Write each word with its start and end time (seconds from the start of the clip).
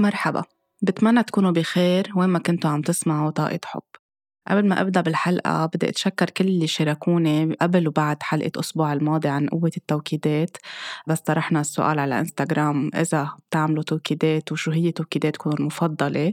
مرحبا. 0.00 0.44
بتمنى 0.82 1.22
تكونوا 1.22 1.50
بخير 1.50 2.12
وين 2.16 2.28
ما 2.28 2.38
كنتوا 2.38 2.70
عم 2.70 2.82
تسمعوا 2.82 3.30
طاقة 3.30 3.60
حب. 3.64 3.82
قبل 4.48 4.68
ما 4.68 4.80
أبدأ 4.80 5.00
بالحلقة 5.00 5.66
بدي 5.66 5.88
أتشكر 5.88 6.30
كل 6.30 6.44
اللي 6.44 6.66
شاركوني 6.66 7.56
قبل 7.60 7.88
وبعد 7.88 8.22
حلقة 8.22 8.46
الأسبوع 8.46 8.92
الماضي 8.92 9.28
عن 9.28 9.48
قوة 9.48 9.70
التوكيدات. 9.76 10.56
بس 11.06 11.20
طرحنا 11.20 11.60
السؤال 11.60 11.98
على 11.98 12.20
إنستغرام 12.20 12.90
إذا 12.94 13.30
بتعملوا 13.50 13.82
توكيدات 13.82 14.52
وشو 14.52 14.70
هي 14.70 14.92
توكيداتكم 14.92 15.50
المفضلة. 15.50 16.32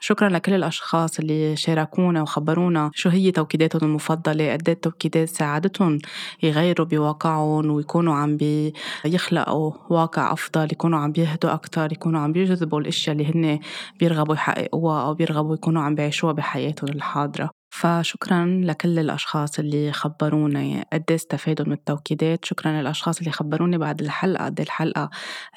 شكرا 0.00 0.28
لكل 0.28 0.54
الأشخاص 0.54 1.18
اللي 1.18 1.56
شاركونا 1.56 2.22
وخبرونا 2.22 2.90
شو 2.94 3.08
هي 3.08 3.30
توكيداتهم 3.30 3.88
المفضلة 3.88 4.52
قد 4.52 4.68
التوكيدات 4.68 5.28
ساعدتهم 5.28 5.98
يغيروا 6.42 6.86
بواقعهم 6.86 7.70
ويكونوا 7.70 8.14
عم 8.14 8.36
بيخلقوا 8.36 9.72
واقع 9.90 10.32
أفضل 10.32 10.68
يكونوا 10.72 10.98
عم 10.98 11.12
بيهدوا 11.12 11.52
أكتر 11.54 11.92
يكونوا 11.92 12.20
عم 12.20 12.32
بيجذبوا 12.32 12.80
الأشياء 12.80 13.16
اللي 13.16 13.34
هن 13.34 13.58
بيرغبوا 14.00 14.34
يحققوها 14.34 15.02
أو 15.02 15.14
بيرغبوا 15.14 15.54
يكونوا 15.54 15.82
عم 15.82 15.94
بيعيشوها 15.94 16.32
بحياتهم 16.32 16.90
الحاضرة. 16.90 17.45
فشكرا 17.70 18.60
لكل 18.64 18.98
الأشخاص 18.98 19.58
اللي 19.58 19.92
خبروني 19.92 20.84
قد 20.92 21.04
إيه 21.10 21.16
استفادوا 21.16 21.66
من 21.66 21.72
التوكيدات 21.72 22.44
شكرا 22.44 22.72
للأشخاص 22.72 23.18
اللي 23.18 23.30
خبروني 23.30 23.78
بعد 23.78 24.00
الحلقة 24.00 24.44
قد 24.44 24.60
إيه 24.60 24.66
الحلقة 24.66 25.10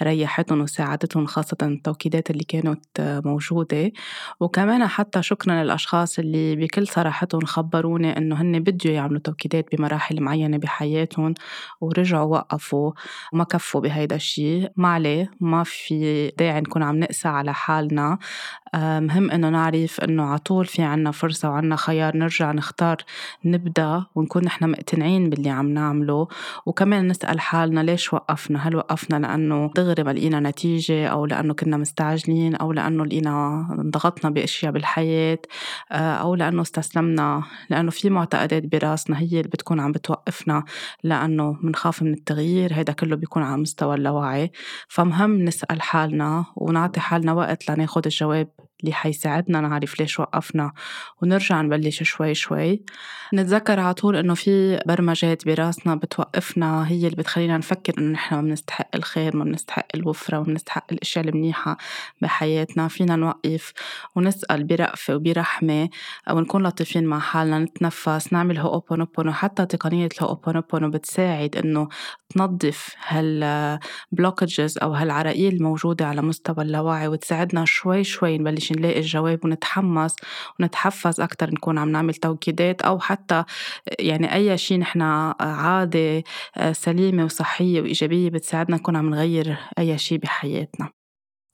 ريحتهم 0.04 0.62
وساعدتهم 0.62 1.26
خاصة 1.26 1.58
التوكيدات 1.62 2.32
اللي 2.32 2.44
كانت 2.44 3.22
موجودة. 3.26 3.92
وكمان 4.40 4.88
حتى 4.88 5.22
شكرا 5.24 5.64
للأشخاص 5.64 6.20
اللي 6.20 6.56
بكل 6.56 6.88
صراحتهم 6.88 7.46
خبروني 7.46 8.18
إنه 8.18 8.42
هن 8.42 8.60
بدوا 8.60 8.92
يعملوا 8.92 9.20
توكيدات 9.20 9.76
بمراحل 9.76 10.22
معينة 10.22 10.58
بحياتهم 10.58 11.34
ورجعوا 11.82 12.38
وقفوا 12.38 12.92
وما 13.34 13.44
كفوا 13.44 13.82
بهيدا 13.82 14.16
الشيء 14.16 14.72
ما 14.76 14.88
عليه 14.90 15.32
ما 15.40 15.64
في 15.64 16.28
داعي 16.38 16.62
نكون 16.62 16.84
عم 16.84 17.00
نقسى 17.00 17.28
على 17.28 17.54
حالنا. 17.54 18.18
مهم 18.76 19.32
إنه 19.32 19.50
نعرف 19.50 20.00
إنه 20.00 20.24
عطول 20.24 20.66
في 20.66 20.82
عنا 20.82 21.12
فرصة 21.12 21.50
وعنا 21.50 21.76
خيار 21.76 22.18
نرجع 22.18 22.52
نختار 22.52 22.98
نبدأ 23.46 24.06
ونكون 24.16 24.44
نحن 24.44 24.70
مقتنعين 24.72 25.30
باللي 25.30 25.50
عم 25.50 25.70
نعمله. 25.70 26.28
وكمان 26.66 27.08
نسأل 27.08 27.40
حالنا 27.40 27.80
ليش 27.80 28.14
وقفنا؟ 28.14 28.68
هل 28.68 28.76
وقفنا 28.76 29.20
لأنه 29.28 29.72
دغري 29.76 30.04
ما 30.04 30.12
لقينا 30.12 30.40
نتيجة 30.40 31.08
أو 31.08 31.26
لأنه 31.26 31.54
كنا 31.54 31.78
مستعجلين 31.78 32.56
أو 32.56 32.72
لأنه 32.72 33.06
لقينا 33.06 33.68
انضغطنا 33.80 34.30
بأشياء 34.30 34.72
بالحياة؟ 34.72 35.40
أو 35.92 36.36
لأنه 36.36 36.62
استسلمنا؟ 36.62 37.44
لأنه 37.70 37.92
في 37.92 38.10
معتقدات 38.10 38.66
براسنا 38.66 39.20
هي 39.20 39.28
اللي 39.28 39.50
بتكون 39.50 39.80
عم 39.80 39.92
بتوقفنا 39.92 40.64
لأنه 41.04 41.58
منخاف 41.64 42.04
من 42.04 42.14
التغيير 42.14 42.74
هيدا 42.74 42.94
كله 42.94 43.16
بيكون 43.16 43.44
على 43.44 43.62
مستوى 43.62 43.96
اللاوعي. 43.96 44.52
فمهم 44.88 45.46
نسأل 45.46 45.82
حالنا 45.82 46.46
ونعطي 46.56 47.00
حالنا 47.00 47.34
وقت 47.34 47.72
لناخد 47.72 48.06
الجواب 48.06 48.50
اللي 48.82 48.94
حيساعدنا 48.94 49.62
نعرف 49.62 50.00
ليش 50.00 50.20
وقفنا. 50.20 50.72
ونرجع 51.22 51.62
نبلش 51.62 52.04
شوي 52.04 52.34
شوي. 52.34 52.84
نتذكر 53.34 53.80
على 53.80 53.94
طول 53.94 54.16
إنه 54.16 54.34
في 54.34 54.80
برمجات 54.86 55.46
براسنا 55.46 55.96
بتوقفنا 55.96 56.88
هي 56.88 57.06
اللي 57.06 57.16
بتخلينا 57.16 57.58
نفكر 57.58 57.94
إنه 57.98 58.12
نحن 58.12 58.36
ما 58.36 58.42
بنستحق 58.42 58.96
الخير 58.96 59.38
ما 59.38 59.44
بنستحق 59.44 59.86
الوفرة 59.96 60.38
ما 60.38 60.44
بنستحق 60.44 60.86
الأشياء 60.92 61.26
المنيحة 61.26 61.78
بحياتنا. 62.22 62.88
فينا 62.88 63.16
نوقف 63.16 63.74
ونسأل 64.16 64.64
برأفة 64.64 65.16
وبرحمة 65.16 65.90
ونكون 66.32 66.64
لطيفين 66.68 67.06
مع 67.06 67.20
حالنا 67.20 67.60
نتنفس 67.60 68.34
نعمل 68.34 68.58
هوبونوبونو 68.58 69.32
حتى 69.34 69.66
تقنية 69.66 70.10
الهوبونوبونو 70.22 70.90
بتساعد 70.90 71.56
إنه 71.56 71.90
تنظف 72.30 72.96
هالبلوكجز 73.08 74.78
أو 74.78 74.94
هالعراقيل 74.94 75.54
الموجودة 75.56 76.08
على 76.08 76.22
مستوى 76.22 76.64
اللاوعي 76.64 77.08
وتساعدنا 77.08 77.66
شوي 77.66 78.04
شوي 78.04 78.38
نبلش 78.38 78.69
نبلش 78.72 78.80
نلاقي 78.80 79.00
الجواب 79.00 79.46
ونتحمس 79.46 80.16
ونتحفز 80.60 81.22
أكتر 81.22 81.50
نكون 81.52 81.78
عم 81.78 81.90
نعمل 81.90 82.14
توكيدات 82.14 82.82
أو 82.82 83.00
حتى 83.00 83.44
يعني 84.00 84.34
أي 84.36 84.58
شيء 84.58 84.80
نحن 84.80 85.02
عادة 85.42 86.24
سليمة 86.72 87.26
وصحية 87.26 87.82
وإيجابية 87.82 88.30
بتساعدنا 88.30 88.78
نكون 88.78 88.96
عم 88.96 89.10
نغير 89.10 89.58
أي 89.80 89.98
شيء 89.98 90.18
بحياتنا. 90.18 90.99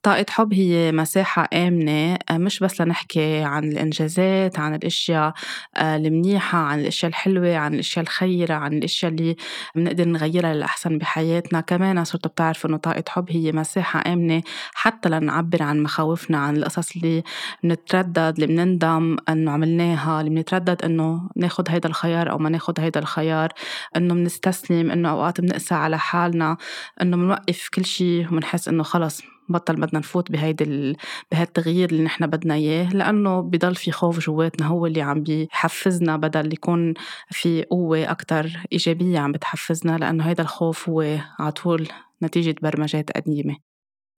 طاقة 0.05 0.25
حب 0.29 0.53
هي 0.53 0.91
مساحة 0.91 1.47
آمنة 1.53 2.17
آه، 2.29 2.38
مش 2.38 2.59
بس 2.59 2.81
لنحكي 2.81 3.43
عن 3.43 3.63
الإنجازات 3.63 4.59
عن 4.59 4.75
الأشياء 4.75 5.33
آه، 5.75 5.95
المنيحة 5.95 6.57
عن 6.57 6.79
الأشياء 6.79 7.09
الحلوة 7.09 7.55
عن 7.55 7.73
الأشياء 7.73 8.03
الخيرة 8.03 8.53
عن 8.53 8.73
الأشياء 8.73 9.11
اللي 9.11 9.35
بنقدر 9.75 10.07
نغيرها 10.07 10.53
للأحسن 10.53 10.97
بحياتنا. 10.97 11.61
كمان 11.61 12.03
صرتوا 12.03 12.31
بتعرفوا 12.31 12.69
إنه 12.69 12.77
طاقة 12.77 13.03
حب 13.09 13.25
هي 13.29 13.51
مساحة 13.51 14.13
آمنة 14.13 14.41
حتى 14.73 15.09
لنعبر 15.09 15.63
عن 15.63 15.83
مخاوفنا 15.83 16.37
عن 16.37 16.57
القصص 16.57 16.95
اللي 16.95 17.23
بنتردد 17.63 18.33
اللي 18.39 18.47
بنندم 18.47 19.17
إنه 19.29 19.51
عملناها 19.51 20.19
اللي 20.22 20.29
بنتردد 20.31 20.81
إنه 20.85 21.29
ناخد 21.35 21.69
هيدا 21.69 21.89
الخيار 21.89 22.31
أو 22.31 22.37
ما 22.37 22.49
ناخد 22.49 22.79
هيدا 22.79 22.99
الخيار. 22.99 23.49
إنه 23.95 24.13
بنستسلم 24.13 24.91
إنه 24.91 25.09
أوقات 25.09 25.41
بنقسى 25.41 25.75
على 25.75 25.99
حالنا 25.99 26.57
إنه 27.01 27.17
بنوقف 27.17 27.69
كل 27.73 27.85
شيء 27.85 28.27
وبنحس 28.27 28.67
إنه 28.67 28.83
خلص 28.83 29.34
بطل 29.50 29.75
بدنا 29.75 30.00
نفوت 30.00 30.31
بهيدي 30.31 30.63
ال... 30.63 30.97
بهالتغيير 31.31 31.89
اللي 31.89 32.03
نحن 32.03 32.28
بدنا 32.28 32.53
إياه 32.53 32.89
لأنه 32.94 33.41
بضل 33.41 33.75
في 33.75 33.91
خوف 33.91 34.19
جواتنا 34.19 34.67
هو 34.67 34.85
اللي 34.85 35.01
عم 35.01 35.23
بيحفزنا 35.23 36.17
بدل 36.17 36.53
يكون 36.53 36.94
في 37.29 37.63
قوة 37.63 38.11
أكثر 38.11 38.63
إيجابية 38.73 39.19
عم 39.19 39.31
بتحفزنا 39.31 39.97
لأنه 39.97 40.23
هيدا 40.23 40.44
الخوف 40.44 40.89
هو 40.89 41.17
على 41.39 41.51
طول 41.51 41.88
نتيجة 42.23 42.55
برمجات 42.61 43.11
قديمة. 43.11 43.75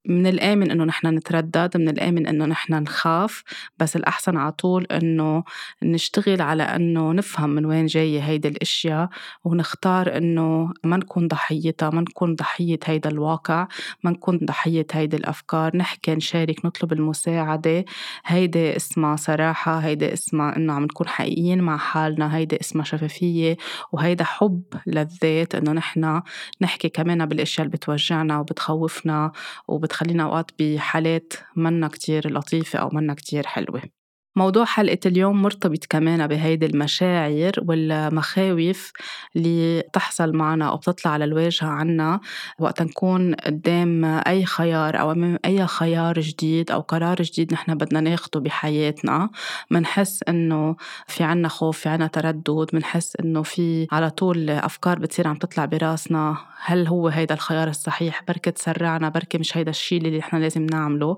من 0.08 0.28
الآمن 0.28 0.72
إنه 0.72 0.84
نحن 0.84 1.08
نتردد 1.08 1.78
من 1.78 1.90
الآمن 1.90 2.28
إنه 2.28 2.46
نحن 2.46 2.74
نخاف 2.74 3.44
بس 3.80 3.96
الأحسن 3.96 4.38
على 4.38 4.52
طول 4.52 4.86
إنه 4.86 5.44
نشتغل 5.84 6.42
على 6.42 6.64
إنه 6.64 7.14
نفهم 7.14 7.50
من 7.50 7.66
وين 7.66 7.86
جاية 7.86 8.20
هيدي 8.20 8.48
الأشياء 8.48 9.10
ونختار 9.44 10.18
إنه 10.18 10.74
ما 10.84 10.98
نكون 10.98 11.28
ضحيتها 11.28 11.90
ما 11.90 12.02
نكون 12.02 12.36
ضحية 12.36 12.80
هيدا 12.86 13.10
الواقع 13.10 13.68
ما 14.04 14.12
نكون 14.12 14.40
ضحية 14.46 14.88
هيدي 14.92 15.18
الأفكار 15.18 15.78
نحكي 15.78 16.16
نشارك 16.16 16.66
نطلب 16.66 16.94
المساعدة. 16.94 17.86
هيدي 18.26 18.76
اسمها 18.76 19.16
صراحة 19.16 19.80
هيدي 19.80 20.14
اسمها 20.14 20.56
إنه 20.56 20.74
عم 20.74 20.84
نكون 20.84 21.08
حقيقيين 21.08 21.62
مع 21.62 21.78
حالنا 21.78 22.36
هيدي 22.36 22.58
اسمها 22.62 22.84
شفافية 22.86 23.58
وهيدا 23.92 24.24
حب 24.24 24.64
للذات 24.88 25.56
إنه 25.56 25.72
نحن 25.72 26.22
نحكي 26.62 26.90
كمان 26.90 27.26
بالأشياء 27.26 27.66
اللي 27.66 27.78
بتوجعنا 27.78 28.40
وبتخوفنا 28.40 29.32
وبت 29.68 29.97
بتخلينا 29.98 30.24
أوقات 30.24 30.52
بحالات 30.60 31.34
منا 31.56 31.88
كتير 31.88 32.34
لطيفة 32.34 32.80
أو 32.80 32.90
منا 32.94 33.14
كتير 33.14 33.48
حلوة. 33.48 33.97
موضوع 34.38 34.66
حلقة 34.66 35.00
اليوم 35.06 35.42
مرتبط 35.42 35.86
كمان 35.86 36.28
بهيدي 36.28 36.66
المشاعر 36.66 37.52
والمخاوف 37.68 38.92
اللي 39.36 39.84
تحصل 39.94 40.36
معنا 40.36 40.70
أو 40.70 40.78
بتطلع 40.78 41.12
على 41.12 41.26
الواجهة 41.26 41.68
عنا 41.68 42.20
وقت 42.60 42.82
نكون 42.82 43.36
قدام 43.36 44.06
أي 44.06 44.46
خيار 44.46 45.00
أو 45.00 45.12
أمام 45.12 45.38
أي 45.46 45.68
خيار 45.68 46.20
جديد 46.20 46.72
أو 46.72 46.80
قرار 46.80 47.22
جديد 47.22 47.54
نحن 47.54 47.76
بدنا 47.76 48.00
ناخده 48.00 48.40
بحياتنا. 48.40 49.30
منحس 49.72 50.24
إنه 50.30 50.76
في 51.08 51.24
عنا 51.24 51.48
خوف 51.48 51.78
في 51.78 51.90
عنا 51.90 52.08
تردد 52.08 52.70
منحس 52.74 53.16
إنه 53.16 53.44
في 53.44 53.88
على 53.92 54.10
طول 54.10 54.50
أفكار 54.50 55.00
بتصير 55.00 55.28
عم 55.28 55.36
تطلع 55.36 55.66
براسنا. 55.66 56.38
هل 56.66 56.88
هو 56.88 57.08
هيدا 57.08 57.36
الخيار 57.36 57.68
الصحيح؟ 57.68 58.24
بركة 58.28 58.52
تسرعنا 58.52 59.10
بركة 59.10 59.40
مش 59.40 59.58
هيدا 59.58 59.70
الشيء 59.70 59.98
اللي 59.98 60.18
نحن 60.18 60.38
لازم 60.38 60.66
نعمله. 60.66 61.18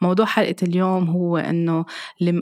موضوع 0.00 0.26
حلقة 0.26 0.56
اليوم 0.62 1.10
هو 1.10 1.36
إنه 1.36 1.84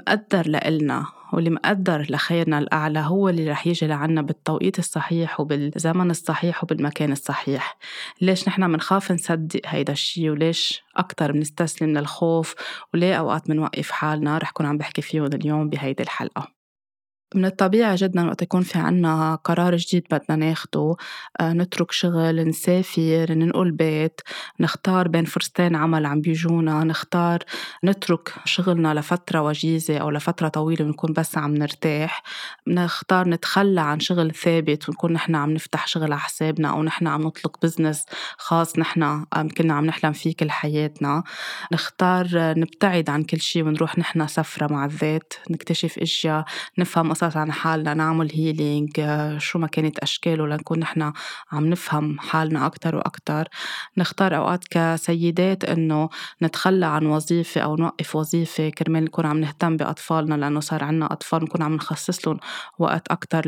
مقدر 0.08 0.48
لإلنا 0.48 1.06
واللي 1.32 1.50
مقدر 1.50 2.06
لخيرنا 2.10 2.58
الأعلى 2.58 2.98
هو 2.98 3.28
اللي 3.28 3.50
رح 3.50 3.66
يجي 3.66 3.86
لعنا 3.86 4.22
بالتوقيت 4.22 4.78
الصحيح 4.78 5.40
وبالزمن 5.40 6.10
الصحيح 6.10 6.64
وبالمكان 6.64 7.12
الصحيح. 7.12 7.78
ليش 8.20 8.48
نحن 8.48 8.62
منخاف 8.62 9.12
نصدق 9.12 9.60
هيدا 9.66 9.92
الشيء 9.92 10.30
وليش 10.30 10.82
أكتر 10.96 11.32
بنستسلم 11.32 11.98
للخوف 11.98 12.54
وليه 12.94 13.14
أوقات 13.14 13.48
بنوقف 13.48 13.90
حالنا؟ 13.90 14.38
رح 14.38 14.50
كون 14.50 14.66
عم 14.66 14.78
بحكي 14.78 15.02
فيهم 15.02 15.24
اليوم 15.24 15.68
بهيدي 15.68 16.02
الحلقة. 16.02 16.57
من 17.34 17.44
الطبيعي 17.44 17.94
جدا 17.94 18.26
وقت 18.26 18.42
يكون 18.42 18.62
في 18.62 18.78
عنا 18.78 19.34
قرار 19.34 19.76
جديد 19.76 20.06
بدنا 20.10 20.36
ناخده 20.46 20.96
آه، 21.40 21.52
نترك 21.52 21.92
شغل 21.92 22.48
نسافر 22.48 23.26
ننقل 23.30 23.70
بيت 23.70 24.20
نختار 24.60 25.08
بين 25.08 25.24
فرصتين 25.24 25.76
عمل 25.76 26.06
عم 26.06 26.20
بيجونا 26.20 26.84
نختار 26.84 27.38
نترك 27.84 28.34
شغلنا 28.44 28.94
لفترة 28.94 29.42
وجيزة 29.42 29.98
أو 29.98 30.10
لفترة 30.10 30.48
طويلة 30.48 30.84
ونكون 30.84 31.12
بس 31.12 31.38
عم 31.38 31.54
نرتاح 31.54 32.22
نختار 32.66 33.28
نتخلى 33.28 33.80
عن 33.80 34.00
شغل 34.00 34.34
ثابت 34.34 34.88
ونكون 34.88 35.12
نحن 35.12 35.34
عم 35.34 35.50
نفتح 35.50 35.86
شغل 35.86 36.04
على 36.04 36.18
حسابنا 36.18 36.70
أو 36.70 36.82
نحن 36.82 37.06
عم 37.06 37.22
نطلق 37.22 37.56
بزنس 37.62 38.04
خاص 38.38 38.78
نحن 38.78 39.24
كنا 39.56 39.74
عم 39.74 39.86
نحلم 39.86 40.12
فيه 40.12 40.34
كل 40.34 40.50
حياتنا 40.50 41.22
نختار 41.72 42.28
نبتعد 42.34 43.10
عن 43.10 43.22
كل 43.22 43.40
شيء 43.40 43.64
ونروح 43.64 43.98
نحن 43.98 44.26
سفرة 44.26 44.72
مع 44.72 44.84
الذات 44.84 45.32
نكتشف 45.50 45.98
أشياء 45.98 46.44
نفهم 46.78 47.17
نتنصت 47.18 47.36
عن 47.36 47.52
حالنا 47.52 47.94
نعمل 47.94 48.30
هيلينج 48.34 48.90
شو 49.38 49.58
ما 49.58 49.66
كانت 49.66 49.98
أشكاله 49.98 50.46
لنكون 50.46 50.78
نحن 50.78 51.12
عم 51.52 51.66
نفهم 51.66 52.18
حالنا 52.20 52.66
أكتر 52.66 52.96
وأكتر. 52.96 53.48
نختار 53.96 54.36
أوقات 54.36 54.64
كسيدات 54.70 55.64
إنه 55.64 56.08
نتخلى 56.42 56.86
عن 56.86 57.06
وظيفة 57.06 57.60
أو 57.60 57.76
نوقف 57.76 58.16
وظيفة 58.16 58.68
كرمال 58.70 59.04
نكون 59.04 59.26
عم 59.26 59.38
نهتم 59.40 59.76
بأطفالنا 59.76 60.34
لأنه 60.34 60.60
صار 60.60 60.84
عنا 60.84 61.12
أطفال 61.12 61.44
نكون 61.44 61.62
عم 61.62 61.74
نخصص 61.74 62.28
لهم 62.28 62.38
وقت 62.78 63.08
أكتر 63.08 63.46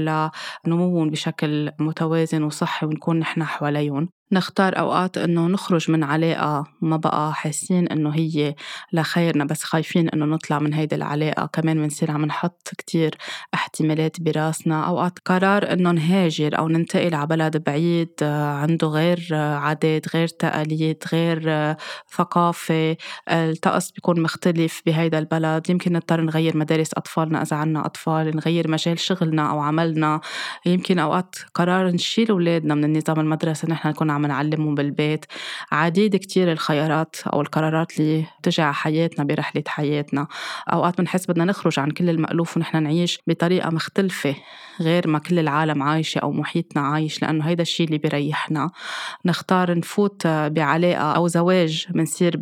لنموهم 0.66 1.10
بشكل 1.10 1.72
متوازن 1.80 2.42
وصحي 2.42 2.86
ونكون 2.86 3.18
نحن 3.18 3.44
حواليهم. 3.44 4.19
نختار 4.32 4.78
أوقات 4.78 5.18
إنه 5.18 5.46
نخرج 5.46 5.90
من 5.90 6.04
علاقة 6.04 6.66
ما 6.80 6.96
بقى 6.96 7.34
حاسين 7.34 7.88
إنه 7.88 8.10
هي 8.10 8.54
لخيرنا 8.92 9.44
بس 9.44 9.64
خايفين 9.64 10.08
إنه 10.08 10.24
نطلع 10.24 10.58
من 10.58 10.74
هيدي 10.74 10.94
العلاقة. 10.94 11.46
كمان 11.46 11.82
بنصير 11.82 12.10
عم 12.10 12.24
نحط 12.24 12.68
كتير 12.78 13.14
احتمالات 13.54 14.20
براسنا. 14.20 14.86
أوقات 14.86 15.18
قرار 15.24 15.72
إنه 15.72 15.90
نهاجر 15.90 16.58
أو 16.58 16.68
ننتقل 16.68 17.14
على 17.14 17.26
بلد 17.26 17.64
بعيد 17.64 18.10
عنده 18.22 18.86
غير 18.86 19.28
عادات 19.32 20.16
غير 20.16 20.28
تقاليد 20.28 21.04
غير 21.12 21.74
ثقافة. 22.16 22.96
الطقس 23.28 23.90
بيكون 23.90 24.20
مختلف 24.22 24.82
بهيدا 24.86 25.18
البلد. 25.18 25.70
يمكن 25.70 25.92
نضطر 25.92 26.20
نغير 26.20 26.56
مدارس 26.56 26.90
أطفالنا 26.94 27.42
إذا 27.42 27.56
عنا 27.56 27.86
أطفال 27.86 28.36
نغير 28.36 28.70
مجال 28.70 28.98
شغلنا 28.98 29.50
أو 29.50 29.60
عملنا. 29.60 30.20
يمكن 30.66 30.98
أوقات 30.98 31.36
قرار 31.54 31.90
نشيل 31.90 32.30
أولادنا 32.30 32.74
من 32.74 32.84
النظام 32.84 33.20
المدرسي 33.20 33.66
نحن 33.66 33.88
نكون 33.88 34.10
نعلمهم 34.28 34.74
بالبيت 34.74 35.24
عديد 35.72 36.16
كتير 36.16 36.52
الخيارات 36.52 37.16
أو 37.26 37.40
القرارات 37.40 38.00
اللي 38.00 38.24
بتجي 38.40 38.62
على 38.62 38.74
حياتنا 38.74 39.24
برحلة 39.24 39.62
حياتنا. 39.66 40.26
أوقات 40.72 40.98
بنحس 40.98 41.30
بدنا 41.30 41.44
نخرج 41.44 41.78
عن 41.78 41.90
كل 41.90 42.10
المألوف 42.10 42.56
ونحن 42.56 42.82
نعيش 42.82 43.18
بطريقة 43.26 43.70
مختلفة 43.70 44.34
غير 44.80 45.08
ما 45.08 45.18
كل 45.18 45.38
العالم 45.38 45.82
عايشة 45.82 46.18
أو 46.18 46.32
محيطنا 46.32 46.82
عايش 46.82 47.22
لأنه 47.22 47.44
هيدا 47.44 47.62
الشيء 47.62 47.86
اللي 47.86 47.98
بيريحنا. 47.98 48.70
نختار 49.24 49.78
نفوت 49.78 50.26
بعلاقة 50.26 51.12
أو 51.12 51.28
زواج 51.28 51.86
بنصير 51.90 52.40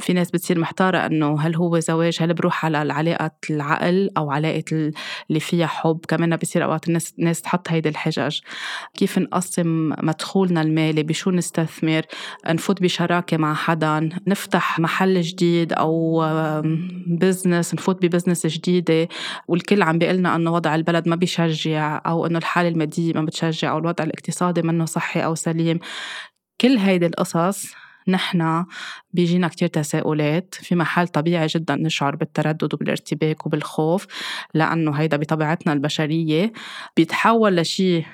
في 0.00 0.12
ناس 0.12 0.30
بتصير 0.30 0.58
محتارة 0.58 0.98
إنه 0.98 1.40
هل 1.40 1.56
هو 1.56 1.78
زواج 1.78 2.18
هل 2.20 2.34
بروح 2.34 2.64
على 2.64 2.82
العلاقة 2.82 3.30
العقل 3.50 4.10
أو 4.16 4.30
علاقة 4.30 4.92
اللي 5.30 5.40
فيها 5.40 5.66
حب. 5.66 6.00
كمان 6.08 6.36
بصير 6.36 6.64
أوقات 6.64 6.88
الناس 6.88 7.14
ناس 7.18 7.42
تحط 7.42 7.70
هيدي 7.70 7.88
الحجج. 7.88 8.38
كيف 8.94 9.18
نقسم 9.18 9.92
مدخولنا 10.02 10.62
المالي 10.62 11.02
بشو 11.16 11.30
نستثمر؟ 11.30 12.02
نفوت 12.46 12.82
بشراكة 12.82 13.36
مع 13.36 13.54
حدا 13.54 14.08
نفتح 14.26 14.80
محل 14.80 15.20
جديد 15.20 15.72
أو 15.72 16.22
business 17.06 17.74
نفوت 17.74 18.02
ب 18.02 18.07
business 18.07 18.46
جديدة. 18.46 19.08
والكل 19.48 19.82
عم 19.82 19.98
بيقلنا 19.98 20.36
أنه 20.36 20.52
وضع 20.52 20.74
البلد 20.74 21.08
ما 21.08 21.16
بيشجع 21.16 22.02
أو 22.06 22.26
أنه 22.26 22.38
الحالة 22.38 22.68
المادية 22.68 23.12
ما 23.12 23.24
بتشجع 23.24 23.72
أو 23.72 23.78
الوضع 23.78 24.04
الاقتصادي 24.04 24.62
منه 24.62 24.84
صحي 24.84 25.24
أو 25.24 25.34
سليم. 25.34 25.78
كل 26.60 26.76
هيدي 26.76 27.06
القصص 27.06 27.66
نحن 28.08 28.64
بيجينا 29.12 29.48
كتير 29.48 29.68
تساؤلات. 29.68 30.54
في 30.54 30.74
محل 30.74 31.08
طبيعي 31.08 31.46
جدا 31.46 31.76
نشعر 31.76 32.16
بالتردد 32.16 32.74
وبالارتباك 32.74 33.46
وبالخوف 33.46 34.06
لأنه 34.54 34.92
هيدا 34.92 35.16
بطبيعتنا 35.16 35.72
البشرية 35.72 36.52
بيتحول 36.96 37.56
لشي 37.56 38.04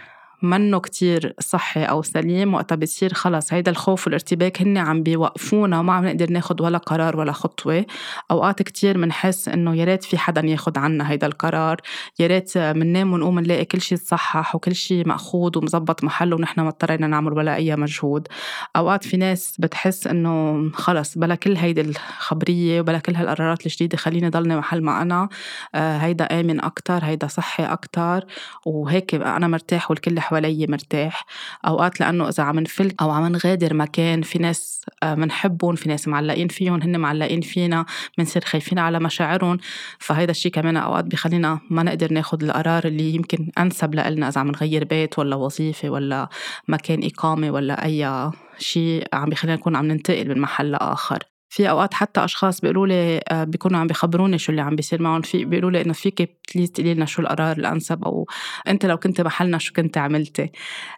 منه 0.43 0.81
كتير 0.81 1.35
صحي 1.41 1.85
أو 1.85 2.03
سليم 2.03 2.55
وقتها 2.55 2.77
بصير 2.77 3.15
خلص. 3.15 3.53
هيدا 3.53 3.71
الخوف 3.71 4.07
والارتباك 4.07 4.63
هن 4.63 4.79
عم 4.79 5.03
بيوقفونا 5.03 5.81
وما 5.81 5.93
عم 5.93 6.07
نقدر 6.07 6.31
ناخد 6.31 6.61
ولا 6.61 6.79
قرار 6.79 7.17
ولا 7.17 7.33
خطوة. 7.33 7.87
أوقات 8.31 8.63
كتير 8.63 8.99
منحس 8.99 9.49
إنه 9.49 9.77
يا 9.77 9.85
ريت 9.85 10.05
في 10.05 10.19
حدا 10.19 10.41
ياخد 10.47 10.79
عنا 10.79 11.11
هيدا 11.11 11.27
القرار. 11.27 11.81
يا 12.19 12.27
ريت 12.27 12.59
مننام 12.59 13.13
ونقوم 13.13 13.41
نلاقي 13.41 13.65
كل 13.65 13.81
شيء 13.81 13.99
تصحح 13.99 14.55
وكل 14.55 14.75
شيء 14.75 15.09
مأخوذ 15.09 15.59
ومزبط 15.59 16.05
محله 16.05 16.37
ونحن 16.37 16.61
ما 16.61 16.69
اضطرينا 16.69 17.07
نعمل 17.07 17.33
ولا 17.33 17.55
أي 17.55 17.77
مجهود. 17.77 18.29
أوقات 18.77 19.05
في 19.05 19.17
ناس 19.17 19.57
بتحس 19.59 20.07
إنه 20.07 20.71
خلص 20.75 21.19
بلا 21.19 21.35
كل 21.35 21.57
هيدي 21.57 21.81
الخبرية 21.81 22.81
وبلا 22.81 22.99
كل 22.99 23.15
هالقرارات 23.15 23.67
الجديدة 23.67 23.97
خليني 23.97 24.29
ضلني 24.29 24.57
محل 24.57 24.83
ما 24.83 25.03
أنا. 25.03 25.29
آه، 25.75 25.97
هيدا 25.99 26.25
آمن 26.41 26.61
أكتر 26.61 27.05
هيدا 27.05 27.27
صحي 27.27 27.65
أكتر. 27.65 28.25
وهيك 28.67 29.15
أنا 29.15 29.49
مرتاح 29.49 29.91
والكل 29.91 30.21
حوالي 30.33 30.67
مرتاح. 30.67 31.27
أوقات 31.67 32.01
لأنه 32.01 32.29
إذا 32.29 32.43
عم 32.43 32.59
نفل 32.59 32.93
أو 33.01 33.11
عم 33.11 33.27
نغادر 33.27 33.75
مكان 33.75 34.23
في 34.23 34.39
ناس 34.39 34.85
منحبهم 35.05 35.73
آه، 35.73 35.77
في 35.77 35.89
ناس 35.89 36.09
معلقين 36.09 36.49
فيهم 36.49 36.83
هن 36.83 37.01
معلقين 37.01 37.41
فينا 37.41 37.85
بنصير 38.19 38.45
خايفين 38.45 38.79
على 38.79 39.01
مشاعرهم. 39.01 39.59
فهيدا 39.99 40.31
الشيء 40.31 40.53
كمان 40.53 40.77
أوقات 40.77 41.05
بخلينا 41.05 41.61
ما 41.71 41.83
نقدر 41.83 42.13
ناخد 42.13 42.43
القرار 42.43 42.85
اللي 42.85 43.15
يمكن 43.15 43.51
أنسب 43.59 43.95
لنا 43.95 44.29
إذا 44.29 44.41
عم 44.41 44.49
نغير 44.49 44.85
بيت 44.85 45.19
ولا 45.19 45.37
وظيفة 45.37 45.91
ولا 45.91 46.29
مكان 46.69 47.01
إقامة 47.05 47.51
ولا 47.51 47.85
أي 47.85 48.31
شيء 48.59 49.09
عم 49.13 49.31
بخلينا 49.31 49.57
نكون 49.57 49.77
عم 49.77 49.87
ننتقل 49.87 50.29
من 50.29 50.41
محل 50.41 50.71
لآخر. 50.71 51.32
في 51.53 51.71
أوقات 51.71 51.95
حتى 51.95 52.25
أشخاص 52.25 52.61
بيقولوا 52.61 52.87
لي 52.87 53.21
آه، 53.29 53.45
بيكونوا 53.45 53.81
عم 53.81 53.87
بيخبروني 53.87 54.39
شو 54.39 54.53
اللي 54.53 54.63
عم 54.63 54.77
بيصير 54.77 55.03
معهم. 55.03 55.21
في 55.23 55.45
بيقولوا 55.45 55.71
لي 55.71 55.81
إنه 55.81 55.93
فيك 55.93 56.39
please 56.55 56.71
تقولي 56.71 56.95
لنا 56.95 57.05
شو 57.05 57.23
القرار 57.23 57.57
الأنسب 57.57 58.05
أو 58.05 58.27
أنت 58.69 58.87
لو 58.87 58.97
كنت 58.99 59.21
محلنا 59.21 59.59
شو 59.59 59.73
كنت 59.73 59.99
عملتي. 59.99 60.51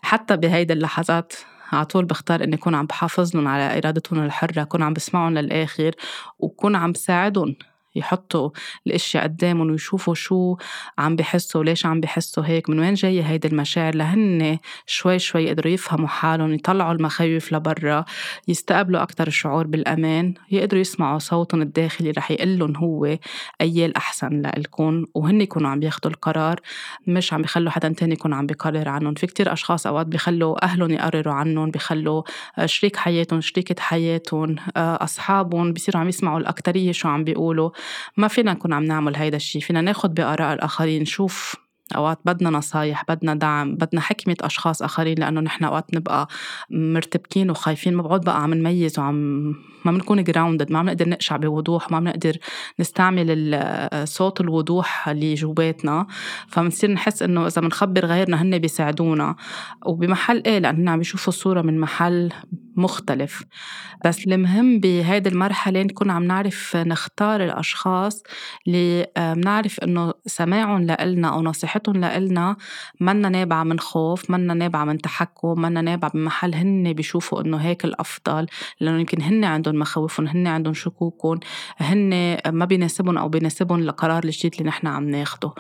حتى 0.02 0.36
بهيدي 0.36 0.72
اللحظات 0.72 1.32
على 1.72 1.84
طول 1.84 2.04
بختار 2.04 2.44
إني 2.44 2.56
أكون 2.56 2.74
عم 2.74 2.86
بحافظ 2.86 3.36
على 3.36 3.78
إرادتهم 3.78 4.24
الحرة 4.24 4.62
أكون 4.62 4.82
عم 4.82 4.92
بسمعهم 4.92 5.38
للآخر 5.38 5.90
وكون 6.38 6.76
عم 6.76 6.92
بساعدهم. 6.92 7.56
يحطوا 7.94 8.50
الاشياء 8.86 9.22
قدامهم 9.22 9.70
ويشوفوا 9.70 10.14
شو 10.14 10.56
عم 10.98 11.16
بحسوا 11.16 11.60
وليش 11.60 11.86
عم 11.86 12.00
بحسوا 12.00 12.44
هيك 12.46 12.70
من 12.70 12.78
وين 12.80 12.94
جاية 12.94 13.22
هيدي 13.22 13.48
المشاعر؟ 13.48 13.94
لهن 13.94 14.58
شوي 14.86 15.18
شوي 15.18 15.50
قدروا 15.50 15.72
يفهموا 15.72 16.08
حالهم 16.08 16.54
يطلعوا 16.54 16.92
المخاوف 16.92 17.52
لبرا 17.52 18.04
يستقبلوا 18.48 19.02
أكتر 19.02 19.26
الشعور 19.26 19.66
بالأمان 19.66 20.34
يقدروا 20.50 20.80
يسمعوا 20.80 21.18
صوتهم 21.18 21.62
الداخلي 21.62 22.10
رح 22.10 22.30
يقلن 22.30 22.76
هو 22.76 23.04
أي 23.60 23.86
الأحسن 23.86 24.42
لإلكم 24.42 25.04
وهن 25.14 25.40
يكونوا 25.40 25.70
عم 25.70 25.80
بياخدوا 25.80 26.10
القرار 26.10 26.60
مش 27.06 27.32
عم 27.32 27.42
بيخلوا 27.42 27.70
حدا 27.70 27.88
تاني 27.88 28.12
يكون 28.12 28.32
عم 28.32 28.46
بيقرر 28.46 28.88
عنهم 28.88 29.14
في 29.14 29.26
كتير 29.26 29.52
أشخاص 29.52 29.86
أوقات 29.86 30.06
بيخلوا 30.06 30.64
أهلهم 30.64 30.90
يقرروا 30.90 31.34
عنهم 31.34 31.70
بيخلوا 31.70 32.22
شريك 32.64 32.96
حياتهم 32.96 33.40
شريكة 33.40 33.82
حياتهم 33.82 34.56
أصحابهم 34.76 35.72
بيصيروا 35.72 36.00
عم 36.00 36.08
يسمعوا 36.08 36.38
الأكترية 36.38 36.92
شو 36.92 37.08
عم 37.08 37.24
بيقولوا. 37.24 37.70
ما 38.16 38.28
فينا 38.28 38.52
نكون 38.52 38.72
عم 38.72 38.84
نعمل 38.84 39.16
هيدا 39.16 39.36
الشيء 39.36 39.62
فينا 39.62 39.80
ناخد 39.80 40.14
بآراء 40.14 40.54
الآخرين 40.54 41.02
نشوف 41.02 41.63
أوقات 41.96 42.18
بدنا 42.24 42.50
نصايح 42.50 43.04
بدنا 43.08 43.34
دعم 43.34 43.74
بدنا 43.74 44.00
حكمة 44.00 44.36
أشخاص 44.40 44.82
آخرين 44.82 45.18
لأنه 45.18 45.40
نحن 45.40 45.64
أوقات 45.64 45.94
نبقى 45.94 46.28
مرتبكين 46.70 47.50
وخايفين 47.50 47.94
ما 47.94 48.02
بقى 48.16 48.42
عم 48.42 48.54
نميز 48.54 48.98
وعم 48.98 49.14
ما 49.84 49.92
بنكون 49.92 50.24
جراوندد 50.24 50.72
ما 50.72 50.78
عم 50.78 50.86
نقدر 50.86 51.08
نقشع 51.08 51.36
بوضوح 51.36 51.90
ما 51.90 51.96
عم 51.96 52.08
نقدر 52.08 52.36
نستعمل 52.80 53.60
صوت 54.04 54.40
الوضوح 54.40 55.08
اللي 55.08 55.34
جواتنا 55.34 56.06
فبنصير 56.48 56.90
نحس 56.90 57.22
إنه 57.22 57.46
إذا 57.46 57.60
بنخبر 57.62 58.06
غيرنا 58.06 58.42
هن 58.42 58.58
بيساعدونا. 58.58 59.36
وبمحل 59.86 60.42
إيه 60.46 60.58
لأن 60.58 60.88
عم 60.88 60.98
بيشوفوا 60.98 61.32
الصورة 61.32 61.62
من 61.62 61.80
محل 61.80 62.32
مختلف. 62.76 63.42
بس 64.04 64.26
المهم 64.26 64.80
بهيدي 64.80 65.28
المرحلة 65.28 65.82
نكون 65.82 66.10
عم 66.10 66.24
نعرف 66.24 66.76
نختار 66.76 67.44
الأشخاص 67.44 68.22
اللي 68.66 69.06
بنعرف 69.36 69.80
إنه 69.80 70.12
سماعهم 70.26 70.82
لإلنا 70.82 71.28
أو 71.28 71.42
نصيحتهم 71.42 71.73
لإلنا 71.88 72.56
منا 73.00 73.28
نابعة 73.28 73.64
من 73.64 73.80
خوف 73.80 74.30
منا 74.30 74.54
نابعة 74.54 74.84
من 74.84 74.98
تحكم 74.98 75.60
منا 75.60 75.80
نابعة 75.80 76.10
من 76.14 76.24
محل 76.24 76.54
هن 76.54 76.92
بيشوفوا 76.92 77.40
إنه 77.40 77.56
هيك 77.56 77.84
الأفضل 77.84 78.46
لأنه 78.80 79.00
يمكن 79.00 79.22
هن 79.22 79.44
عندهم 79.44 79.78
مخاوفهم 79.78 80.26
هن 80.26 80.46
عندهم 80.46 80.74
شكوكهم 80.74 81.40
هن 81.78 82.36
ما 82.46 82.64
بيناسبهم 82.64 83.18
أو 83.18 83.28
بيناسبهم 83.28 83.80
القرار 83.80 84.24
الجديد 84.24 84.54
اللي 84.54 84.68
نحن 84.68 84.86
عم 84.86 85.08
ناخده. 85.10 85.52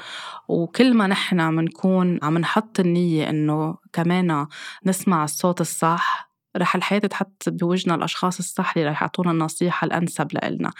وكل 0.48 0.94
ما 0.94 1.06
نحن 1.06 1.40
عم 1.40 1.60
نكون 1.60 2.18
عم 2.22 2.38
نحط 2.38 2.80
النية 2.80 3.30
إنه 3.30 3.76
كمان 3.92 4.46
نسمع 4.86 5.24
الصوت 5.24 5.60
الصح 5.60 6.33
رح 6.56 6.76
الحياة 6.76 6.98
تحط 6.98 7.42
بوجنا 7.48 7.94
الأشخاص 7.94 8.38
الصح 8.38 8.76
اللي 8.76 8.88
رح 8.88 9.02
يعطونا 9.02 9.30
النصيحة 9.30 9.84
الأنسب 9.84 10.28
لإلنا. 10.32 10.70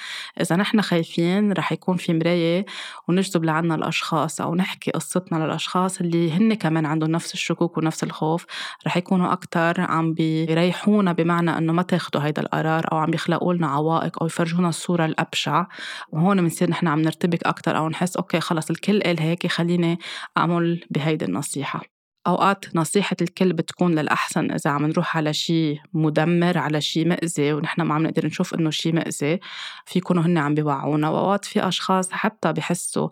إذا 0.41 0.57
نحن 0.57 0.81
خايفين 0.81 1.53
رح 1.53 1.73
يكون 1.73 1.97
في 1.97 2.15
مراية 2.15 2.65
ونجذب 3.09 3.45
لعنا 3.45 3.75
الأشخاص 3.75 4.41
أو 4.41 4.55
نحكي 4.55 4.91
قصتنا 4.91 5.45
للأشخاص 5.45 6.01
اللي 6.01 6.33
هن 6.33 6.55
كمان 6.55 6.87
عندهم 6.87 7.11
نفس 7.11 7.35
الشكوك 7.35 7.79
ونفس 7.79 8.05
الخوف 8.05 8.47
رح 8.87 8.97
يكونوا 8.97 9.33
أكتر 9.33 9.81
عم 9.81 10.15
بيريحونا 10.15 11.13
بمعنى 11.13 11.59
إنه 11.59 11.73
ما 11.73 11.83
تاخدوا 11.83 12.23
هيدا 12.23 12.43
القرار 12.43 12.93
أو 12.93 12.99
عم 12.99 13.11
بيخلقوا 13.11 13.55
لنا 13.55 13.67
عوائق 13.67 14.23
أو 14.23 14.27
يفرجونا 14.27 14.69
الصورة 14.69 15.05
الأبشع. 15.07 15.67
وهون 16.13 16.41
بنصير 16.43 16.71
نحن 16.71 16.89
عم 16.89 17.03
نرتبك 17.03 17.47
أكتر 17.47 17.77
أو 17.77 17.89
نحس 17.89 18.17
أوكي 18.17 18.41
خلص 18.41 18.71
الكل 18.71 19.03
قال 19.03 19.21
هيك 19.21 19.47
خليني 19.47 19.99
أعمل 20.39 20.85
بهيدي 20.91 21.25
النصيحة. 21.25 21.94
أوقات 22.27 22.77
نصيحة 22.77 23.17
الكل 23.23 23.53
بتكون 23.53 23.95
للأحسن 23.95 24.51
إذا 24.51 24.71
عم 24.71 24.87
نروح 24.87 25.17
على 25.17 25.33
شيء 25.33 25.81
مدمر 25.93 26.59
على 26.59 26.81
شيء 26.81 27.09
مأذي 27.09 27.53
ونحن 27.53 27.83
ما 27.83 27.95
عم 27.95 28.03
نقدر 28.03 28.27
نشوف 28.27 28.55
إنه 28.55 28.71
شيء 28.71 28.95
مأذي 28.95 29.41
في 29.87 29.99
يكونوا 29.99 30.23
هن 30.23 30.39
عم 30.39 30.55
بيوعونا. 30.55 31.09
وأوقات 31.09 31.45
في 31.45 31.69
أشخاص 31.69 32.13
حتى 32.13 32.53
بحسوا 32.53 33.09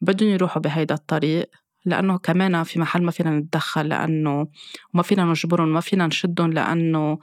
بدهم 0.00 0.28
يروحوا 0.28 0.62
بهيدا 0.62 0.94
الطريق 0.94 1.50
لأنه 1.84 2.18
كمان 2.18 2.62
في 2.62 2.80
محل 2.80 3.02
ما 3.02 3.10
فينا 3.10 3.38
نتدخل 3.38 3.88
لأنه 3.88 4.48
ما 4.94 5.02
فينا 5.02 5.24
نجبرهم 5.24 5.68
ما 5.68 5.80
فينا 5.80 6.06
نشدهم 6.06 6.52
لأنه 6.52 7.18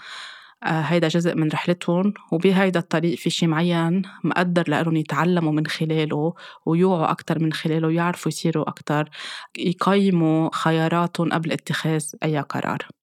هيدا 0.64 1.08
جزء 1.08 1.36
من 1.36 1.50
رحلتهم 1.50 2.14
وبهيدا 2.32 2.80
الطريق 2.80 3.18
في 3.18 3.30
شي 3.30 3.48
معين 3.48 4.02
مقدر 4.24 4.64
لهم 4.70 4.96
يتعلموا 4.96 5.52
من 5.52 5.68
خلاله 5.68 6.34
ويوعوا 6.66 7.12
أكتر 7.12 7.40
من 7.40 7.54
خلاله 7.54 7.88
ويعرفوا 7.88 8.30
يصيروا 8.32 8.70
أكتر 8.70 9.10
يقيموا 9.58 10.50
خياراتهم 10.54 11.34
قبل 11.34 11.52
اتخاذ 11.52 12.06
أي 12.24 12.40
قرار. 12.40 12.97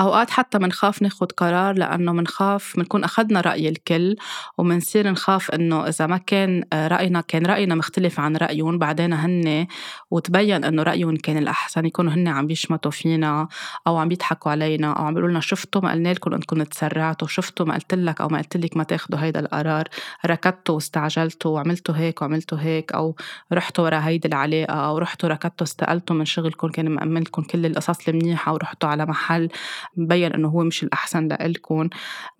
أوقات 0.00 0.30
حتى 0.30 0.58
منخاف 0.58 1.02
ناخد 1.02 1.32
قرار 1.32 1.74
لأنه 1.74 2.12
منخاف 2.12 2.78
منكون 2.78 3.04
أخدنا 3.04 3.40
رأي 3.40 3.68
الكل 3.68 4.16
ومنصير 4.58 5.10
نخاف 5.10 5.50
إنه 5.50 5.88
إذا 5.88 6.06
ما 6.06 6.16
كان 6.16 6.64
آه، 6.72 6.88
رأينا 6.88 7.20
كان 7.20 7.46
رأينا 7.46 7.74
مختلف 7.74 8.20
عن 8.20 8.36
رأيهم 8.36 8.78
بعدين 8.78 9.12
هن 9.12 9.66
وتبين 10.10 10.64
إنه 10.64 10.82
رأيهم 10.82 11.16
كان 11.16 11.36
الأحسن 11.36 11.86
يكونوا 11.86 12.12
هن 12.12 12.28
عم 12.28 12.46
بيشمتوا 12.46 12.90
فينا 12.90 13.48
أو 13.86 13.96
عم 13.96 14.08
بيضحكوا 14.08 14.52
علينا 14.52 14.92
أو 14.92 15.04
عم 15.04 15.14
بيقولوا 15.14 15.30
لنا 15.30 15.40
شفتوا 15.40 15.80
ما 15.80 15.92
قلنا 15.92 16.12
لكم 16.12 16.34
إنكم 16.34 16.62
تسرعتوا 16.62 17.28
شفتوا 17.28 17.66
ما 17.66 17.74
قلت 17.74 17.94
لك 17.94 18.20
أو 18.20 18.28
ما 18.28 18.38
قلت 18.38 18.56
لك 18.56 18.76
ما 18.76 18.84
تاخدوا 18.84 19.18
هيدا 19.18 19.40
القرار 19.40 19.88
ركضتوا 20.26 20.74
واستعجلتوا 20.74 21.50
وعملتوا 21.50 21.96
هيك 21.96 22.22
وعملتوا 22.22 22.58
هيك 22.58 22.92
أو 22.92 23.16
رحتوا 23.52 23.84
ورا 23.84 23.98
هيدي 24.06 24.28
العلاقة 24.28 24.74
أو 24.74 24.98
رحتوا 24.98 25.28
ركضتوا 25.28 25.66
استقلتوا 25.66 26.16
من 26.16 26.24
شغلكم 26.24 26.68
كان 26.68 26.88
مأمن 26.88 27.20
لكم 27.20 27.42
كل 27.42 27.66
القصص 27.66 28.08
المنيحة 28.08 28.52
ورحتوا 28.52 28.88
على 28.88 29.06
محل. 29.06 29.48
مبين 29.96 30.32
إنه 30.32 30.48
هو 30.48 30.64
مش 30.64 30.82
الأحسن 30.82 31.28
لإلكم. 31.28 31.88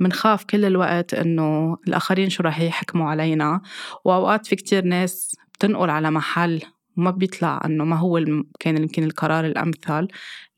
بنخاف 0.01 0.45
كل 0.45 0.65
الوقت 0.65 1.15
إنه 1.15 1.77
الآخرين 1.89 2.31
شو 2.31 2.43
راح 2.43 2.61
يحكموا 2.61 3.11
علينا. 3.11 3.61
وأوقات 4.05 4.47
في 4.47 4.57
كتير 4.57 4.85
ناس 4.85 5.37
بتنقل 5.55 5.91
على 5.91 6.11
محل 6.11 6.63
وما 6.97 7.11
بيطلع 7.11 7.61
إنه 7.65 7.85
ما 7.85 7.97
هو 7.97 8.25
كان 8.61 8.77
يمكن 8.83 9.05
القرار 9.05 9.47
الأمثل. 9.47 10.09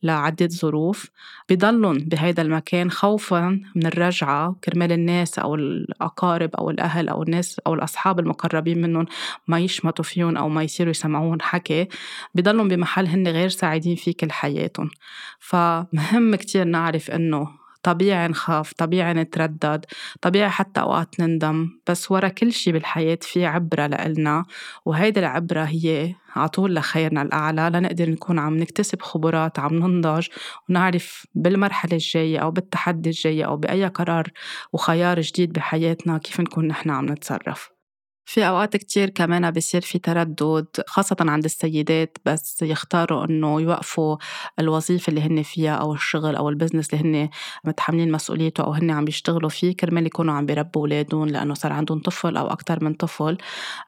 لعدة 0.02 0.48
ظروف 0.48 1.10
بضلن 1.50 1.98
بهيدا 1.98 2.42
المكان 2.42 2.90
خوفا 2.90 3.60
من 3.76 3.86
الرجعة 3.86 4.56
كرمال 4.64 4.92
الناس 4.92 5.38
أو 5.38 5.54
الأقارب 5.54 6.56
أو 6.56 6.70
الأهل 6.70 7.08
أو 7.08 7.22
الناس 7.22 7.60
أو 7.66 7.74
الأصحاب 7.74 8.20
المقربين 8.20 8.82
منهم 8.82 9.06
ما 9.48 9.58
يشمتوا 9.58 10.04
فيهم 10.04 10.36
أو 10.36 10.48
ما 10.48 10.62
يصيروا 10.62 10.90
يسمعون 10.90 11.42
حكي 11.42 11.88
بضلن 12.34 12.68
بمحل 12.68 13.06
هن 13.06 13.28
غير 13.28 13.48
سعيدين 13.48 13.96
فيه 13.96 14.12
كل 14.20 14.32
حياتهم 14.32 14.90
فمهم 15.38 16.34
كتير 16.34 16.64
نعرف 16.64 17.10
إنه 17.10 17.61
طبيعي 17.82 18.28
نخاف 18.28 18.72
طبيعي 18.72 19.14
نتردد 19.14 19.84
طبيعي 20.22 20.50
حتى 20.50 20.80
أوقات 20.80 21.20
نندم 21.20 21.70
بس 21.88 22.10
ورا 22.10 22.28
كل 22.28 22.52
شي 22.52 22.72
بالحياة 22.72 23.18
في 23.22 23.46
عبرة 23.46 23.86
لإلنا 23.86 24.44
وهيدي 24.84 25.20
العبرة 25.20 25.62
هي 25.64 26.14
عطول 26.36 26.74
لخيرنا 26.74 27.22
الأعلى 27.22 27.70
لنقدر 27.74 28.10
نكون 28.10 28.38
عم 28.38 28.56
نكتسب 28.56 29.02
خبرات 29.02 29.58
عم 29.58 29.74
ننضج 29.74 30.26
ونعرف 30.68 31.26
بالمرحلة 31.34 31.92
الجاية 31.92 32.38
أو 32.38 32.50
بالتحدي 32.50 33.08
الجاي 33.10 33.44
أو 33.44 33.56
بأي 33.56 33.86
قرار 33.86 34.28
وخيار 34.72 35.20
جديد 35.20 35.52
بحياتنا 35.52 36.18
كيف 36.18 36.40
نكون 36.40 36.68
نحن 36.68 36.90
عم 36.90 37.06
نتصرف. 37.06 37.81
في 38.24 38.48
أوقات 38.48 38.76
كتير 38.76 39.10
كمان 39.10 39.50
بيصير 39.50 39.80
في 39.80 39.98
تردد 39.98 40.66
خاصة 40.86 41.16
عند 41.20 41.44
السيدات 41.44 42.18
بس 42.24 42.62
يختاروا 42.62 43.24
إنه 43.24 43.60
يوقفوا 43.60 44.16
الوظيفة 44.58 45.10
اللي 45.10 45.20
هن 45.20 45.42
فيها 45.42 45.74
أو 45.74 45.94
الشغل 45.94 46.36
أو 46.36 46.48
البزنس 46.48 46.94
اللي 46.94 47.24
هن 47.24 47.28
متحملين 47.64 48.12
مسؤوليته 48.12 48.64
أو 48.64 48.72
هن 48.72 48.90
عم 48.90 49.04
بيشتغلوا 49.04 49.48
فيه 49.48 49.76
كرمال 49.76 50.06
يكونوا 50.06 50.34
عم 50.34 50.46
بيربوا 50.46 50.82
أولادهم 50.82 51.28
لأنه 51.28 51.54
صار 51.54 51.72
عندهم 51.72 51.98
طفل 52.00 52.36
أو 52.36 52.46
أكتر 52.46 52.84
من 52.84 52.94
طفل. 52.94 53.38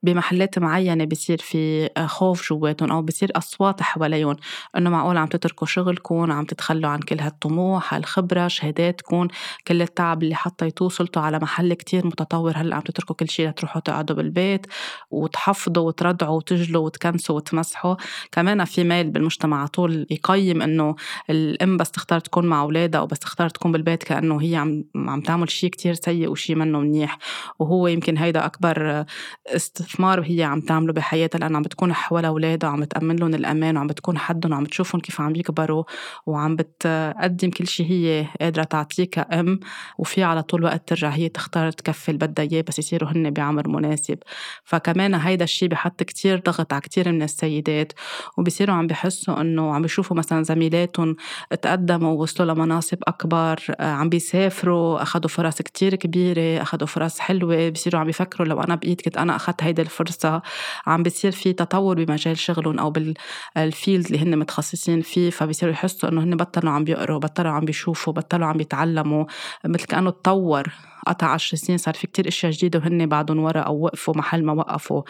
بمحلات 0.02 0.58
معينة 0.58 1.04
بيصير 1.04 1.38
في 1.38 1.90
خوف 2.06 2.48
جواتهم 2.50 2.90
أو 2.92 3.02
بيصير 3.02 3.30
أصوات 3.36 3.82
حواليهم 3.82 4.36
إنه 4.76 4.90
معقول 4.90 5.16
عم 5.16 5.26
تتركوا 5.26 5.66
شغلكم 5.66 6.32
عم 6.32 6.44
تتخلوا 6.44 6.90
عن 6.90 7.00
كل 7.00 7.20
هالطموح 7.20 7.94
هالخبرة 7.94 8.48
شهاداتكم 8.48 9.28
كل 9.66 9.82
التعب 9.82 10.22
اللي 10.22 10.34
حطيتوه 10.34 10.86
وصلتوا 10.86 11.22
على 11.22 11.38
محل 11.38 11.74
كتير 11.74 12.06
متطور 12.06 12.52
هلأ 12.56 12.76
عم 12.76 12.82
تتركوا 12.82 13.16
كل 13.16 13.28
شيء 13.28 13.48
لتروحوا 13.48 13.80
تقعدوا 13.80 14.16
بالبيت 14.24 14.66
وتحفظوا 15.10 15.86
وتردعوا 15.86 16.36
وتجلوا 16.36 16.84
وتكنسوا 16.84 17.36
وتمسحوا. 17.36 17.94
كمان 18.32 18.64
في 18.64 18.84
ميل 18.84 19.10
بالمجتمع 19.10 19.58
على 19.58 19.68
طول 19.68 20.06
يقيم 20.10 20.62
إنه 20.62 20.96
الأم 21.30 21.76
بس 21.76 21.90
تختار 21.90 22.20
تكون 22.20 22.46
مع 22.46 22.60
أولادها 22.62 23.00
أو 23.00 23.06
بس 23.06 23.18
تختار 23.18 23.48
تكون 23.48 23.72
بالبيت 23.72 24.02
كأنه 24.02 24.42
هي 24.42 24.56
عم 24.56 24.84
عم 24.96 25.20
تعمل 25.20 25.50
شيء 25.50 25.70
كتير 25.70 25.94
سيء 25.94 26.28
وشيء 26.28 26.56
منه 26.56 26.80
منيح. 26.80 27.18
وهو 27.58 27.86
يمكن 27.86 28.18
هيدا 28.18 28.46
أكبر 28.46 29.04
استثمار 29.48 30.20
هي 30.20 30.42
عم 30.42 30.60
تعمله 30.60 30.92
بحياتها 30.92 31.38
لأنه 31.38 31.56
عم 31.56 31.62
بتكون 31.62 31.92
حول 31.92 32.24
أولادها 32.24 32.70
وعم 32.70 32.80
بتأمن 32.80 33.16
لهم 33.16 33.34
الأمان 33.34 33.76
وعم 33.76 33.86
بتكون 33.86 34.18
حدهم 34.18 34.52
وعم 34.52 34.64
بتشوفهم 34.64 35.00
كيف 35.00 35.20
عم 35.20 35.36
يكبروا 35.36 35.84
وعم 36.26 36.56
بتقدم 36.56 37.50
كل 37.50 37.66
شيء 37.66 37.86
هي 37.86 38.26
قادرة 38.40 38.64
تعطيه 38.64 39.04
كأم. 39.04 39.60
وفي 39.98 40.22
على 40.22 40.42
طول 40.42 40.64
وقت 40.64 40.88
ترجع 40.88 41.08
هي 41.08 41.28
تختار 41.28 41.70
تكفي 41.70 42.08
اللي 42.08 42.26
بدها 42.26 42.44
إياه 42.52 42.64
بس 42.68 42.78
يصيروا 42.78 43.08
هن 43.10 43.30
بعمر 43.30 43.68
مناسب. 43.68 44.13
فكمان 44.64 45.14
هيدا 45.14 45.44
الشيء 45.44 45.68
بحط 45.68 46.02
كتير 46.02 46.40
ضغط 46.46 46.72
على 46.72 46.80
كتير 46.80 47.12
من 47.12 47.22
السيدات 47.22 47.92
وبصيروا 48.38 48.74
عم 48.76 48.86
بحسوا 48.86 49.40
إنه 49.40 49.74
عم 49.74 49.82
بيشوفوا 49.82 50.16
مثلا 50.16 50.42
زميلاتهم 50.42 51.16
تقدموا 51.62 52.12
ووصلوا 52.12 52.54
لمناصب 52.54 52.98
أكبر 53.08 53.60
آه، 53.80 53.92
عم 53.92 54.08
بيسافروا 54.08 55.02
اخذوا 55.02 55.28
فرص 55.28 55.62
كتير 55.62 55.94
كبيرة 55.94 56.62
اخذوا 56.62 56.86
فرص 56.86 57.18
حلوة 57.18 57.68
بصيروا 57.68 58.00
عم 58.00 58.06
بيفكروا 58.06 58.48
لو 58.48 58.60
أنا 58.60 58.74
بإيد 58.74 59.00
كنت 59.00 59.16
أنا 59.16 59.36
اخذت 59.36 59.62
هيدي 59.62 59.82
الفرصة. 59.82 60.42
عم 60.86 61.02
بيصير 61.02 61.32
في 61.32 61.52
تطور 61.52 62.04
بمجال 62.04 62.38
شغلهم 62.38 62.78
أو 62.78 62.90
بالفيلد 62.90 64.06
اللي 64.06 64.18
هن 64.18 64.38
متخصصين 64.38 65.00
فيه 65.00 65.30
فبصيروا 65.30 65.72
يحسوا 65.74 66.08
إنه 66.08 66.22
هن 66.22 66.36
بطلوا 66.36 66.72
عم 66.72 66.84
بيقروا 66.84 67.18
بطلوا 67.18 67.52
عم 67.52 67.64
بيشوفوا 67.64 68.12
بطلوا 68.12 68.46
عم 68.46 68.56
بيتعلموا 68.56 69.24
مثل 69.64 69.86
كأنه 69.86 70.10
تطور. 70.10 70.72
قطع 71.06 71.26
عشر 71.26 71.56
سنين 71.56 71.78
صار 71.78 71.94
في 71.94 72.06
كتير 72.06 72.28
أشياء 72.28 72.52
جديدة 72.52 72.78
وهن 72.78 73.06
بعدهم 73.06 73.38
ورا 73.38 73.60
أو 73.60 73.84
وقفوا 73.84 74.14
محل 74.16 74.44
ما 74.44 74.52
وقفوا 74.52 75.02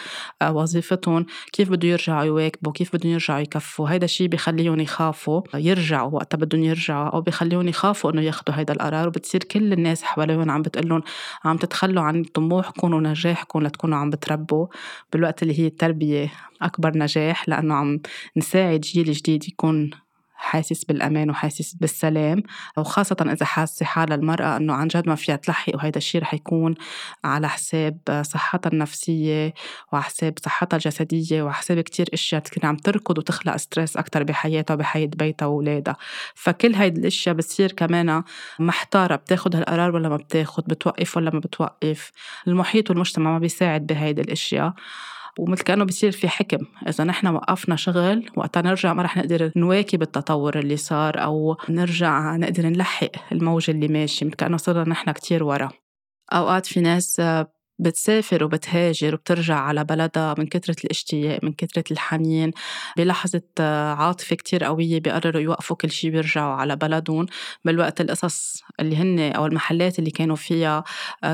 آه، 0.43 0.53
وظيفتهم 0.53 1.27
كيف 1.53 1.71
بده 1.71 1.89
يرجعوا 1.89 2.25
يواكبوا؟ 2.25 2.73
كيف 2.73 2.97
بدهم 2.97 3.13
يرجعوا 3.13 3.41
يكفوا؟ 3.41 3.89
هيدا 3.89 4.05
الشيء 4.05 4.29
بخليهم 4.29 4.81
يخافوا. 4.81 5.43
يرجعوا 5.55 6.11
وقتها 6.15 6.39
بدهم 6.39 6.63
يرجعوا 6.63 7.09
أو 7.09 7.21
بخليهم 7.21 7.69
يخافوا 7.69 8.11
إنه 8.11 8.23
ياخذوا 8.23 8.59
هيدا 8.59 8.75
القرار. 8.75 9.09
وبتصير 9.09 9.45
كل 9.45 9.73
الناس 9.73 10.03
حواليهم 10.03 10.51
عم 10.51 10.63
بتقول 10.63 11.03
عم 11.45 11.57
تتخلوا 11.57 12.03
عن 12.03 12.25
طموحكم 12.25 12.95
ونجاحكم 12.95 13.63
لتكونوا 13.63 13.99
عم 13.99 14.11
بتربوا 14.11 14.67
بالوقت 15.13 15.43
اللي 15.43 15.59
هي 15.61 15.67
التربية 15.67 16.33
أكبر 16.63 16.99
نجاح 16.99 17.49
لأنه 17.49 17.75
عم 17.75 18.01
نساعد 18.37 18.81
جيل 18.81 19.13
جديد 19.13 19.49
يكون 19.49 19.91
حاسس 20.35 20.85
بالأمان 20.85 21.31
وحاسس 21.31 21.75
بالسلام 21.75 22.43
وخاصة 22.76 23.17
إذا 23.21 23.47
حاسة 23.47 23.87
حالها 23.87 24.17
المرأة 24.17 24.57
إنه 24.57 24.75
عن 24.75 24.88
جد 24.88 25.09
ما 25.09 25.14
فيها 25.14 25.37
تلحق 25.37 25.75
وهيدا 25.75 25.99
الشيء 25.99 26.21
رح 26.23 26.35
يكون 26.35 26.75
على 27.25 27.49
حساب 27.49 27.99
صحتها 28.23 28.71
النفسية 28.71 29.55
وعلى 29.93 30.05
حساب 30.05 30.35
صحتها 30.45 30.76
الجسدية 30.76 31.43
وعلى 31.43 31.55
حساب 31.55 31.81
كتير 31.81 32.07
أشياء 32.14 32.41
تكون 32.41 32.69
عم 32.69 32.76
تركض 32.76 33.19
وتخلق 33.19 33.57
ستريس 33.57 33.97
أكتر 33.97 34.23
بحياتها 34.23 34.75
وبحياة 34.75 35.11
بيتها 35.17 35.47
وولادها 35.47 35.97
فكل 36.35 36.75
هيدي 36.75 37.00
الأشياء 37.00 37.35
بتصير 37.35 37.73
كمان 37.73 38.23
محتارة 38.59 39.17
بتاخد 39.17 39.57
هالقرار 39.57 39.95
ولا 39.95 40.09
ما 40.09 40.17
بتاخد 40.17 40.64
بتوقف 40.64 41.17
ولا 41.17 41.31
ما 41.31 41.38
بتوقف. 41.38 42.12
المحيط 42.49 42.91
والمجتمع 42.91 43.31
ما 43.33 43.38
بيساعد 43.38 43.87
بهيدي 43.87 44.21
الأشياء. 44.21 44.75
ومثل 45.38 45.62
كأنه 45.62 45.85
بصير 45.85 46.12
في 46.12 46.29
حكم. 46.29 46.59
إذا 46.88 47.05
نحن 47.05 47.26
وقفنا 47.26 47.76
شغل 47.76 48.31
وقتها 48.37 48.62
نرجع 48.62 48.93
ما 48.93 49.03
رح 49.03 49.17
نقدر 49.17 49.53
نواكب 49.57 50.03
التطور 50.03 50.59
اللي 50.59 50.76
صار 50.76 51.23
أو 51.25 51.57
نرجع 51.69 52.37
نقدر 52.37 52.67
نلحق 52.67 53.11
الموج 53.33 53.71
اللي 53.71 53.88
ماشي 53.88 54.25
مثل 54.25 54.35
كأنه 54.35 54.57
صرنا 54.57 54.91
نحن 54.91 55.12
كتير 55.12 55.45
ورا. 55.45 55.69
أوقات 56.33 56.67
في 56.67 56.81
ناس 56.81 57.23
بتسافر 57.78 58.45
وبتهاجر 58.45 59.14
وبترجع 59.14 59.57
على 59.57 59.85
بلدها 59.85 60.35
من 60.38 60.47
كثرة 60.47 60.76
الاشتياق 60.85 61.45
من 61.45 61.52
كثرة 61.52 61.85
الحنين. 61.90 62.50
بلحظة 62.97 63.43
عاطفة 63.99 64.37
كتير 64.37 64.64
قوية 64.64 65.00
بيقرروا 65.00 65.43
يوقفوا 65.43 65.76
كل 65.76 65.90
شيء 65.90 66.12
ويرجعوا 66.12 66.54
على 66.54 66.76
بلدهم. 66.76 67.26
بالوقت 67.64 68.00
القصص 68.00 68.62
اللي 68.81 68.97
هن 68.97 69.19
أو 69.33 69.47
المحلات 69.47 69.99
اللي 69.99 70.11
كانوا 70.11 70.37
فيها 70.37 70.85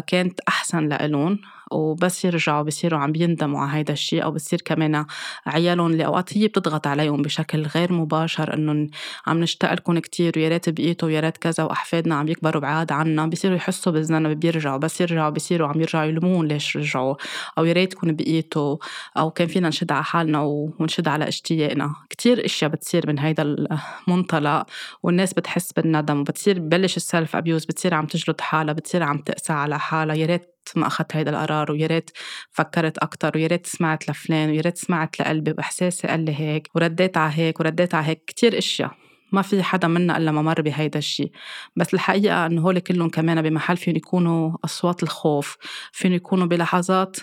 كانت 0.06 0.40
أحسن 0.48 0.88
لإلهم. 0.88 1.38
وبس 1.72 2.24
يرجعوا 2.24 2.62
بصيروا 2.62 2.98
عم 3.00 3.12
بيندموا 3.12 3.60
على 3.60 3.78
هيدا 3.78 3.92
الشيء 3.92 4.24
أو 4.24 4.30
بصير 4.30 4.60
كمان 4.60 5.04
عيالهم 5.46 5.92
اللي 5.92 6.06
أوقات 6.06 6.38
هي 6.38 6.48
بتضغط 6.48 6.86
عليهم 6.86 7.22
بشكل 7.22 7.62
غير 7.62 7.92
مباشر 7.92 8.54
انه 8.54 8.88
عم 9.26 9.40
نشتاق 9.40 9.72
لكم 9.72 9.98
كثير 9.98 10.32
ويا 10.36 10.48
ريت 10.48 10.68
بقيتوا 10.68 11.08
ويا 11.08 11.20
ريت 11.20 11.36
كذا 11.36 11.64
وأحفادنا 11.64 12.14
عم 12.14 12.28
يكبروا 12.28 12.62
بعاد 12.62 12.92
عنا. 12.92 13.26
بصيروا 13.26 13.56
يحسوا 13.56 13.92
بالذنب 13.92 14.40
بيرجعوا. 14.40 14.78
بس 14.78 15.00
يرجعوا 15.00 15.30
بصيروا 15.30 15.68
عم 15.68 15.80
يرجعوا 15.80 16.04
يلومون 16.30 16.48
ليش 16.48 16.76
رجعوا 16.76 17.14
أو 17.58 17.64
يا 17.64 17.72
ريتكم 17.72 18.12
بقيتوا 18.12 18.76
أو 19.16 19.30
كان 19.30 19.48
فينا 19.48 19.68
نشد 19.68 19.92
على 19.92 20.04
حالنا 20.04 20.40
ونشد 20.40 21.08
على 21.08 21.28
إشتياقنا. 21.28 21.94
كثير 22.10 22.44
أشياء 22.44 22.70
بتصير 22.70 23.06
من 23.06 23.18
هيدا 23.18 23.42
المنطلق 23.42 24.66
والناس 25.02 25.34
بتحس 25.34 25.72
بالندم 25.72 26.20
وبتصير 26.20 26.58
ببلش 26.58 26.96
ال 26.96 27.04
self 27.04 27.36
abuse 27.36 27.64
بتصير 27.64 27.94
عم 27.94 28.06
تجلد 28.06 28.40
حالها 28.40 28.74
بتصير 28.74 29.02
عم 29.02 29.18
تقسى 29.18 29.52
على 29.52 29.78
حالها. 29.78 30.14
يا 30.16 30.26
ريت 30.26 30.46
ما 30.76 30.86
أخذت 30.86 31.16
هيدا 31.16 31.30
القرار 31.30 31.72
ويا 31.72 31.86
ريت 31.86 32.10
فكرت 32.50 32.98
أكتر 32.98 33.32
ويا 33.36 33.46
ريت 33.46 33.66
سمعت 33.66 34.10
لفلان 34.10 34.50
ويا 34.50 34.60
ريت 34.60 34.78
سمعت 34.78 35.20
لقلبي 35.20 35.54
وإحساسي 35.58 36.08
قال 36.08 36.24
لي 36.24 36.34
هيك 36.40 36.68
ورديت 36.74 37.16
على 37.16 37.32
هيك 37.34 37.60
ورديت 37.60 37.94
على 37.94 38.06
هيك. 38.06 38.24
كتير 38.26 38.58
أشياء. 38.58 39.09
ما 39.32 39.42
في 39.42 39.62
حدا 39.62 39.88
منا 39.88 40.16
إلا 40.16 40.32
ما 40.32 40.42
مر 40.42 40.60
بهيدا 40.62 40.98
الشيء 40.98 41.32
بس 41.76 41.94
الحقيقة 41.94 42.46
إنه 42.46 42.62
هول 42.62 42.78
كلهم 42.78 43.08
كمان 43.08 43.42
بمحل 43.42 43.76
فيهم 43.76 43.96
يكونوا 43.96 44.56
أصوات 44.64 45.02
الخوف 45.02 45.56
فيهم 45.92 46.12
يكونوا 46.12 46.46
بلحظات 46.46 47.16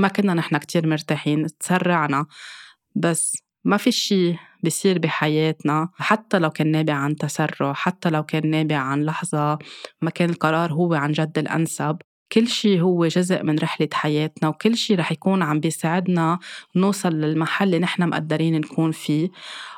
ما 0.00 0.08
كنا 0.08 0.34
نحن 0.34 0.56
كتير 0.58 0.86
مرتاحين 0.86 1.46
تسرعنا. 1.60 2.26
بس 2.94 3.42
ما 3.64 3.76
في 3.76 3.92
شيء 3.92 4.36
بيصير 4.62 4.98
بحياتنا 4.98 5.88
حتى 5.96 6.38
لو 6.38 6.50
كان 6.50 6.70
نابع 6.70 6.94
عن 6.94 7.16
تسرع 7.16 7.72
حتى 7.72 8.10
لو 8.10 8.22
كان 8.22 8.50
نابع 8.50 8.76
عن 8.76 9.02
لحظة 9.02 9.58
ما 10.02 10.10
كان 10.10 10.30
القرار 10.30 10.72
هو 10.72 10.94
عن 10.94 11.12
جد 11.12 11.38
الأنسب. 11.38 11.96
كل 12.32 12.48
شيء 12.48 12.80
هو 12.80 13.06
جزء 13.06 13.42
من 13.42 13.58
رحلة 13.58 13.88
حياتنا 13.92 14.48
وكل 14.48 14.76
شيء 14.76 14.98
رح 14.98 15.12
يكون 15.12 15.42
عم 15.42 15.60
بيساعدنا 15.60 16.38
نوصل 16.76 17.12
للمحل 17.12 17.66
اللي 17.66 17.78
نحن 17.78 18.08
مقدرين 18.08 18.60
نكون 18.60 18.92
فيه. 18.92 19.30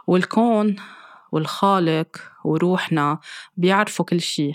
والكون 0.07 0.77
والخالق 1.33 2.17
وروحنا 2.45 3.21
بيعرفوا 3.57 4.05
كل 4.05 4.21
شيء 4.21 4.55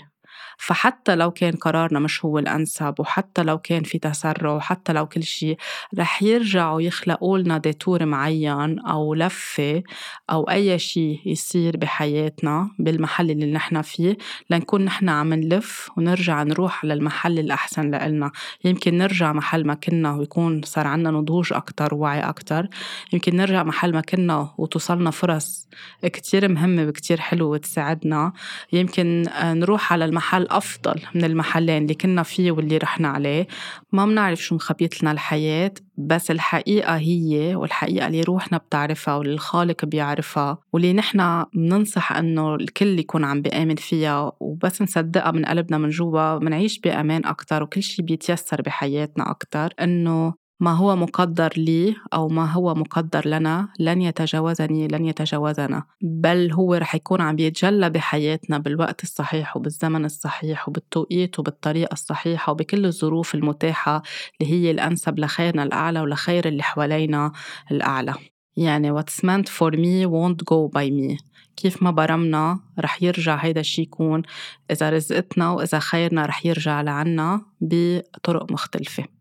فحتى 0.58 1.14
لو 1.16 1.30
كان 1.30 1.54
قرارنا 1.56 1.98
مش 1.98 2.24
هو 2.24 2.38
الأنسب 2.38 2.94
وحتى 2.98 3.42
لو 3.42 3.58
كان 3.58 3.82
في 3.82 3.98
تسرع 3.98 4.52
وحتى 4.52 4.92
لو 4.92 5.06
كل 5.06 5.22
شيء 5.22 5.56
رح 5.98 6.22
يرجعوا 6.22 6.80
يخلقوا 6.80 7.38
لنا 7.38 7.58
ديتور 7.58 8.06
معين 8.06 8.78
أو 8.78 9.14
لفة 9.14 9.82
أو 10.30 10.50
أي 10.50 10.78
شيء 10.78 11.20
يصير 11.26 11.76
بحياتنا 11.76 12.70
بالمحل 12.78 13.30
اللي 13.30 13.52
نحن 13.52 13.82
فيه 13.82 14.16
لنكون 14.50 14.84
نحن 14.84 15.08
عم 15.08 15.34
نلف 15.34 15.90
ونرجع 15.96 16.42
نروح 16.42 16.84
للمحل 16.84 17.38
الأحسن 17.38 17.90
لإلنا. 17.90 18.30
يمكن 18.64 18.98
نرجع 18.98 19.32
محل 19.32 19.66
ما 19.66 19.74
كنا 19.74 20.14
ويكون 20.14 20.62
صار 20.62 20.86
عنا 20.86 21.10
نضوج 21.10 21.52
أكتر 21.52 21.94
ووعي 21.94 22.20
أكتر. 22.20 22.68
يمكن 23.12 23.36
نرجع 23.36 23.62
محل 23.62 23.92
ما 23.92 24.00
كنا 24.00 24.54
وتوصلنا 24.58 25.10
فرص 25.10 25.68
كتير 26.02 26.48
مهمة 26.48 26.82
وكتير 26.88 27.20
حلوة 27.20 27.48
وتساعدنا 27.48 28.32
يمكن 28.72 29.24
نروح 29.42 29.92
على 29.92 30.04
المحل 30.04 30.47
أفضل 30.50 31.00
من 31.14 31.24
المحلين 31.24 31.82
اللي 31.82 31.94
كنا 31.94 32.22
فيه 32.22 32.52
واللي 32.52 32.76
رحنا 32.76 33.08
عليه. 33.08 33.46
ما 33.92 34.06
بنعرف 34.06 34.42
شو 34.42 34.54
مخبيت 34.54 35.02
لنا 35.02 35.12
الحياة 35.12 35.72
بس 35.96 36.30
الحقيقة 36.30 36.96
هي 36.96 37.54
والحقيقة 37.54 38.06
اللي 38.06 38.22
روحنا 38.22 38.58
بتعرفها 38.58 39.14
واللي 39.14 39.34
الخالق 39.34 39.84
بيعرفها. 39.84 40.58
واللي 40.72 40.92
نحن 40.92 41.44
بننصح 41.54 42.12
إنه 42.12 42.54
الكل 42.54 42.98
يكون 42.98 43.24
عم 43.24 43.42
بيآمن 43.42 43.76
فيها 43.76 44.32
وبس 44.40 44.82
نصدقها 44.82 45.30
من 45.30 45.44
قلبنا 45.44 45.78
من 45.78 45.88
جوا 45.88 46.38
بنعيش 46.38 46.80
بأمان 46.80 47.24
أكتر 47.26 47.62
وكل 47.62 47.82
شي 47.82 48.02
بيتيسر 48.02 48.62
بحياتنا 48.62 49.30
أكتر. 49.30 49.72
إنه 49.80 50.47
ما 50.60 50.72
هو 50.72 50.96
مقدر 50.96 51.52
لي 51.56 51.96
أو 52.14 52.28
ما 52.28 52.52
هو 52.52 52.74
مقدر 52.74 53.28
لنا 53.28 53.68
لن 53.78 54.02
يتجاوزني 54.02 54.88
لن 54.88 55.04
يتجاوزنا 55.04 55.84
بل 56.02 56.52
هو 56.52 56.74
رح 56.74 56.94
يكون 56.94 57.20
عم 57.20 57.38
يتجلى 57.38 57.90
بحياتنا 57.90 58.58
بالوقت 58.58 59.02
الصحيح 59.02 59.56
وبالزمن 59.56 60.04
الصحيح 60.04 60.68
وبالتوقيت 60.68 61.38
وبالطريقة 61.38 61.92
الصحيحة 61.92 62.52
وبكل 62.52 62.86
الظروف 62.86 63.34
المتاحة 63.34 64.02
اللي 64.40 64.52
هي 64.52 64.70
الأنسب 64.70 65.18
لخيرنا 65.18 65.62
الأعلى 65.62 66.00
ولخير 66.00 66.48
اللي 66.48 66.62
حوالينا 66.62 67.32
الأعلى. 67.70 68.14
يعني 68.56 69.00
what's 69.00 69.24
meant 69.24 69.48
for 69.48 69.70
me 69.70 70.06
won't 70.06 70.44
go 70.44 70.68
by 70.78 70.90
me. 70.90 71.22
كيف 71.56 71.82
ما 71.82 71.90
برمنا 71.90 72.60
رح 72.78 73.02
يرجع 73.02 73.36
هيدا 73.36 73.60
الشي 73.60 73.82
يكون 73.82 74.22
إذا 74.70 74.90
رزقتنا 74.90 75.50
وإذا 75.50 75.78
خيرنا 75.78 76.26
رح 76.26 76.46
يرجع 76.46 76.80
لعنا 76.80 77.42
بطرق 77.60 78.52
مختلفة. 78.52 79.17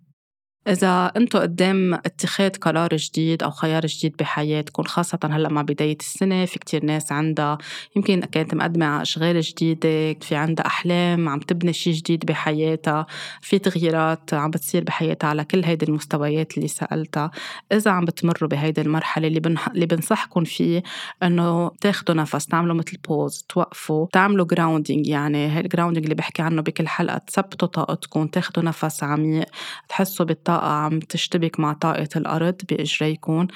إذا 0.67 1.11
أنتم 1.17 1.39
قدام 1.39 1.93
اتخاذ 1.93 2.49
قرار 2.49 2.95
جديد 2.95 3.43
أو 3.43 3.51
خيار 3.51 3.85
جديد 3.85 4.15
بحياتكم 4.19 4.83
خاصة 4.83 5.19
هلأ 5.23 5.49
مع 5.49 5.61
بداية 5.61 5.97
السنة 5.99 6.45
في 6.45 6.59
كتير 6.59 6.85
ناس 6.85 7.11
عندها 7.11 7.57
يمكن 7.95 8.19
كانت 8.19 8.53
مقدمة 8.55 8.85
على 8.85 9.01
أشغال 9.01 9.41
جديدة 9.41 10.13
في 10.21 10.35
عندها 10.35 10.65
أحلام 10.65 11.29
عم 11.29 11.39
تبني 11.39 11.73
شي 11.73 11.91
جديد 11.91 12.25
بحياتها 12.25 13.05
في 13.41 13.59
تغييرات 13.59 14.33
عم 14.33 14.51
بتصير 14.51 14.83
بحياتها 14.83 15.27
على 15.27 15.43
كل 15.43 15.63
هيدي 15.63 15.85
المستويات 15.85 16.57
اللي 16.57 16.67
سألتها. 16.67 17.31
إذا 17.71 17.91
عم 17.91 18.05
بتمروا 18.05 18.49
بهيدي 18.49 18.81
المرحلة 18.81 19.27
اللي, 19.27 19.39
بنح... 19.39 19.67
اللي 19.67 19.85
بنصحكم 19.85 20.43
فيه 20.43 20.83
إنه 21.23 21.69
تاخدوا 21.81 22.15
نفس 22.15 22.45
تعملوا 22.45 22.75
مثل 22.75 22.97
pause 23.07 23.45
توقفوا 23.49 24.07
تعملوا 24.11 24.45
grounding 24.45 25.07
يعني 25.07 25.51
هي 25.51 25.59
ال 25.59 25.64
grounding 25.64 26.05
اللي 26.05 26.15
بحكي 26.15 26.41
عنه 26.41 26.61
بكل 26.61 26.87
حلقة 26.87 27.17
تثبتوا 27.17 27.67
طاقتكم 27.67 28.27
تاخدوا 28.27 28.63
نفس 28.63 29.03
عميق 29.03 29.45
تحسوا 29.89 30.25
بالطاقة 30.25 30.56
طاقة 30.57 30.71
عم 30.71 30.99
تشتبك 30.99 31.59
مع 31.59 31.73
طاقة 31.73 32.09
الأرض 32.15 32.55
بإجريكم 32.69 33.47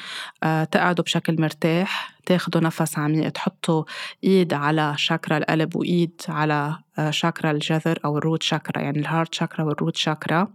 آه، 0.44 0.64
تقعدوا 0.64 1.04
بشكل 1.04 1.42
مرتاح 1.42 2.12
تاخدوا 2.26 2.62
نفس 2.62 2.98
عميق 2.98 3.30
تحطوا 3.30 3.84
إيد 4.24 4.54
على 4.54 4.94
شاكرا 4.98 5.38
القلب 5.38 5.76
وإيد 5.76 6.22
على 6.30 6.78
آه، 7.00 7.10
شاكرا 7.10 7.52
الجذر 7.52 8.00
أو 8.06 8.18
ال 8.18 8.23
root 8.23 8.44
chakra 8.44 8.82
يعني 8.82 9.00
ال 9.00 9.06
heart 9.06 9.36
chakra 9.36 9.66
وال 9.66 9.77
root 9.77 9.98
chakra. 9.98 10.48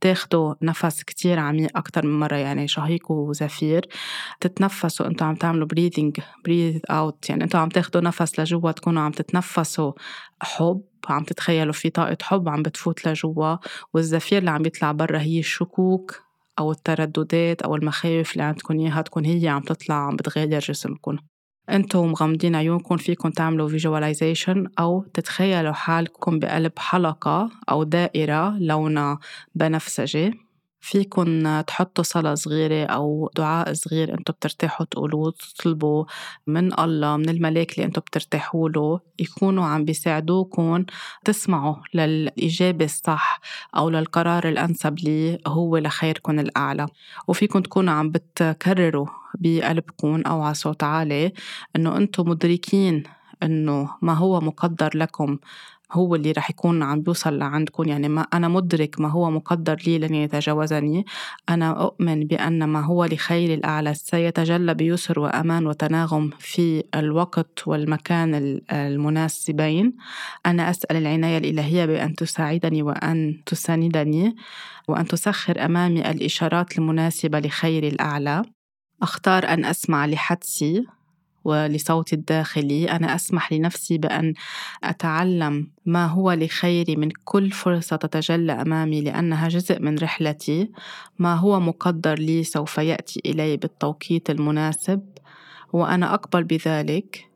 تاخدوا 0.00 0.54
نفس 0.62 1.02
كتير 1.02 1.38
عميق 1.38 1.78
أكتر 1.78 2.06
من 2.06 2.20
مرة 2.20 2.36
يعني 2.36 2.68
شهيق 2.68 3.10
وزفير. 3.10 3.88
تتنفسوا 4.40 5.06
أنتوا 5.06 5.26
عم 5.26 5.34
تعملوا 5.34 5.66
breathing 5.66 6.20
breathe 6.44 6.80
out 6.90 7.30
يعني 7.30 7.44
أنتوا 7.44 7.60
عم 7.60 7.68
تاخدوا 7.68 8.00
نفس 8.00 8.40
لجوا 8.40 8.72
تكونوا 8.72 9.02
عم 9.02 9.12
تتنفسوا 9.12 9.92
حب. 10.42 10.82
عم 11.12 11.24
تتخيلوا 11.24 11.72
في 11.72 11.90
طاقة 11.90 12.16
حب 12.22 12.48
عم 12.48 12.62
بتفوت 12.62 13.08
لجوا 13.08 13.56
والزفير 13.94 14.38
اللي 14.38 14.50
عم 14.50 14.66
يطلع 14.66 14.92
برا 14.92 15.18
هي 15.18 15.38
الشكوك 15.38 16.22
أو 16.58 16.70
الترددات 16.72 17.62
أو 17.62 17.76
المخاوف 17.76 18.32
اللي 18.32 18.42
عندكم 18.42 18.80
إياها 18.80 19.02
تكون 19.02 19.24
هي 19.24 19.48
عم 19.48 19.62
تطلع 19.62 19.94
عم 19.94 20.16
بتغير 20.16 20.58
جسمكم 20.58 21.18
أنتم 21.70 22.06
مغمضين 22.06 22.56
عيونكم 22.56 22.96
فيكم 22.96 23.30
تعملوا 23.30 23.68
visualization 23.68 24.66
أو 24.78 25.04
تتخيلوا 25.14 25.72
حالكم 25.72 26.38
بقلب 26.38 26.72
حلقة 26.78 27.50
أو 27.70 27.82
دائرة 27.82 28.58
لونها 28.58 29.18
بنفسجي. 29.54 30.43
فيكن 30.84 31.62
تحطوا 31.66 32.04
صلاة 32.04 32.34
صغيرة 32.34 32.86
أو 32.86 33.30
دعاء 33.36 33.72
صغير 33.72 34.14
أنتوا 34.18 34.34
بترتاحوا 34.34 34.86
تقولوه 34.86 35.30
تطلبوا 35.30 36.04
من 36.46 36.80
الله 36.80 37.16
من 37.16 37.28
الملاك 37.28 37.72
اللي 37.72 37.84
أنتوا 37.86 38.02
بترتاحوا 38.02 38.68
له 38.68 39.00
يكونوا 39.18 39.64
عم 39.64 39.84
بيساعدوكم 39.84 40.84
تسمعوا 41.24 41.76
للإجابة 41.94 42.84
الصح 42.84 43.40
أو 43.76 43.90
للقرار 43.90 44.48
الأنسب 44.48 44.98
اللي 44.98 45.38
هو 45.46 45.76
لخيركم 45.76 46.38
الأعلى. 46.38 46.86
وفيكم 47.28 47.60
تكونوا 47.60 47.94
عم 47.94 48.10
بتكرروا 48.10 49.06
بقلبكم 49.34 50.22
أو 50.26 50.42
على 50.42 50.54
صوت 50.54 50.82
عالي 50.82 51.32
إنه 51.76 51.96
أنتوا 51.96 52.24
مدركين 52.24 53.02
إنه 53.42 53.90
ما 54.02 54.14
هو 54.14 54.40
مقدر 54.40 54.90
لكم 54.94 55.38
هو 55.94 56.14
اللي 56.14 56.32
رح 56.32 56.50
يكون 56.50 56.82
عم 56.82 57.00
بيوصل 57.00 57.38
لعندكم. 57.38 57.88
يعني 57.88 58.08
ما 58.08 58.26
أنا 58.34 58.48
مدرك 58.48 59.00
ما 59.00 59.10
هو 59.10 59.30
مقدر 59.30 59.76
لي 59.86 59.98
لن 59.98 60.14
يتجاوزني. 60.14 61.04
أنا 61.48 61.82
أؤمن 61.82 62.24
بأن 62.24 62.64
ما 62.64 62.80
هو 62.80 63.04
لخير 63.04 63.54
الأعلى 63.54 63.94
سيتجلى 63.94 64.74
بيسر 64.74 65.20
وأمان 65.20 65.66
وتناغم 65.66 66.30
في 66.38 66.84
الوقت 66.94 67.68
والمكان 67.68 68.60
المناسبين. 68.72 69.92
أنا 70.46 70.70
أسأل 70.70 70.96
العناية 70.96 71.38
الإلهية 71.38 71.86
بأن 71.86 72.14
تساعدني 72.14 72.82
وأن 72.82 73.42
تساندني 73.46 74.36
وأن 74.88 75.06
تسخر 75.06 75.64
أمامي 75.64 76.10
الإشارات 76.10 76.78
المناسبة 76.78 77.40
لخير 77.40 77.86
الأعلى. 77.86 78.42
أختار 79.02 79.48
أن 79.48 79.64
أسمع 79.64 80.06
لحدسي. 80.06 80.86
ولصوتي 81.44 82.16
الداخلي 82.16 82.90
أنا 82.90 83.14
أسمح 83.14 83.52
لنفسي 83.52 83.98
بأن 83.98 84.34
أتعلم 84.84 85.70
ما 85.86 86.06
هو 86.06 86.32
لخيري 86.32 86.96
من 86.96 87.08
كل 87.24 87.50
فرصة 87.50 87.96
تتجلى 87.96 88.52
أمامي 88.52 89.00
لأنها 89.00 89.48
جزء 89.48 89.80
من 89.80 89.98
رحلتي. 89.98 90.70
ما 91.18 91.34
هو 91.34 91.60
مقدر 91.60 92.18
لي 92.18 92.44
سوف 92.44 92.78
يأتي 92.78 93.20
إلي 93.26 93.56
بالتوقيت 93.56 94.30
المناسب؟ 94.30 95.08
وأنا 95.72 96.14
أقبل 96.14 96.44
بذلك. 96.44 97.30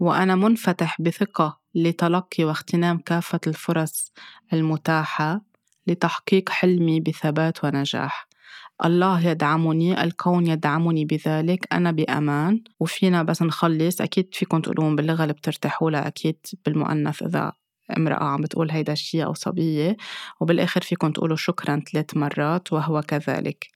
وأنا 0.00 0.34
منفتح 0.34 1.02
بثقة 1.02 1.58
لتلقي 1.74 2.44
واغتنام 2.44 2.98
كافة 2.98 3.40
الفرص 3.46 4.12
المتاحة 4.52 5.40
لتحقيق 5.86 6.48
حلمي 6.50 7.00
بثبات 7.00 7.64
ونجاح. 7.64 8.25
الله 8.84 9.26
يدعمني 9.26 10.02
الكون 10.04 10.46
يدعمني 10.46 11.04
بذلك 11.04 11.66
أنا 11.72 11.90
بأمان. 11.90 12.64
وفينا 12.80 13.22
بس 13.22 13.42
نخلص. 13.42 14.00
أكيد 14.00 14.34
فيكم 14.34 14.60
تقولون 14.60 14.96
باللغة 14.96 15.22
اللي 15.22 15.34
بترتاحوا 15.34 15.90
لها 15.90 16.06
أكيد 16.06 16.36
بالمؤنث 16.66 17.22
إذا 17.22 17.52
امرأة 17.96 18.24
عم 18.24 18.40
بتقول 18.40 18.70
هيدا 18.70 18.92
الشيء 18.92 19.24
أو 19.24 19.34
صبية. 19.34 19.96
وبالآخر 20.40 20.80
فيكم 20.80 21.12
تقولوا 21.12 21.36
شكرا 21.36 21.82
ثلاث 21.92 22.16
مرات 22.16 22.72
وهو 22.72 23.02
كذلك. 23.02 23.66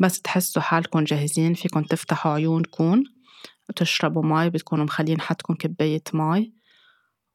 بس 0.00 0.22
تحسوا 0.22 0.62
حالكم 0.62 1.04
جاهزين 1.04 1.54
فيكم 1.54 1.82
تفتحوا 1.82 2.32
عيونكم 2.32 3.04
وتشربوا 3.68 4.22
مي 4.22 4.50
بتكونوا 4.50 4.84
مخلين 4.84 5.20
حدكم 5.20 5.54
كباية 5.54 6.02
مي 6.14 6.57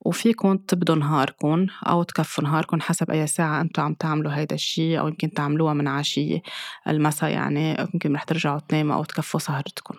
وفيكم 0.05 0.57
تبدوا 0.57 0.95
نهاركم 0.95 1.67
أو 1.87 2.03
تكفوا 2.03 2.43
نهاركم 2.43 2.81
حسب 2.81 3.11
أي 3.11 3.27
ساعة 3.27 3.61
أنتوا 3.61 3.83
عم 3.83 3.93
تعملوا 3.93 4.35
هيدا 4.35 4.55
الشي 4.55 4.99
أو 4.99 5.07
يمكن 5.07 5.31
تعملوها 5.33 5.73
من 5.73 5.87
عشية. 5.87 6.41
المسا 6.87 7.27
يعني 7.27 7.77
يمكن 7.93 8.13
رح 8.15 8.23
ترجعوا 8.23 8.59
تناموا 8.59 8.95
أو 8.95 9.03
تكفوا 9.03 9.39
سهرتكم. 9.39 9.95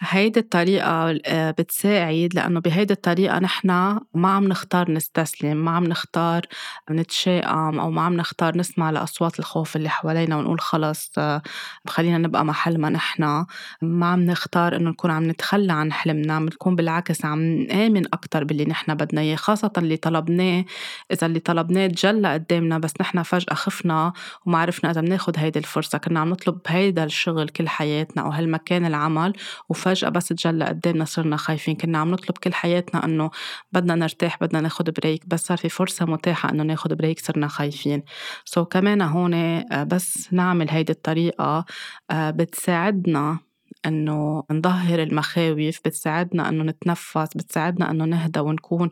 هيدي 0.00 0.40
الطريقة 0.40 1.20
آه، 1.26 1.50
بتساعد 1.50 2.28
لأنه 2.34 2.60
بهيدي 2.60 2.92
الطريقة 2.92 3.38
نحن 3.38 3.68
ما 4.14 4.28
عم 4.28 4.44
نختار 4.48 4.90
نستسلم 4.90 5.56
ما 5.64 5.70
عم 5.70 5.84
نختار 5.84 6.42
نتشائم 6.90 7.80
أو 7.80 7.90
ما 7.90 8.02
عم 8.02 8.14
نختار 8.14 8.56
نسمع 8.58 8.90
لأصوات 8.90 9.38
الخوف 9.38 9.76
اللي 9.76 9.88
حوالينا 9.88 10.36
ونقول 10.36 10.60
خلص 10.60 11.10
آه، 11.18 11.42
خلينا 11.86 12.18
نبقى 12.18 12.44
محل 12.44 12.78
ما 12.78 12.88
نحن. 12.90 13.44
ما 13.82 14.06
عم 14.06 14.20
نختار 14.20 14.76
إنه 14.76 14.90
نكون 14.90 15.10
عم 15.10 15.30
نتخلى 15.30 15.72
عن 15.72 15.92
حلمنا 15.92 16.38
بنكون 16.40 16.76
بالعكس 16.76 17.24
عم 17.24 17.40
نآمن 17.42 18.06
أكتر 18.06 18.44
باللي 18.44 18.64
نحن 18.64 18.94
بدنا 18.94 19.20
إياه 19.20 19.36
خاصة 19.36 19.72
اللي 19.78 19.96
طلبناه. 19.96 20.64
إذا 21.12 21.26
اللي 21.26 21.40
طلبناه 21.40 21.86
تجلى 21.86 22.32
قدامنا 22.32 22.78
بس 22.78 22.92
نحن 23.00 23.22
فجأة 23.22 23.54
خفنا 23.54 24.12
وما 24.46 24.58
عرفنا 24.58 24.90
إذا 24.90 25.00
بناخد 25.00 25.38
هيدي 25.38 25.58
الفرصة. 25.58 25.98
كنا 25.98 26.20
عم 26.20 26.28
نطلب 26.30 26.58
هيدا 26.66 27.04
الشغل 27.04 27.48
كل 27.48 27.68
حياتنا 27.68 28.22
أو 28.22 28.30
هالمكان 28.30 28.84
العمل 28.84 29.32
وف 29.68 29.87
فجأة 29.88 30.08
بس 30.08 30.28
تجلى 30.28 30.64
قدامنا 30.64 31.04
صرنا 31.04 31.36
خايفين. 31.36 31.76
كنا 31.76 31.98
عم 31.98 32.10
نطلب 32.10 32.38
كل 32.38 32.54
حياتنا 32.54 33.04
إنه 33.04 33.30
بدنا 33.72 33.94
نرتاح 33.94 34.38
بدنا 34.40 34.60
ناخد 34.60 34.90
break 34.90 35.26
بس 35.26 35.46
صار 35.46 35.58
في 35.58 35.68
فرصة 35.68 36.06
متاحة 36.06 36.50
إنه 36.50 36.62
ناخد 36.62 36.92
break 36.94 37.18
صرنا 37.20 37.48
خايفين. 37.48 38.02
so 38.44 38.64
so 38.64 38.66
كمان 38.68 39.02
هون 39.02 39.34
آه، 39.34 39.84
بس 39.84 40.32
نعمل 40.32 40.70
هيدي 40.70 40.92
الطريقة 40.92 41.64
آه، 42.10 42.30
بتساعدنا 42.30 43.38
إنه 43.86 44.44
نظهر 44.50 45.02
المخاوف 45.02 45.78
بتساعدنا 45.84 46.48
إنه 46.48 46.64
نتنفس 46.64 47.28
بتساعدنا 47.36 47.90
إنه 47.90 48.04
نهدى 48.04 48.40
ونكون 48.40 48.90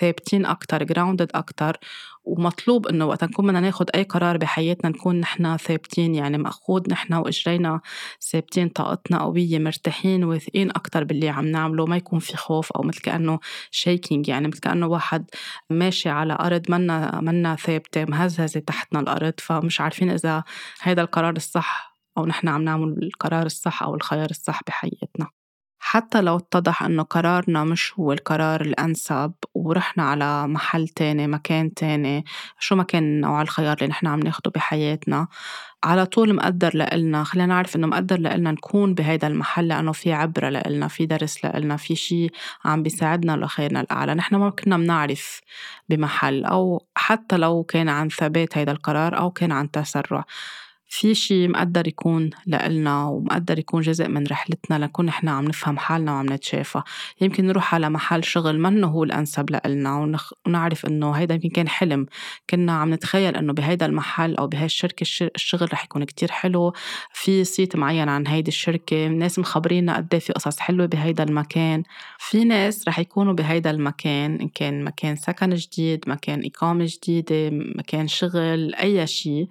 ثابتين 0.00 0.46
أكثر 0.46 0.82
grounded 0.82 1.30
أكثر 1.34 1.76
ومطلوب 2.26 2.86
إنه 2.86 3.06
وقت 3.06 3.24
نكون 3.24 3.46
بدنا 3.46 3.60
ناخذ 3.60 3.86
أي 3.94 4.02
قرار 4.02 4.36
بحياتنا 4.36 4.90
نكون 4.90 5.20
نحن 5.20 5.56
ثابتين 5.56 6.14
يعني 6.14 6.38
مأخوذ 6.38 6.82
نحن 6.90 7.14
وإجرينا 7.14 7.80
ثابتين 8.20 8.68
طاقتنا 8.68 9.22
قوية 9.22 9.58
مرتاحين 9.58 10.24
واثقين 10.24 10.70
أكثر 10.70 11.04
باللي 11.04 11.28
عم 11.28 11.46
نعمله 11.46 11.86
ما 11.86 11.96
يكون 11.96 12.18
في 12.18 12.36
خوف 12.36 12.72
أو 12.72 12.82
مثل 12.82 13.00
كأنه 13.00 13.38
shaking 13.70 14.28
يعني 14.28 14.48
مثل 14.48 14.60
كأنه 14.60 14.86
واحد 14.86 15.30
ماشي 15.70 16.08
على 16.08 16.36
أرض 16.40 16.70
منا 16.70 17.20
منا 17.20 17.56
ثابتة 17.56 18.04
مهزهزة 18.04 18.60
تحتنا 18.60 19.00
الأرض 19.00 19.34
فمش 19.38 19.80
عارفين 19.80 20.10
إذا 20.10 20.44
هذا 20.80 21.02
القرار 21.02 21.36
الصح 21.36 21.85
أو 22.18 22.26
نحن 22.26 22.48
عم 22.48 22.62
نعمل 22.62 22.98
القرار 23.02 23.46
الصح 23.46 23.82
أو 23.82 23.94
الخيار 23.94 24.30
الصح 24.30 24.60
بحياتنا. 24.66 25.26
حتى 25.78 26.20
لو 26.20 26.36
اتضح 26.36 26.82
إنه 26.82 27.02
قرارنا 27.02 27.64
مش 27.64 27.92
هو 27.98 28.12
القرار 28.12 28.60
الأنسب 28.60 29.32
ورحنا 29.54 30.02
على 30.04 30.46
محل 30.48 30.88
تاني 30.88 31.26
مكان 31.26 31.74
تاني 31.74 32.24
شو 32.58 32.76
ما 32.76 32.82
كان 32.82 33.20
نوع 33.20 33.42
الخيار 33.42 33.76
اللي 33.76 33.88
نحن 33.88 34.06
عم 34.06 34.20
ناخده 34.20 34.50
بحياتنا 34.54 35.28
على 35.84 36.06
طول 36.06 36.34
مقدر 36.34 36.76
لإلنا 36.76 37.24
خلينا 37.24 37.46
نعرف 37.46 37.76
إنه 37.76 37.86
مقدر 37.86 38.18
لإلنا 38.20 38.50
نكون 38.52 38.94
بهيدا 38.94 39.26
المحل 39.26 39.68
لأنه 39.68 39.92
في 39.92 40.12
عبرة 40.12 40.48
لإلنا 40.48 40.88
في 40.88 41.06
درس 41.06 41.44
لإلنا 41.44 41.76
في 41.76 41.94
شي 41.96 42.28
عم 42.64 42.82
بيساعدنا 42.82 43.36
لخيرنا 43.36 43.80
الأعلى. 43.80 44.14
نحن 44.14 44.36
ما 44.36 44.50
كنا 44.50 44.76
بنعرف 44.76 45.40
بمحل 45.88 46.44
أو 46.44 46.86
حتى 46.96 47.36
لو 47.36 47.62
كان 47.64 47.88
عن 47.88 48.08
ثبات 48.08 48.58
هيدا 48.58 48.72
القرار 48.72 49.18
أو 49.18 49.30
كان 49.30 49.52
عن 49.52 49.70
تسرع. 49.70 50.24
في 50.88 51.14
شي 51.14 51.48
مقدر 51.48 51.88
يكون 51.88 52.30
لإلنا 52.46 53.04
ومقدر 53.04 53.58
يكون 53.58 53.80
جزء 53.80 54.08
من 54.08 54.26
رحلتنا 54.26 54.78
لنكون 54.78 55.06
نحن 55.06 55.28
عم 55.28 55.44
نفهم 55.44 55.78
حالنا 55.78 56.12
وعم 56.12 56.32
نتشافى. 56.32 56.82
يمكن 57.20 57.46
نروح 57.46 57.74
على 57.74 57.90
محل 57.90 58.24
شغل 58.24 58.60
منه 58.60 58.86
هو 58.86 59.04
الأنسب 59.04 59.50
لإلنا 59.50 59.96
ونخ... 59.96 60.32
ونعرف 60.46 60.86
إنه 60.86 61.12
هيدا 61.12 61.34
يمكن 61.34 61.48
كان 61.48 61.68
حلم. 61.68 62.06
كنا 62.50 62.72
عم 62.72 62.94
نتخيل 62.94 63.36
إنه 63.36 63.52
بهيدا 63.52 63.86
المحل 63.86 64.36
أو 64.36 64.46
بهاي 64.46 64.64
الشركة 64.64 65.02
الشغل 65.34 65.72
رح 65.72 65.84
يكون 65.84 66.04
كتير 66.04 66.30
حلو. 66.30 66.72
في 67.12 67.44
صيت 67.44 67.76
معين 67.76 68.08
عن 68.08 68.26
هيدي 68.26 68.48
الشركة 68.48 69.06
الناس 69.06 69.38
مخبرينا 69.38 69.96
قد 69.96 70.08
إيه 70.12 70.20
في 70.20 70.32
قصص 70.32 70.58
حلوة 70.58 70.86
بهيدا 70.86 71.22
المكان. 71.22 71.82
في 72.18 72.44
ناس 72.44 72.88
رح 72.88 72.98
يكونوا 72.98 73.32
بهيدا 73.32 73.70
المكان 73.70 74.40
إن 74.40 74.48
كان 74.48 74.84
مكان 74.84 75.16
سكن 75.16 75.54
جديد 75.54 76.04
مكان 76.06 76.42
إقامة 76.44 76.86
جديدة 76.88 77.50
مكان 77.76 78.08
شغل 78.08 78.74
أي 78.74 79.06
شي. 79.06 79.48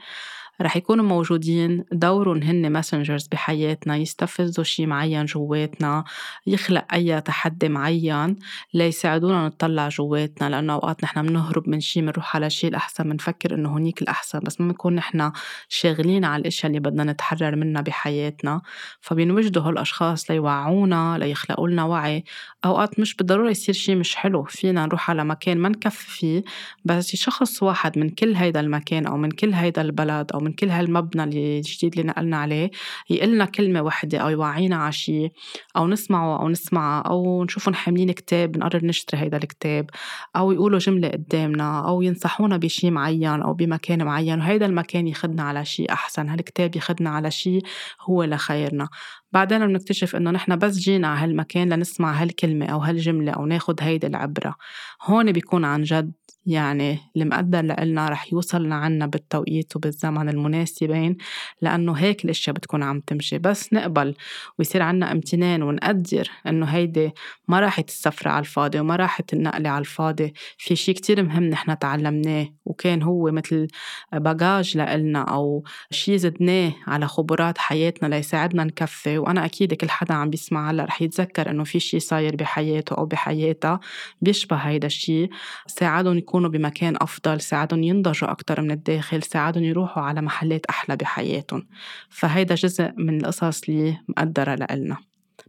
رح 0.62 0.78
يكونوا 0.78 1.06
موجودين 1.06 1.86
دورهم 1.92 2.44
هن 2.44 2.70
messengers 2.70 3.28
بحياتنا 3.28 3.98
يستفزوا 3.98 4.64
شي 4.64 4.86
معين 4.86 5.26
جواتنا 5.26 6.04
يخلق 6.48 6.86
أي 6.94 7.22
تحدي 7.22 7.70
معين 7.70 8.36
ليساعدونا 8.74 9.48
نطلع 9.48 9.90
جواتنا 9.90 10.50
لأنه 10.50 10.74
أوقات 10.74 11.04
نحن 11.04 11.28
بنهرب 11.28 11.70
من 11.70 11.80
شي 11.80 12.02
بنروح 12.02 12.36
على 12.36 12.50
شي 12.50 12.68
الأحسن 12.68 13.10
بنفكر 13.10 13.56
إنه 13.56 13.70
هونيك 13.70 14.02
الأحسن 14.02 14.40
بس 14.40 14.62
ما 14.62 14.68
بنكون 14.68 14.96
نحن 14.96 15.32
شاغلين 15.70 16.26
على 16.26 16.42
الأشياء 16.42 16.68
اللي 16.68 16.80
بدنا 16.80 17.04
نتحرر 17.04 17.56
منها 17.56 17.82
بحياتنا. 17.82 18.62
فبينوجدوا 19.02 19.64
هالأشخاص 19.64 20.32
ليوعونا 20.32 21.18
ليخلقوا 21.18 21.68
لنا 21.68 21.84
وعي. 21.84 22.24
أوقات 22.66 23.00
مش 23.00 23.16
بالضرورة 23.16 23.50
يصير 23.50 23.76
شي 23.76 23.96
مش 23.96 24.16
حلو 24.16 24.44
فينا 24.44 24.86
نروح 24.86 25.10
على 25.10 25.26
مكان 25.26 25.58
ما 25.58 25.70
نكفي 25.70 26.12
فيه 26.12 26.44
بس 26.86 27.16
شخص 27.16 27.64
واحد 27.64 28.00
من 28.00 28.10
كل 28.10 28.36
هيدا 28.36 28.60
المكان 28.60 29.06
أو 29.06 29.18
من 29.18 29.32
كل 29.32 29.54
هيدا 29.54 29.82
البلد 29.82 30.32
أو 30.32 30.40
من 30.46 30.54
كل 30.54 30.70
هالمبنى 30.70 31.24
الجديد 31.24 32.00
اللي 32.00 32.08
نقلنا 32.08 32.38
عليه 32.38 32.72
يقلنا 33.10 33.46
كلمة 33.46 33.82
وحدة 33.82 34.18
أو 34.18 34.30
يوعينا 34.30 34.76
على 34.76 34.92
شيء 34.92 35.32
أو 35.78 35.88
نسمعه 35.88 36.42
أو 36.42 36.50
نسمعه 36.50 37.02
أو 37.02 37.44
نشوفهم 37.44 37.74
حاملين 37.74 38.12
كتاب 38.12 38.58
نقرر 38.58 38.86
نشتري 38.86 39.22
هيدا 39.22 39.38
الكتاب 39.38 39.90
أو 40.36 40.52
يقولوا 40.52 40.80
جملة 40.80 41.08
قدامنا 41.08 41.88
أو 41.88 42.02
ينصحونا 42.02 42.58
بشيء 42.58 42.92
معين 42.92 43.42
أو 43.42 43.54
بمكان 43.54 44.04
معين 44.04 44.40
وهيدا 44.40 44.66
المكان 44.66 45.08
يخدنا 45.08 45.44
على 45.44 45.66
شيء 45.66 45.92
أحسن 45.92 46.30
هالكتاب 46.30 46.76
يخدنا 46.76 47.10
على 47.10 47.32
شيء 47.32 47.62
هو 48.02 48.24
لخيرنا. 48.24 48.88
بعدين 49.32 49.68
بنكتشف 49.68 50.16
إنه 50.16 50.32
نحن 50.32 50.56
بس 50.56 50.78
جينا 50.78 51.08
على 51.08 51.20
هالمكان 51.20 51.74
لنسمع 51.74 52.12
هالكلمة 52.22 52.66
أو 52.66 52.80
هالجملة 52.80 53.32
أو 53.32 53.46
ناخد 53.46 53.82
هيدي 53.82 54.08
العبرة 54.08 54.56
هون 55.04 55.32
بيكون 55.32 55.66
عن 55.66 55.84
جد 55.84 56.14
يعني 56.46 57.00
المقدر 57.18 57.62
لإلنا 57.62 58.10
رح 58.10 58.34
يوصل 58.34 58.70
لعنا 58.70 59.06
بالتوقيت 59.06 59.76
وبالزمن 59.76 60.30
المناسبين 60.30 61.18
لأنه 61.62 61.94
هيك 61.94 62.26
الأشياء 62.26 62.56
بتكون 62.56 62.84
عم 62.84 63.00
تمشي. 63.00 63.38
بس 63.38 63.74
نقبل 63.74 64.16
ويصير 64.60 64.82
عنا 64.82 65.12
امتنان 65.12 65.64
ونقدر 65.64 66.30
إنه 66.48 66.66
هيدي 66.66 67.12
ما 67.48 67.60
راحت 67.60 67.90
السفرة 67.90 68.30
على 68.32 68.40
الفاضي 68.40 68.80
وما 68.80 68.96
راحت 68.96 69.34
النقلة 69.34 69.70
على 69.70 69.80
الفاضي. 69.80 70.34
في 70.58 70.76
شي 70.76 70.94
كتير 70.94 71.24
مهم 71.24 71.44
نحن 71.44 71.80
تعلمناه 71.80 72.48
وكان 72.66 73.02
هو 73.02 73.32
مثل 73.32 73.68
باجاج 74.14 74.78
لإلنا 74.78 75.22
أو 75.22 75.64
شي 75.92 76.18
زدناه 76.18 76.74
على 76.88 77.08
خبرات 77.08 77.58
حياتنا 77.58 78.08
ليساعدنا 78.16 78.64
نكفي. 78.64 79.18
وأنا 79.18 79.46
أكيد 79.46 79.74
كل 79.74 79.90
حدا 79.90 80.14
عم 80.14 80.30
بيسمع 80.30 80.72
هلأ 80.72 80.86
رح 80.86 81.02
يتذكر 81.02 81.50
إنه 81.52 81.64
في 81.64 81.80
شي 81.80 82.00
صاير 82.00 82.36
بحياته 82.36 82.94
أو 82.98 83.06
بحياتها 83.06 83.80
بيشبه 84.22 84.56
هيدا 84.56 84.88
الشي. 84.88 85.30
ساعدهم 85.68 86.18
يكون 86.18 86.35
يكونوا 86.36 86.50
بمكان 86.50 86.96
أفضل 87.02 87.42
ساعدهم 87.42 87.84
ينضجوا 87.84 88.32
أكتر 88.32 88.62
من 88.62 88.72
الداخل 88.72 89.24
ساعدهم 89.24 89.64
يروحوا 89.64 90.04
على 90.04 90.22
محلات 90.22 90.66
أحلى 90.66 90.96
بحياتهم. 90.96 91.68
فهيدا 92.10 92.56
جزء 92.56 92.92
من 92.98 93.18
القصص 93.22 93.62
اللي 93.70 93.98
مقدرة 94.08 94.56
لإلنا. 94.56 94.98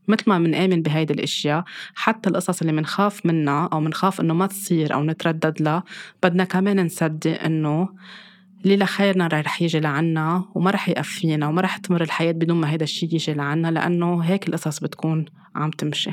مثل 0.08 0.24
ما 0.26 0.38
منآمن 0.38 0.82
بهيدي 0.82 1.12
الأشياء 1.12 1.64
حتى 1.94 2.30
القصص 2.30 2.60
اللي 2.60 2.72
منخاف 2.72 3.26
منها 3.26 3.68
أو 3.72 3.80
منخاف 3.80 4.20
إنه 4.20 4.34
ما 4.34 4.46
تصير 4.46 4.94
أو 4.94 5.04
نتردد 5.04 5.62
لها 5.62 5.84
بدنا 6.22 6.44
كمان 6.44 6.86
نصدق 6.86 7.42
إنه 7.42 7.88
اللي 8.64 8.76
لخيرنا 8.76 9.26
رح 9.26 9.62
يجي 9.62 9.80
لعنا 9.80 10.44
وما 10.54 10.70
رح 10.70 10.88
يقفينا 10.88 11.48
وما 11.48 11.60
رح 11.60 11.76
تمر 11.76 12.02
الحياة 12.02 12.32
بدون 12.32 12.60
ما 12.60 12.70
هيدا 12.70 12.84
الشي 12.84 13.06
يجي 13.06 13.34
لعنا 13.34 13.70
لأنه 13.70 14.20
هيك 14.20 14.48
القصص 14.48 14.80
بتكون 14.80 15.24
عم 15.54 15.70
تمشي. 15.70 16.10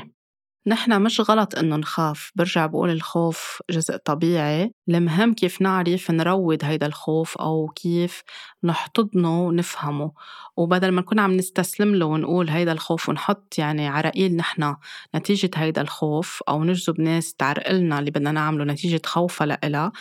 نحن 0.66 1.02
مش 1.02 1.20
غلط 1.20 1.58
إنه 1.58 1.76
نخاف 1.76 2.32
برجع 2.34 2.66
بقول 2.66 2.90
الخوف 2.90 3.62
جزء 3.70 3.96
طبيعي. 3.96 4.72
المهم 4.88 5.34
كيف 5.34 5.62
نعرف 5.62 6.10
نروض 6.10 6.64
هيدا 6.64 6.86
الخوف 6.86 7.36
أو 7.38 7.68
كيف 7.68 8.22
نحتضنه 8.64 9.42
ونفهمه. 9.46 10.12
وبدل 10.56 10.90
ما 10.92 11.00
نكون 11.00 11.18
عم 11.18 11.32
نستسلم 11.36 11.94
له 11.94 12.06
ونقول 12.06 12.48
هيدا 12.50 12.72
الخوف 12.72 13.08
ونحط 13.08 13.58
يعني 13.58 13.88
عراقيل 13.88 14.36
نحن 14.36 14.76
نتيجة 15.14 15.50
هيدا 15.56 15.80
الخوف 15.80 16.42
أو 16.48 16.64
نجذب 16.64 17.00
ناس 17.00 17.34
تعرقلنا 17.34 17.98
اللي 17.98 18.10
بدنا 18.10 18.32
نعمله 18.32 18.64
نتيجة 18.64 19.02
خوفها 19.06 19.46
لإلها 19.46 19.92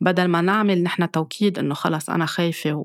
بدل 0.00 0.28
ما 0.28 0.40
نعمل 0.40 0.82
نحن 0.82 1.10
توكيد 1.10 1.58
إنه 1.58 1.74
خلص 1.74 2.10
أنا 2.10 2.26
خايفة 2.26 2.84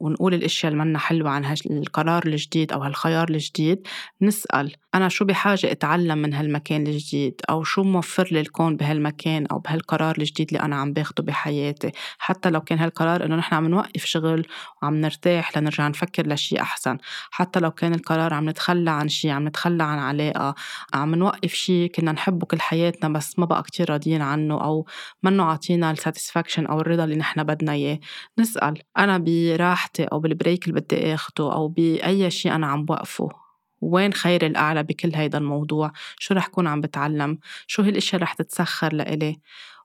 ونقول 0.00 0.34
الأشياء 0.34 0.72
اللي 0.72 0.84
منا 0.84 0.98
حلوة 0.98 1.30
عن 1.30 1.44
هالقرار 1.44 2.26
الجديد 2.26 2.72
أو 2.72 2.82
هالخيار 2.82 3.30
الجديد 3.30 3.88
نسأل 4.22 4.76
أنا 4.94 5.08
شو 5.08 5.24
بحاجة 5.24 5.72
أتعلم 5.72 6.18
من 6.18 6.34
هالمكان. 6.34 6.69
هالمكان 6.70 6.86
الجديد 6.86 7.40
أو 7.50 7.64
شو 7.64 7.82
موفر 7.82 8.28
لي 8.32 8.40
الكون 8.40 8.76
بهالمكان 8.76 9.46
أو 9.46 9.58
بهالقرار 9.58 10.14
الجديد 10.18 10.46
اللي 10.52 10.60
أنا 10.64 10.76
عم 10.76 10.92
باخده 10.92 11.22
بحياتي؟ 11.22 11.92
حتى 12.18 12.50
لو 12.50 12.60
كان 12.60 12.78
هالقرار 12.78 13.24
إنه 13.24 13.36
نحن 13.36 13.54
عم 13.54 13.68
نوقف 13.68 14.04
شغل 14.04 14.46
وعم 14.82 14.94
نرتاح 14.94 15.58
لنرجع 15.58 15.88
نفكر 15.88 16.26
لشي 16.26 16.60
أحسن. 16.60 16.98
حتى 17.30 17.60
لو 17.60 17.70
كان 17.70 17.94
القرار 17.94 18.34
عم 18.34 18.48
نتخلى 18.48 18.90
عن 18.90 19.08
شي 19.08 19.30
عم 19.30 19.48
نتخلى 19.48 19.82
عن 19.82 19.98
علاقة 19.98 20.54
عم 20.94 21.14
نوقف 21.14 21.52
شي 21.52 21.88
كنا 21.88 22.12
نحبه 22.12 22.46
كل 22.46 22.60
حياتنا 22.60 23.08
بس 23.08 23.38
ما 23.38 23.46
بقى 23.46 23.62
كتير 23.62 23.90
راضيين 23.90 24.22
عنه 24.22 24.64
أو 24.64 24.86
منه 25.22 25.44
عاطينا 25.44 25.90
ال 25.90 25.96
satisfaction 25.96 26.66
أو 26.66 26.80
الرضا 26.80 27.04
اللي 27.04 27.16
نحن 27.16 27.42
بدنا 27.44 27.72
إياه. 27.72 27.98
نسأل. 28.38 28.82
أنا 28.98 29.18
براحتي 29.18 30.04
أو 30.04 30.20
بال 30.20 30.34
break 30.34 30.68
اللي 30.68 30.80
بدي 30.80 31.14
آخده 31.14 31.52
أو 31.54 31.68
بأي 31.68 32.30
شي 32.30 32.52
أنا 32.52 32.66
عم 32.66 32.84
بوقفه 32.84 33.39
وين 33.80 34.12
خيري 34.12 34.46
الأعلى 34.46 34.82
بكل 34.82 35.14
هيدا 35.14 35.38
الموضوع؟ 35.38 35.92
شو 36.18 36.34
رح 36.34 36.46
كون 36.46 36.66
عم 36.66 36.80
بتعلم؟ 36.80 37.38
شو 37.66 37.82
هالاشياء 37.82 38.22
رح 38.22 38.32
تتسخر 38.32 38.92
لإلي؟ 38.92 39.40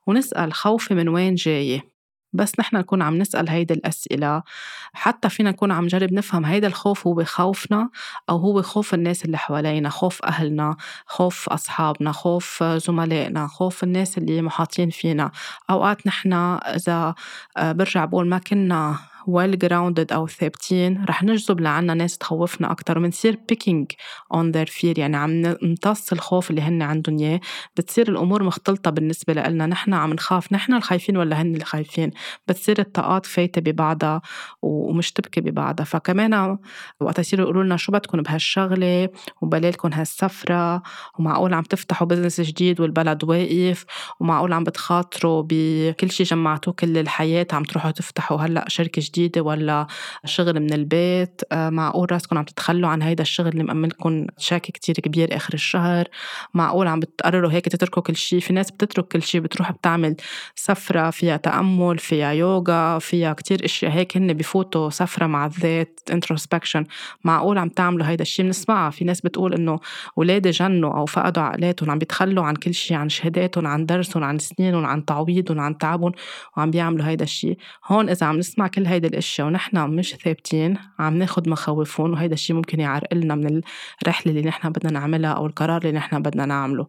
ونسأل 0.06 0.52
خوفي 0.52 0.94
من 0.94 1.08
وين 1.08 1.34
جاي 1.34 1.82
بس 2.32 2.52
نحن 2.60 2.76
نكون 2.76 3.02
عم 3.02 3.18
نسأل 3.18 3.48
هيدي 3.48 3.74
الأسئلة. 3.74 4.42
حتى 4.92 5.28
فينا 5.28 5.50
نكون 5.50 5.72
عم 5.72 5.84
نجرب 5.84 6.12
نفهم 6.12 6.44
هيدا 6.44 6.66
الخوف 6.66 7.06
هو 7.06 7.24
خوفنا 7.24 7.90
أو 8.30 8.36
هو 8.36 8.62
خوف 8.62 8.94
الناس 8.94 9.24
اللي 9.24 9.38
حوالينا 9.38 9.88
خوف 9.88 10.24
أهلنا 10.24 10.76
خوف 11.06 11.48
أصحابنا 11.48 12.12
خوف 12.12 12.62
زملائنا 12.64 13.46
خوف 13.46 13.84
الناس 13.84 14.18
اللي 14.18 14.42
محاطين 14.42 14.90
فينا. 14.90 15.30
أوقات 15.70 16.06
نحن 16.06 16.32
إذا 16.32 17.14
آه، 17.56 17.72
برجع 17.72 18.04
بقول 18.04 18.28
ما 18.28 18.38
كنا 18.38 18.98
well 19.30 19.56
grounded 19.66 20.12
أو 20.12 20.26
ثابتين 20.26 21.04
رح 21.04 21.22
نجذب 21.22 21.60
لعنا 21.60 21.94
ناس 21.94 22.18
تخوفنا 22.18 22.70
أكتر. 22.70 22.98
ومنصير 22.98 23.38
picking 23.52 23.86
on 24.34 24.52
their 24.52 24.72
fear 24.72 24.98
يعني 24.98 25.16
عم 25.16 25.30
نمتص 25.62 26.12
الخوف 26.12 26.50
اللي 26.50 26.60
هن 26.60 26.82
عندهم 26.82 27.18
إياه. 27.18 27.40
بتصير 27.76 28.08
الأمور 28.08 28.42
مختلطة 28.42 28.90
بالنسبة 28.90 29.32
لنا 29.32 29.66
نحن 29.66 29.94
عم 29.94 30.12
نخاف. 30.12 30.52
نحن 30.52 30.74
الخايفين 30.74 31.16
ولا 31.16 31.42
هن 31.42 31.56
الخايفين؟ 31.56 32.10
بتصير 32.48 32.78
الطاقات 32.78 33.26
فايتة 33.26 33.60
ببعضها 33.60 34.22
ومشتبكة 34.62 35.42
ببعضها. 35.42 35.84
فكمان 35.84 36.58
وقت 37.00 37.18
يصيروا 37.18 37.44
يقولوا 37.44 37.64
لنا 37.64 37.76
شو 37.76 37.92
بدكم 37.92 38.22
بهالشغلة؟ 38.22 39.08
وبلالكم 39.42 39.92
هالسفرة؟ 39.92 40.82
ومعقول 41.18 41.54
عم 41.54 41.62
تفتحوا 41.62 42.06
بزنس 42.06 42.40
جديد 42.40 42.80
والبلد 42.80 43.24
واقف؟ 43.24 43.84
ومعقول 44.20 44.52
عم 44.52 44.64
بتخاطروا 44.64 45.42
بكل 45.48 46.10
شي 46.10 46.22
جمعتوه 46.22 46.74
كل 46.74 46.98
الحياة 46.98 47.46
عم 47.52 47.62
تروحوا 47.62 47.90
تفتحوا؟ 47.90 48.38
هلأ 48.38 48.64
شركة 48.68 49.02
جديدة 49.04 49.15
جديدة 49.16 49.42
ولا 49.42 49.86
شغل 50.24 50.60
من 50.60 50.72
البيت 50.72 51.40
آه، 51.52 51.70
معقول 51.70 52.12
راسكم 52.12 52.38
عم 52.38 52.44
تتخلوا 52.44 52.88
عن 52.88 53.02
هيدا 53.02 53.22
الشغل 53.22 53.48
اللي 53.48 53.62
مأمنكم 53.62 54.26
شيك 54.38 54.62
كتير 54.62 54.94
كبير 54.94 55.36
آخر 55.36 55.54
الشهر؟ 55.54 56.08
معقول 56.54 56.86
عم 56.86 57.00
بتقرروا 57.00 57.52
هيك 57.52 57.64
تتركوا 57.64 58.02
كل 58.02 58.16
شيء 58.16 58.40
في 58.40 58.52
ناس 58.52 58.70
بتترك 58.70 59.08
كل 59.08 59.22
شيء 59.22 59.40
بتروح 59.40 59.72
بتعمل 59.72 60.16
سفرة 60.54 61.10
فيها 61.10 61.36
تأمل 61.36 61.98
فيها 61.98 62.32
يوغا 62.32 62.98
فيها 62.98 63.32
كتير 63.32 63.64
إشياء 63.64 63.92
هيك 63.92 64.16
هن 64.16 64.32
بفوتوا 64.32 64.90
سفرة 64.90 65.26
مع 65.26 65.46
الذات 65.46 66.00
انتروسبكشن 66.12 66.84
معقول 67.24 67.58
عم 67.58 67.68
تعملوا 67.68 68.06
هيدا 68.06 68.22
الشيء 68.22 68.44
بنسمعها. 68.44 68.90
في 68.90 69.04
ناس 69.04 69.20
بتقول 69.20 69.54
إنه 69.54 69.78
اولادي 70.18 70.50
جنوا 70.50 70.94
أو 70.94 71.06
فقدوا 71.06 71.42
عقلاتهم 71.42 71.90
عم 71.90 71.98
بيتخلوا 71.98 72.44
عن 72.44 72.54
كل 72.54 72.74
شيء 72.74 72.96
عن 72.96 73.08
شهاداتهم 73.08 73.66
عن 73.66 73.86
درسهم 73.86 74.24
عن 74.24 74.38
سنينهم 74.38 74.86
عن 74.86 75.04
تعويضهم 75.04 75.60
عن 75.60 75.78
تعبهم 75.78 76.12
وعم 76.56 76.70
بيعملوا 76.70 77.06
هيدا 77.06 77.24
الشيء 77.24 77.58
هون 77.86 78.08
إذا 78.08 78.26
عم 78.26 78.36
نسمع 78.38 78.66
كل 78.68 78.86
هيدا 78.86 79.05
الأشياء 79.06 79.46
ونحن 79.46 79.90
مش 79.90 80.14
ثابتين 80.14 80.78
عم 80.98 81.18
ناخد 81.18 81.48
مخاوفهم 81.48 82.12
وهيدا 82.12 82.34
الشيء 82.34 82.56
ممكن 82.56 82.80
يعرقلنا 82.80 83.34
من 83.34 83.60
الرحلة 84.02 84.32
اللي 84.32 84.42
نحن 84.48 84.70
بدنا 84.70 84.92
نعملها 84.92 85.30
أو 85.30 85.46
القرار 85.46 85.82
اللي 85.82 85.92
نحن 85.92 86.22
بدنا 86.22 86.46
نعمله. 86.46 86.86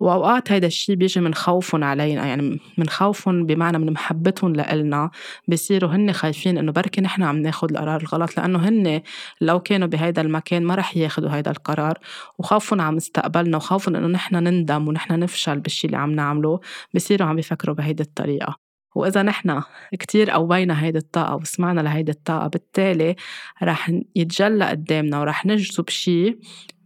وأوقات 0.00 0.52
هيدا 0.52 0.66
الشيء 0.66 0.94
بيجي 0.94 1.20
من 1.20 1.34
خوفهم 1.34 1.84
علينا 1.84 2.26
يعني 2.26 2.60
من 2.78 2.88
خوفهم 2.88 3.46
بمعنى 3.46 3.78
من 3.78 3.92
محبتهم 3.92 4.52
لإلنا. 4.52 5.10
بصيروا 5.48 5.90
هن 5.90 6.12
خايفين 6.12 6.58
إنه 6.58 6.72
بركي 6.72 7.00
نحن 7.00 7.22
عم 7.22 7.36
ناخد 7.36 7.70
القرار 7.70 8.00
الغلط 8.00 8.36
لأنه 8.36 8.68
هن 8.68 9.02
لو 9.40 9.60
كانوا 9.60 9.88
بهيدا 9.88 10.22
المكان 10.22 10.62
ما 10.64 10.74
رح 10.74 10.96
ياخدوا 10.96 11.30
هيدا 11.30 11.50
القرار. 11.50 11.98
وخوفهم 12.38 12.80
على 12.80 12.96
مستقبلنا 12.96 13.56
وخوفهم 13.56 13.96
إنه 13.96 14.06
نحن 14.06 14.36
نندم 14.36 14.88
ونحن 14.88 15.18
نفشل 15.18 15.60
بالشيء 15.60 15.90
اللي 15.90 15.98
عم 16.02 16.10
نعمله. 16.10 16.60
بصيروا 16.94 17.28
عم 17.28 17.36
بيفكروا 17.36 17.74
بهيدي 17.74 18.02
الطريقة. 18.02 18.69
وإذا 18.94 19.22
نحن 19.22 19.62
كتير 19.92 20.30
قوينا 20.30 20.84
هيدي 20.84 20.98
الطاقة 20.98 21.36
وسمعنا 21.36 21.80
لهيدي 21.80 22.12
الطاقة 22.12 22.48
بالتالي 22.48 23.16
رح 23.62 23.92
يتجلى 24.16 24.64
قدامنا 24.64 25.20
ورح 25.20 25.46
نجذب 25.46 25.88
شي 25.88 26.38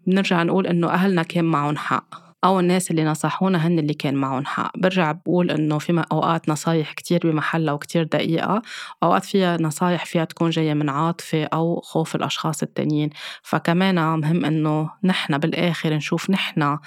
بنرجع 0.07 0.43
نقول 0.43 0.67
إنه 0.67 0.89
أهلنا 0.91 1.23
كان 1.23 1.45
معهم 1.45 1.77
حق. 1.77 2.34
أو 2.45 2.61
الناس 2.61 2.91
اللي 2.91 3.05
نصحونا 3.05 3.67
هن 3.67 3.79
اللي 3.79 3.95
كان 3.95 4.15
معهم 4.15 4.47
حق. 4.47 4.79
برجع 4.79 5.13
بقول 5.13 5.51
إنه 5.51 5.79
في 5.79 6.05
أوقات 6.13 6.49
نصايح 6.49 6.93
كتير 6.93 7.21
بمحلها 7.25 7.75
وكتير 7.75 8.05
دقيقة. 8.05 8.63
أوقات 9.03 9.25
فيها 9.25 9.57
نصايح 9.61 10.05
فيها 10.05 10.25
تكون 10.25 10.51
جاية 10.51 10.75
من 10.75 10.89
عاطفة 10.89 11.45
أو 11.45 11.81
خوف 11.81 12.15
الأشخاص 12.17 12.63
التانيين. 12.63 13.11
فكمان 13.43 14.19
مهم 14.19 14.45
إنه 14.45 14.91
نحن 15.05 15.39
بالآخر 15.39 15.95
نشوف 15.95 16.31
نحن 16.31 16.79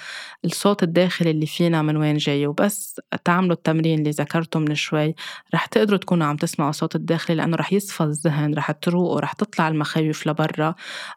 الصوت 0.44 0.82
الداخلي 0.82 1.30
اللي 1.30 1.46
فينا 1.46 1.82
من 1.82 1.96
وين 1.96 2.16
جاي. 2.16 2.46
وبس 2.46 3.00
تعملوا 3.24 3.52
التمرين 3.52 3.98
اللي 3.98 4.10
ذكرته 4.10 4.60
من 4.60 4.74
شوي. 4.74 5.14
رح 5.54 5.66
تقدروا 5.66 5.98
تكونوا 5.98 6.26
عم 6.26 6.36
تسمعوا 6.36 6.70
الصوت 6.70 6.96
الداخلي 6.96 7.36
لأنه 7.36 7.56
رح 7.56 7.72
يصفى 7.72 8.02
الذهن 8.04 8.54
رح 8.54 8.70
تروقوا 8.70 9.20
رح 9.20 9.32
تطلع 9.32 9.68
المخاوف 9.68 10.26
لبرا. 10.26 10.74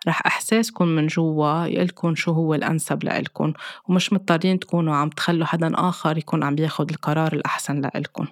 رح 0.07 0.21
إحساسكم 0.25 0.87
من 0.87 1.07
جوا 1.07 1.65
يقلكم 1.65 2.15
شو 2.15 2.31
هو 2.31 2.53
الأنسب 2.53 3.03
لإلكم. 3.03 3.53
ومش 3.87 4.13
مضطر 4.13 4.30
مضطرين 4.31 4.59
تكونوا 4.59 4.95
عم 4.95 5.09
تخلوا 5.09 5.45
حدا 5.45 5.71
آخر 5.75 6.17
يكون 6.17 6.43
عم 6.43 6.55
بياخد 6.55 6.89
القرار 6.89 7.33
الأحسن 7.33 7.81
لإلكن. 7.81 8.27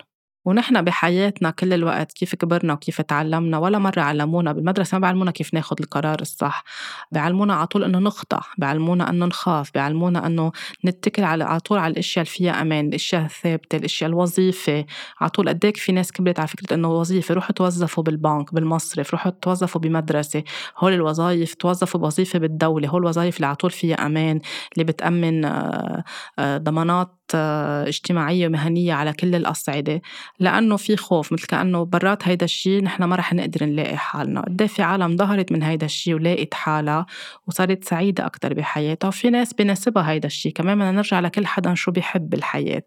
ونحن 0.50 0.82
بحياتنا 0.82 1.52
كل 1.52 1.74
الوقت 1.74 2.12
كيف 2.12 2.36
كبرنا 2.36 2.74
وكيف 2.74 3.02
تعلمنا 3.02 3.58
ولا 3.58 3.80
مرة 3.80 4.02
علمونا 4.02 4.52
بالمدرسة 4.52 4.96
ما 4.96 5.02
بيعلمونا 5.02 5.32
كيف 5.32 5.54
ناخد 5.54 5.80
القرار 5.80 6.22
الصح. 6.22 6.64
بيعلمونا 7.12 7.54
على 7.54 7.68
طول 7.68 7.84
إنه 7.84 8.00
نخطأ 8.00 8.42
بيعلمونا 8.58 9.10
إنه 9.10 9.26
نخاف 9.26 9.72
بيعلمونا 9.74 10.28
إنه 10.28 10.52
نتكل 10.86 11.24
على 11.24 11.44
على 11.44 11.60
طول 11.60 11.78
على 11.78 11.92
الأشياء 11.92 12.24
اللي 12.24 12.36
فيها 12.36 12.62
أمان 12.62 12.88
الأشياء 12.88 13.26
الثابتة 13.26 13.76
الأشياء 13.76 14.10
الوظيفة. 14.10 14.86
على 15.20 15.30
طول 15.30 15.50
قديك 15.50 15.78
في 15.78 15.92
ناس 15.92 16.12
كبرت 16.12 16.40
على 16.40 16.48
فكرة 16.48 16.76
إنه 16.76 16.92
وظيفة 16.92 17.36
روحوا 17.36 17.52
توظفوا 17.52 18.04
بالبنك 18.04 18.54
بالمصرف 18.54 19.12
روحوا 19.12 19.32
توظفوا 19.42 19.82
بمدرسة. 19.82 20.44
هول 20.78 20.94
الوظائف 20.94 21.54
توظفوا 21.54 22.00
بوظيفة 22.00 22.40
بالدولة 22.40 22.90
هول 22.90 23.02
الوظائف 23.02 23.36
اللي 23.36 23.48
على 23.48 23.56
طول 23.56 23.72
فيها 23.72 24.06
أمان 24.06 24.40
اللي 24.74 24.84
بتأمن 24.84 25.46
آه، 25.46 26.04
آه، 26.40 26.58
ضمانات 26.58 27.19
اجتماعية 27.36 28.48
ومهنية 28.48 28.94
على 28.94 29.14
كل 29.14 29.36
الأصعدة. 29.36 30.02
لأنه 30.40 30.78
في 30.78 30.98
خوف 30.98 31.34
مثل 31.34 31.48
كأنه 31.48 31.86
برات 31.86 32.28
هيدا 32.28 32.46
الشيء 32.46 32.84
نحن 32.84 33.04
ما 33.04 33.16
رح 33.16 33.34
نقدر 33.34 33.66
نلاقي 33.66 33.98
حالنا. 33.98 34.42
قد 34.42 34.66
في 34.66 34.82
عالم 34.82 35.18
ظهرت 35.18 35.52
من 35.52 35.64
هيدا 35.64 35.86
الشيء 35.86 36.14
ولاقت 36.14 36.54
حالها 36.54 37.06
وصارت 37.48 37.84
سعيدة 37.84 38.26
أكتر 38.26 38.54
بحياتها. 38.54 39.08
وفي 39.08 39.30
ناس 39.30 39.54
بناسبها 39.54 40.12
هيدا 40.12 40.28
الشيء 40.28 40.52
كمان 40.52 40.78
بدنا 40.78 40.92
نرجع 40.92 41.20
لكل 41.20 41.46
حدا 41.48 41.74
شو 41.76 41.92
بيحب 41.92 42.30
بالحياة 42.30 42.84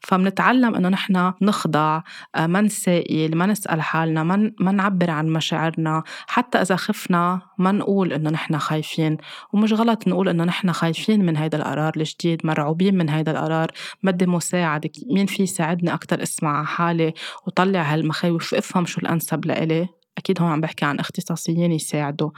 فبنتعلم 0.00 0.74
إنه 0.74 0.88
نحن 0.88 1.32
نخضع 1.42 2.02
آه، 2.34 2.46
ما 2.46 2.60
نسائل 2.60 3.36
ما 3.36 3.46
نسأل 3.46 3.82
حالنا 3.82 4.22
ما 4.22 4.52
ما 4.60 4.72
نعبر 4.72 5.10
عن 5.10 5.28
مشاعرنا. 5.28 6.02
حتى 6.26 6.58
إذا 6.58 6.76
خفنا 6.76 7.40
ما 7.58 7.72
نقول 7.72 8.12
إنه 8.12 8.30
نحن 8.30 8.58
خايفين. 8.58 9.16
ومش 9.52 9.72
غلط 9.72 10.08
نقول 10.08 10.28
إنه 10.28 10.44
نحن 10.44 10.72
خايفين 10.72 11.24
من 11.24 11.36
هيدا 11.36 11.58
القرار 11.58 11.92
الجديد 11.96 12.46
مرعوبين 12.46 12.94
من 12.98 13.08
هيدا 13.08 13.32
القرار. 13.32 13.70
بدي 14.02 14.26
مساعدة 14.26 14.90
مين 15.10 15.26
في 15.26 15.42
يساعدني 15.42 15.94
أكتر 15.94 16.22
أسمع 16.22 16.64
حالي 16.64 17.14
وطلع 17.46 17.82
هالمخاوف؟ 17.82 18.52
وافهم 18.52 18.86
شو 18.86 19.00
الأنسب 19.00 19.46
لإلي؟ 19.46 19.88
أكيد 20.18 20.42
هون 20.42 20.50
عم 20.50 20.60
بحكي 20.60 20.84
عن 20.84 20.98
اختصاصيين 20.98 21.72
يساعدوا. 21.72 22.30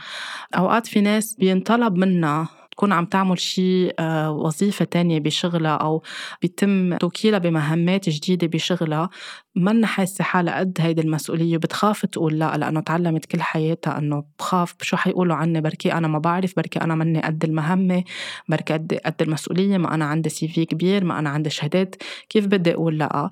أوقات 0.54 0.86
في 0.86 1.00
ناس 1.00 1.34
بينطلب 1.34 1.96
منا 1.96 2.48
تكون 2.74 2.92
عم 2.92 3.04
تعمل 3.04 3.38
شيء 3.38 3.94
آه، 3.98 4.30
وظيفة 4.30 4.84
تانية 4.84 5.20
بشغلها 5.20 5.76
أو 5.76 6.02
بيتم 6.42 6.96
توكيلها 6.96 7.38
بمهمات 7.38 8.08
جديدة 8.08 8.46
بشغلها 8.46 9.10
منا 9.56 9.86
حاسة 9.86 10.24
حالها 10.24 10.58
قد 10.58 10.78
هيدي 10.80 11.00
المسؤولية 11.00 11.56
وبتخاف 11.56 12.06
تقول 12.06 12.38
لا 12.38 12.56
لأنه 12.56 12.80
تعلمت 12.80 13.24
كل 13.24 13.42
حياتها 13.42 13.98
إنه 13.98 14.24
بخاف 14.38 14.74
شو 14.82 14.96
حيقولوا 14.96 15.36
عني؟ 15.36 15.60
بركي 15.60 15.92
أنا 15.92 16.08
ما 16.08 16.18
بعرف 16.18 16.56
بركي 16.56 16.80
أنا 16.80 16.94
مني 16.94 17.20
قد 17.20 17.44
المهمة 17.44 18.04
بركي 18.48 18.72
قد 18.72 19.00
قد 19.06 19.22
المسؤولية 19.22 19.78
ما 19.78 19.94
أنا 19.94 20.04
عندي 20.04 20.28
سي 20.28 20.48
في 20.48 20.64
كبير 20.64 21.04
ما 21.04 21.18
أنا 21.18 21.30
عندي 21.30 21.50
شهادات 21.50 21.94
كيف 22.28 22.46
بدي 22.46 22.74
أقول 22.74 22.98
لا؟ 22.98 23.30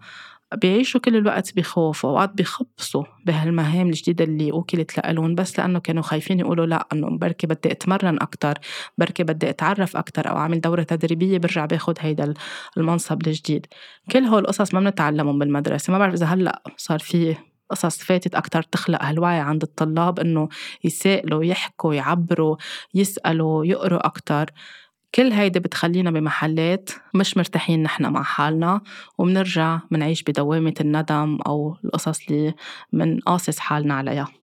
بيعيشوا 0.55 1.01
كل 1.01 1.17
الوقت 1.17 1.57
بخوف 1.57 2.05
وأوقات 2.05 2.31
بخبصوا 2.35 3.05
بهالمهام 3.27 3.87
الجديدة 3.89 4.25
اللي 4.25 4.53
وكلت 4.53 4.99
لألون 4.99 5.35
بس 5.35 5.59
لأنه 5.59 5.81
كانوا 5.81 6.03
خايفين 6.03 6.41
يقولوا 6.41 6.67
لا 6.67 6.87
إنه 6.93 7.19
بركي 7.19 7.47
بدي 7.47 7.73
أتمرن 7.73 8.19
أكتر 8.23 8.59
بركي 8.99 9.25
بدي 9.25 9.51
أتعرف 9.51 9.97
أكتر 9.97 10.31
أو 10.31 10.37
أعمل 10.37 10.61
دورة 10.61 10.83
تدريبية 10.83 11.39
برجع 11.39 11.67
باخد 11.67 11.99
هيدا 12.01 12.35
المنصب 12.77 13.27
الجديد. 13.27 13.67
كل 14.13 14.25
هول 14.25 14.43
القصص 14.43 14.75
ما 14.75 14.81
بنتعلمهم 14.81 15.39
بالمدرسة 15.39 15.93
ما 15.93 15.99
بعرف 15.99 16.15
إذا 16.15 16.27
هلأ 16.27 16.63
صار 16.77 16.99
في 16.99 17.37
قصص 17.71 17.99
فاتت 17.99 18.35
أكتر 18.35 18.63
تخلق 18.63 19.05
هالوعي 19.05 19.41
عند 19.41 19.63
الطلاب 19.63 20.21
إنه 20.21 20.49
يسائلوا 20.85 21.45
يحكوا 21.45 21.95
يعبروا 21.95 22.57
يسألوا 22.95 23.65
يقروا 23.67 24.07
أكتر. 24.07 24.51
كل 25.15 25.33
هيدي 25.33 25.61
بتخلينا 25.61 26.11
بمحلات 26.11 26.91
مش 27.15 27.37
مرتاحين 27.37 27.83
نحن 27.83 28.07
مع 28.07 28.23
حالنا 28.23 28.81
وبنرجع 29.19 29.81
منعيش 29.91 30.23
بدوامة 30.23 30.75
الندم 30.81 31.39
أو 31.47 31.77
القصص 31.85 32.29
اللي 32.31 32.55
منقاصص 32.93 33.59
حالنا 33.59 33.95
عليها. 33.95 34.42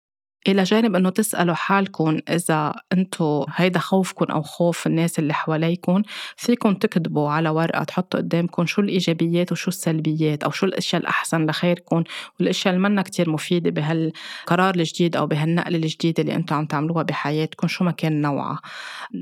إلى 0.49 0.63
جانب 0.63 0.97
إنه 0.97 1.11
تسألوا 1.11 1.55
حالكم 1.55 2.19
إذا 2.29 2.75
أنتو 2.93 3.47
هيدا 3.55 3.79
خوفكم 3.79 4.25
أو 4.25 4.43
خوف 4.43 4.87
الناس 4.87 5.19
اللي 5.19 5.35
حواليكم 5.35 6.03
فيكم 6.37 6.75
تكتبوا 6.75 7.31
على 7.31 7.49
ورقة 7.49 7.85
تحطوا 7.85 8.21
قدامكم 8.21 8.67
شو 8.67 8.81
الإيجابيات 8.81 9.53
وشو 9.53 9.69
السلبيات 9.69 10.45
أو 10.45 10.51
شو 10.51 10.67
الأشياء 10.67 11.03
الأحسن 11.03 11.47
لخيركم 11.47 12.05
والأشياء 12.41 12.75
اللي 12.75 12.89
منا 12.89 13.03
كتير 13.03 13.31
مفيدة 13.31 13.71
بهالقرار 13.71 14.75
الجديد 14.75 15.17
أو 15.17 15.27
بهالنقلة 15.27 15.77
الجديدة 15.77 16.23
اللي 16.23 16.35
أنتو 16.35 16.55
عم 16.55 16.67
تعملوها 16.67 17.03
بحياتكم 17.03 17.69
شو 17.69 17.85
ما 17.85 17.91
كان 17.91 18.21
نوعها. 18.21 18.61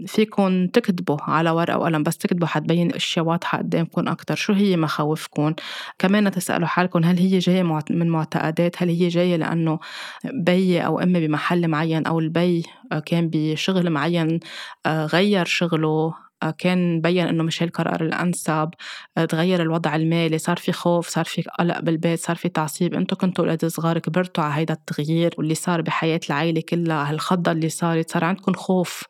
فيكم 0.07 0.67
تكتبوا 0.67 1.17
على 1.21 1.51
ورقة 1.51 1.79
وقلم 1.79 2.03
بس 2.03 2.19
تكتبوا 2.19 2.47
حتبين 2.47 2.91
الأشياء 2.91 3.25
واضحة 3.25 3.59
قدامكم 3.59 4.09
أكتر 4.09 4.35
شو 4.35 4.53
هي 4.53 4.77
مخاوفكم؟ 4.77 5.55
كمان 5.99 6.31
تسألوا 6.31 6.67
حالكم 6.67 7.05
هل 7.05 7.19
هي 7.19 7.39
جاية 7.39 7.63
من 7.91 8.09
معتقدات؟ 8.09 8.83
هل 8.83 8.89
هي 8.89 9.09
جاية 9.09 9.37
لأنه 9.37 9.79
بي 10.25 10.81
أو 10.81 11.01
أمي 11.01 11.12
بمحل 11.20 11.68
معين 11.68 12.07
أو 12.07 12.18
البي 12.18 12.62
آه، 12.92 12.98
كان 12.98 13.31
بشغل 13.33 13.90
معين 13.90 14.40
آه، 14.87 15.07
غير 15.07 15.44
شغله 15.44 16.14
كان 16.51 17.01
بين 17.01 17.27
إنه 17.27 17.43
مش 17.43 17.63
القرار 17.63 18.03
الأنسب 18.03 18.71
آه، 19.19 19.25
تغير 19.25 19.63
الوضع 19.63 19.97
المالي 19.97 20.39
صار 20.39 20.57
في 20.57 20.73
خوف 20.73 21.09
صار 21.09 21.25
في 21.25 21.43
قلق 21.43 21.81
بالبيت 21.81 22.19
صار 22.21 22.37
في 22.37 22.49
تعصيب. 22.49 22.95
أنتم 22.95 23.17
كنتوا 23.17 23.45
أولاد 23.45 23.67
صغار 23.67 23.99
كبرتوا 23.99 24.45
على 24.45 24.55
هيدا 24.55 24.75
التغيير 24.75 25.35
واللي 25.39 25.55
صار 25.55 25.83
بحياة 25.83 26.21
العائله 26.31 26.63
كلها 26.69 27.11
هالخضة 27.11 27.53
اللي 27.53 27.69
صارت 27.69 28.11
صار 28.11 28.25
عندكم 28.25 28.53
خوف 28.53 29.03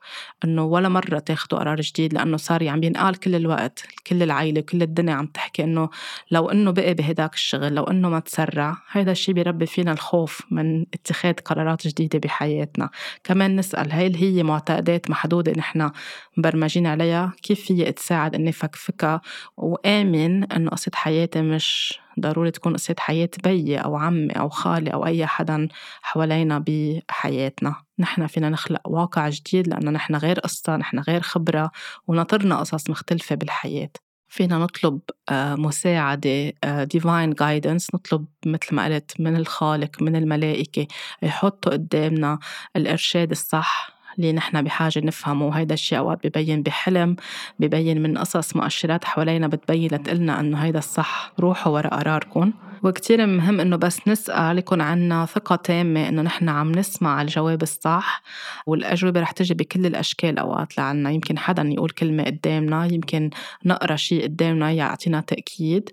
إنه 0.45 0.65
ولا 0.65 0.89
مرة 0.89 1.19
تاخذوا 1.19 1.61
قرار 1.61 1.81
جديد 1.81 2.15
لأنه 2.15 2.37
صار 2.37 2.69
عم 2.69 2.83
ينقال 2.83 3.17
كل 3.17 3.35
الوقت 3.35 3.87
كل 4.07 4.23
العائله 4.23 4.61
كل 4.61 4.83
الدنيا 4.83 5.15
عم 5.15 5.27
تحكي 5.27 5.65
إنه 5.65 5.89
لو 6.31 6.51
إنه 6.51 6.71
بقي 6.71 6.95
بهداك 6.95 7.35
الشغل 7.35 7.75
لو 7.75 7.85
إنه 7.85 8.09
ما 8.09 8.21
تسرع 8.21 8.77
هيدا 8.93 9.13
الشيء 9.13 9.35
بيربي 9.35 9.67
فينا 9.67 9.93
الخوف 9.93 10.43
من 10.51 10.87
اتخاذ 10.95 11.35
قرارات 11.35 11.87
جديدة 11.87 12.19
بحياتنا. 12.19 12.91
كمان 13.25 13.57
نسأل 13.57 13.93
هل 13.93 14.17
هي 14.17 14.43
معتقدات 14.43 15.11
محدودة 15.11 15.53
نحن 15.53 15.91
مبرمجين 16.37 16.87
عليها؟ 16.87 17.22
كيف 17.43 17.61
فيي 17.61 17.93
تساعد 17.93 18.35
إني 18.35 18.53
فكفكها 18.53 19.21
وآمن 19.57 20.53
إنه 20.53 20.71
قصة 20.71 20.91
حياتي 20.95 21.43
مش 21.43 21.99
ضروري 22.21 22.51
تكون 22.51 22.73
قصة 22.73 22.95
حياة 22.99 23.31
بيي 23.45 23.79
أو 23.79 23.97
عمي 23.97 24.33
أو 24.33 24.49
خالي 24.49 24.91
أو 24.91 25.07
أي 25.07 25.27
حدا 25.27 25.69
حوالينا 26.03 26.65
بحياتنا. 26.67 27.75
نحن 27.99 28.27
فينا 28.27 28.49
نخلق 28.49 28.89
واقع 28.89 29.29
جديد 29.29 29.69
لأنه 29.69 29.91
نحن 29.91 30.15
غير 30.15 30.41
قصة 30.41 30.77
نحن 30.77 30.99
غير 30.99 31.21
خبرة 31.21 31.71
وناطرنا 32.07 32.57
قصص 32.57 32.91
مختلفة 32.91 33.35
بالحياة. 33.35 33.91
فينا 34.29 34.59
نطلب 34.59 35.01
آه، 35.29 35.55
مساعدة 35.55 36.53
آه، 36.65 36.89
divine 36.97 37.35
guidance 37.35 37.87
نطلب 37.95 38.27
مثل 38.47 38.75
ما 38.75 38.85
قلت 38.85 39.21
من 39.21 39.37
الخالق 39.37 40.03
من 40.03 40.17
الملائكة 40.17 40.87
يحطوا 41.23 41.73
قدامنا 41.73 42.39
الإرشاد 42.77 43.31
الصح 43.31 43.92
اللي 44.19 44.33
نحن 44.33 44.63
بحاجة 44.63 45.01
نفهمه. 45.05 45.47
وهيدا 45.47 45.75
الشيء 45.75 45.99
أوقات 45.99 46.27
ببين 46.27 46.63
بحلم 46.63 47.17
ببين 47.59 48.03
من 48.03 48.19
قصص 48.19 48.57
مؤشرات 48.57 49.05
حوالينا 49.05 49.47
بتبين 49.47 49.95
لتقلنا 49.95 50.41
إنه 50.41 50.59
هيدا 50.59 50.79
الصح 50.79 51.33
روحوا 51.41 51.73
ورا 51.73 51.89
قراركم 51.89 52.53
وكتير 52.83 53.27
مهم 53.27 53.61
إنه 53.61 53.77
بس 53.77 54.09
نسأل 54.09 54.59
يكون 54.59 54.81
عنا 54.81 55.27
ثقة 55.27 55.57
تامة 55.57 56.09
إنه 56.09 56.23
نحن 56.23 56.49
عم 56.49 56.73
نسمع 56.73 57.23
الجواب 57.23 57.63
الصح. 57.63 58.23
والأجوبة 58.67 59.21
رح 59.21 59.31
تجي 59.31 59.55
بكل 59.55 59.87
الأشكال 59.87 60.39
أوقات 60.39 60.79
لعنا. 60.79 61.11
يمكن 61.11 61.39
حدا 61.39 61.63
يقول 61.63 61.91
كلمة 61.91 62.25
قدامنا 62.25 62.87
يمكن 62.87 63.31
نقرأ 63.65 63.97
شيء 63.97 64.23
قدامنا 64.23 64.71
يعطينا 64.71 65.21
تأكيد. 65.21 65.91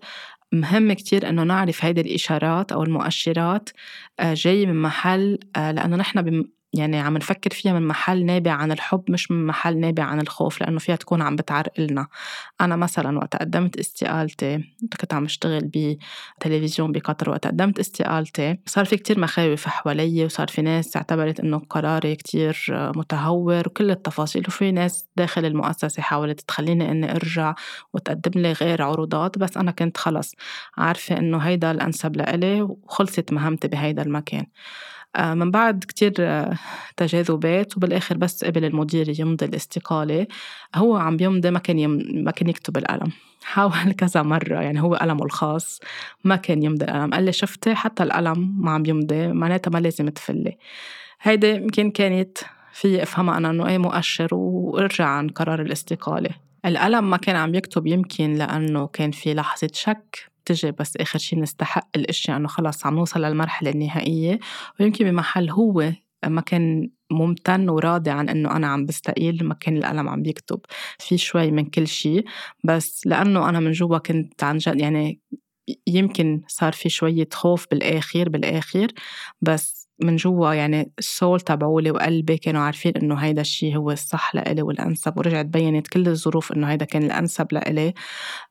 مهم 0.51 0.93
كتير 0.93 1.29
إنه 1.29 1.43
نعرف 1.43 1.85
هيدي 1.85 2.01
الإشارات 2.01 2.71
أو 2.71 2.83
المؤشرات 2.83 3.69
آه، 4.19 4.33
جاي 4.33 4.65
من 4.65 4.81
محل 4.81 5.39
آه، 5.55 5.71
لأنه 5.71 5.95
نحن 5.95 6.45
يعني 6.73 6.99
عم 6.99 7.17
نفكر 7.17 7.49
فيها 7.53 7.73
من 7.73 7.87
محل 7.87 8.25
نابع 8.25 8.51
عن 8.51 8.71
الحب 8.71 9.03
مش 9.11 9.31
من 9.31 9.45
محل 9.47 9.77
نابع 9.79 10.03
عن 10.03 10.21
الخوف 10.21 10.61
لأنه 10.61 10.79
فيها 10.79 10.95
تكون 10.95 11.21
عم 11.21 11.35
بتعرقلنا. 11.35 12.07
أنا 12.61 12.75
مثلا 12.75 13.17
وقت 13.17 13.35
قدمت 13.35 13.77
استقالتي 13.77 14.63
كنت 15.01 15.13
عم 15.13 15.25
اشتغل 15.25 15.71
بتلفزيون 16.39 16.91
بقطر 16.91 17.29
وقت 17.29 17.47
قدمت 17.47 17.79
استقالتي 17.79 18.57
صار 18.65 18.85
في 18.85 18.97
كتير 18.97 19.19
مخاوف 19.19 19.67
حوالي 19.67 20.25
وصار 20.25 20.47
في 20.47 20.61
ناس 20.61 20.97
اعتبرت 20.97 21.39
إنه 21.39 21.57
قراري 21.69 22.15
كتير 22.15 22.65
متهور 22.95 23.67
وكل 23.67 23.91
التفاصيل 23.91 24.43
وفي 24.47 24.71
ناس 24.71 25.07
داخل 25.15 25.45
المؤسسة 25.45 26.01
حاولت 26.01 26.41
تخليني 26.41 26.91
إني 26.91 27.11
أرجع 27.15 27.55
وتقدم 27.93 28.41
لي 28.41 28.51
غير 28.51 28.81
عروضات 28.81 29.37
بس 29.37 29.57
أنا 29.57 29.71
كنت 29.71 29.97
خلص 29.97 30.35
عارفة 30.77 31.17
إنه 31.17 31.37
هيدا 31.37 31.71
الأنسب 31.71 32.15
لإلي 32.17 32.61
وخلصت 32.61 33.33
مهمتي 33.33 33.67
بهيدا 33.67 34.01
المكان. 34.01 34.45
من 35.17 35.51
بعد 35.51 35.83
كتير 35.87 36.13
آه، 36.19 36.57
تجاذبات 36.97 37.77
وبالآخر 37.77 38.17
بس 38.17 38.45
قبل 38.45 38.65
المدير 38.65 39.19
يمضي 39.19 39.45
الاستقالة 39.45 40.27
هو 40.75 40.95
عم 40.95 41.17
بيمضي 41.17 41.51
ما 41.51 41.59
كان 41.59 41.79
يم... 41.79 42.03
ما 42.13 42.31
كان 42.31 42.49
يكتب 42.49 42.77
القلم. 42.77 43.11
حاول 43.43 43.91
كذا 43.97 44.21
مرة 44.21 44.61
يعني 44.61 44.81
هو 44.81 44.95
قلمه 44.95 45.25
الخاص 45.25 45.79
ما 46.23 46.35
كان 46.35 46.63
يمضي 46.63 46.85
القلم. 46.85 47.13
قال 47.13 47.23
لي 47.23 47.31
شفتي؟ 47.31 47.75
حتى 47.75 48.03
القلم 48.03 48.55
ما 48.59 48.71
عم 48.71 48.85
يمضي 48.85 49.27
معناتها 49.27 49.71
ما 49.71 49.79
لازم 49.79 50.09
تفلي. 50.09 50.57
هيدي 51.21 51.55
يمكن 51.55 51.91
كانت 51.91 52.37
في 52.73 53.03
أفهمها 53.03 53.37
أنا 53.37 53.49
إنه 53.49 53.67
اي 53.67 53.77
مؤشر 53.77 54.27
وأرجع 54.35 55.05
عن 55.05 55.29
قرار 55.29 55.61
الاستقالة. 55.61 56.29
القلم 56.65 57.09
ما 57.09 57.17
كان 57.17 57.35
عم 57.35 57.55
يكتب 57.55 57.87
يمكن 57.87 58.33
لأنه 58.33 58.87
كان 58.87 59.11
في 59.11 59.33
لحظة 59.33 59.69
شك 59.73 60.28
تجي 60.45 60.71
بس 60.71 60.97
آخر 60.97 61.19
شي 61.19 61.35
نستحق 61.35 61.87
الأشياء 61.95 62.37
إنه 62.37 62.47
خلص 62.47 62.85
عم 62.85 62.95
نوصل 62.95 63.21
للمرحلة 63.21 63.69
النهائية. 63.71 64.39
ويمكن 64.79 65.05
بمحل 65.11 65.49
هو 65.49 65.91
ما 66.27 66.41
كان 66.41 66.89
ممتن 67.11 67.69
وراضي 67.69 68.09
عن 68.11 68.29
إنه 68.29 68.55
أنا 68.55 68.67
عم 68.67 68.85
بستقيل 68.85 69.45
ما 69.45 69.53
كان 69.53 69.77
القلم 69.77 70.09
عم 70.09 70.21
بيكتب. 70.21 70.59
في 70.99 71.17
شوي 71.17 71.51
من 71.51 71.65
كل 71.65 71.87
شيء 71.87 72.25
بس 72.63 73.07
لأنه 73.07 73.49
أنا 73.49 73.59
من 73.59 73.71
جوا 73.71 73.97
كنت 73.97 74.43
عن 74.43 74.57
جد 74.57 74.79
يعني 74.81 75.19
يمكن 75.87 76.41
صار 76.47 76.73
في 76.73 76.89
شوية 76.89 77.27
خوف 77.33 77.67
بالآخر 77.71 78.29
بالآخر. 78.29 78.87
بس 79.41 79.78
من 80.01 80.15
جوا 80.15 80.53
يعني 80.53 80.91
السول 80.99 81.39
تبعولي 81.41 81.91
وقلبي 81.91 82.37
كانوا 82.37 82.61
عارفين 82.61 82.93
إنه 82.95 83.15
هيدا 83.15 83.41
الشيء 83.41 83.77
هو 83.77 83.91
الصح 83.91 84.35
لإلي 84.35 84.61
والأنسب 84.61 85.17
ورجعت 85.17 85.45
بينت 85.45 85.87
كل 85.87 86.07
الظروف 86.07 86.51
إنه 86.51 86.67
هيدا 86.67 86.85
كان 86.85 87.03
الأنسب 87.03 87.47
لإلي. 87.51 87.93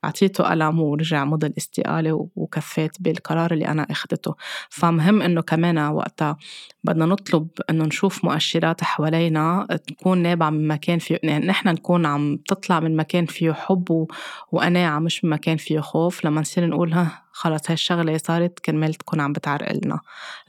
أعطيته 0.05 0.43
قلم 0.43 0.79
ورجع 0.79 1.25
مضى 1.25 1.47
الاستقالة 1.47 2.29
وكفيت 2.35 3.01
بالقرار 3.01 3.53
اللي 3.53 3.67
أنا 3.67 3.87
اخذته 3.91 4.35
فمهم 4.69 5.21
إنه 5.21 5.41
كمان 5.41 5.77
وقتها 5.77 6.37
بدنا 6.83 7.05
نطلب 7.05 7.47
إنه 7.69 7.85
نشوف 7.85 8.25
مؤشرات 8.25 8.83
حوالينا 8.83 9.67
تكون 9.87 10.17
نابعة 10.17 10.49
من 10.49 10.67
مكان 10.67 10.99
فيه 10.99 11.19
يعني 11.23 11.45
نحن 11.45 11.69
نكون 11.69 12.05
عم 12.05 12.37
تطلع 12.47 12.79
من 12.79 12.95
مكان 12.95 13.25
فيه 13.25 13.51
حب 13.51 14.07
وقناعة 14.51 14.99
مش 14.99 15.25
من 15.25 15.29
مكان 15.29 15.57
فيه 15.57 15.79
خوف. 15.79 16.25
لما 16.25 16.41
نصير 16.41 16.65
نقول 16.65 16.93
ها 16.93 17.28
خلص 17.31 17.61
هاي 17.67 17.73
الشغلة 17.73 18.17
صارت 18.17 18.59
كرمال 18.59 18.93
تكون 18.93 19.21
عم 19.21 19.33
بتعرقلنا. 19.33 19.99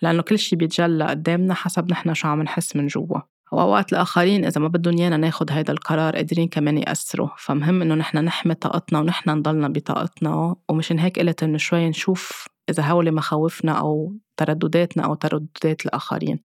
لأنه 0.02 0.22
كل 0.22 0.38
شي 0.38 0.56
بيتجلى 0.56 1.04
قدامنا 1.04 1.54
حسب 1.54 1.90
نحن 1.90 2.14
شو 2.14 2.28
عم 2.28 2.42
نحس 2.42 2.76
من 2.76 2.86
جوا. 2.86 3.20
وأوقات 3.52 3.92
الآخرين 3.92 4.44
إذا 4.44 4.60
ما 4.60 4.68
بدهم 4.68 4.98
إيانا 4.98 5.16
ناخد 5.16 5.52
هيدا 5.52 5.72
القرار 5.72 6.16
قادرين 6.16 6.48
كمان 6.48 6.78
يأثروا. 6.78 7.28
فمهم 7.38 7.82
إنه 7.82 7.94
نحن 7.94 8.18
نحمي 8.18 8.54
طاقتنا 8.54 8.98
ونحن 8.98 9.30
نضلنا 9.30 9.68
بطاقتنا 9.68 10.56
ومشان 10.68 10.98
هيك 10.98 11.18
قلت 11.18 11.42
إنه 11.42 11.58
شوي 11.58 11.88
نشوف 11.88 12.46
إذا 12.70 12.82
هول 12.82 13.12
مخاوفنا 13.12 13.72
أو 13.72 14.16
تردداتنا 14.36 15.04
أو 15.04 15.14
ترددات 15.14 15.86
الآخرين. 15.86 16.49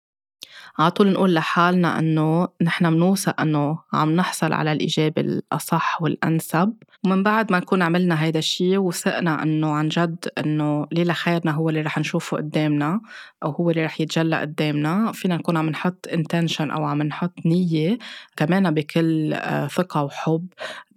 على 0.79 0.91
طول 0.91 1.13
نقول 1.13 1.35
لحالنا 1.35 1.99
إنه 1.99 2.49
نحن 2.63 2.91
بنوثق 2.91 3.41
إنه 3.41 3.79
عم 3.93 4.17
نحصل 4.17 4.53
على 4.53 4.73
الإجابة 4.73 5.23
الأصح 5.23 6.03
والأنسب. 6.03 6.73
ومن 7.05 7.23
بعد 7.23 7.53
ما 7.53 7.59
نكون 7.59 7.83
عملنا 7.83 8.23
هيدا 8.23 8.39
الشيء 8.39 8.79
وثقنا 8.79 9.43
إنه 9.43 9.71
عن 9.73 9.89
جد 9.89 10.29
إنه 10.39 10.87
اللي 10.93 11.05
لخيرنا 11.05 11.53
هو 11.53 11.69
اللي 11.69 11.81
رح 11.81 11.99
نشوفه 11.99 12.37
قدامنا 12.37 13.01
أو 13.43 13.51
هو 13.51 13.71
اللي 13.71 13.85
رح 13.85 14.01
يتجلى 14.01 14.37
قدامنا 14.41 15.13
فينا 15.13 15.37
نكون 15.37 15.57
عم 15.57 15.71
نحط 15.71 16.09
intention 16.09 16.61
أو 16.61 16.85
عم 16.85 17.03
نحط 17.03 17.33
نية 17.47 17.99
كمان 18.37 18.75
بكل 18.75 19.33
آه، 19.35 19.67
ثقة 19.67 20.05
وحب 20.05 20.47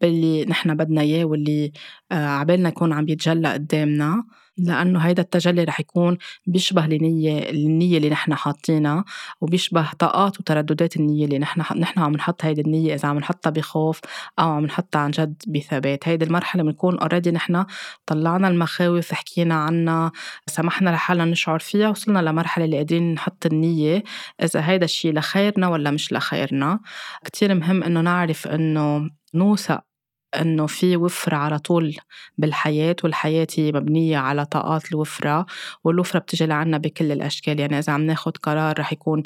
باللي 0.02 0.46
نحن 0.46 0.76
بدنا 0.76 1.02
إياه 1.02 1.26
واللي 1.26 1.72
آه، 2.12 2.28
عبالنا 2.28 2.70
يكون 2.70 2.94
عم 2.94 3.10
يتجلى 3.10 3.54
قدامنا. 3.54 4.24
لأنه 4.58 5.00
هيدا 5.00 5.22
التجلي 5.22 5.64
رح 5.64 5.80
يكون 5.80 6.18
بيشبه 6.48 6.86
النية 6.86 7.50
النية 7.50 7.98
اللي 7.98 8.10
نحن 8.10 8.36
حاطينها 8.36 9.06
وبيشبه 9.42 9.92
طاقات 10.00 10.40
وترددات 10.40 10.98
النية 10.98 11.26
اللي 11.26 11.40
نحن 11.40 11.80
نحن 11.80 12.00
عم 12.00 12.14
نحط 12.14 12.46
هيدي 12.46 12.62
النية 12.62 12.94
إذا 12.94 13.08
عم 13.10 13.18
نحطها 13.20 13.50
بخوف 13.50 14.00
أو 14.40 14.50
عم 14.52 14.66
نحطها 14.66 15.00
عن 15.00 15.12
جد 15.12 15.44
بثبات. 15.48 16.08
هيدي 16.08 16.26
المرحلة 16.26 16.64
بنكون 16.64 17.00
اوريدي 17.00 17.32
نحن 17.32 17.66
طلعنا 18.06 18.48
المخاوف 18.48 19.14
حكينا 19.14 19.56
عنها 19.56 20.12
سمحنا 20.48 20.90
لحالنا 20.90 21.26
نشعر 21.26 21.60
فيها 21.60 21.90
وصلنا 21.90 22.20
لمرحلة 22.20 22.66
اللي 22.66 22.78
قادرين 22.78 23.14
نحط 23.14 23.46
النية 23.46 24.04
إذا 24.44 24.70
هيدا 24.70 24.86
الشيء 24.86 25.14
لخيرنا 25.14 25.68
ولا 25.68 25.92
مش 25.92 26.14
لخيرنا. 26.14 26.80
كتير 27.26 27.54
مهم 27.56 27.84
إنه 27.84 28.02
نعرف 28.02 28.48
إنه 28.48 29.10
نوثق 29.34 29.93
إنه 30.42 30.68
في 30.68 30.98
وفرة 30.98 31.38
على 31.38 31.60
طول 31.60 31.96
بالحياة 32.38 32.96
والحياة 33.04 33.48
هي 33.58 33.72
مبنية 33.72 34.18
على 34.18 34.46
طاقات 34.46 34.92
الوفرة 34.92 35.46
والوفرة 35.84 36.20
بتجي 36.20 36.46
لعنا 36.46 36.78
بكل 36.78 37.12
الأشكال. 37.12 37.60
يعني 37.60 37.80
إذا 37.80 37.94
عم 37.94 38.02
ناخد 38.02 38.38
قرار 38.38 38.80
رح 38.80 38.94
يكون 38.94 39.24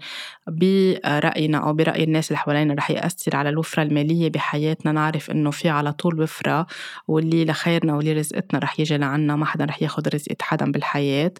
برأينا 0.47 1.57
أو 1.57 1.73
برأي 1.73 2.03
الناس 2.03 2.27
اللي 2.31 2.37
حوالينا 2.37 2.73
رح 2.73 2.91
يأثر 2.91 3.35
على 3.35 3.49
الوفرة 3.49 3.83
المالية 3.83 4.29
بحياتنا 4.29 4.91
نعرف 4.91 5.31
إنه 5.31 5.51
في 5.51 5.69
على 5.69 5.93
طول 5.93 6.21
وفرة 6.21 6.67
واللي 7.07 7.45
لخيرنا 7.45 7.95
واللي 7.95 8.13
رزقتنا 8.13 8.59
رح 8.59 8.79
يجي 8.79 8.97
لعنا 8.97 9.35
ما 9.35 9.45
حدا 9.45 9.65
رح 9.65 9.81
ياخد 9.81 10.07
رزقة 10.07 10.35
حدا 10.41 10.71
بالحياة. 10.71 11.31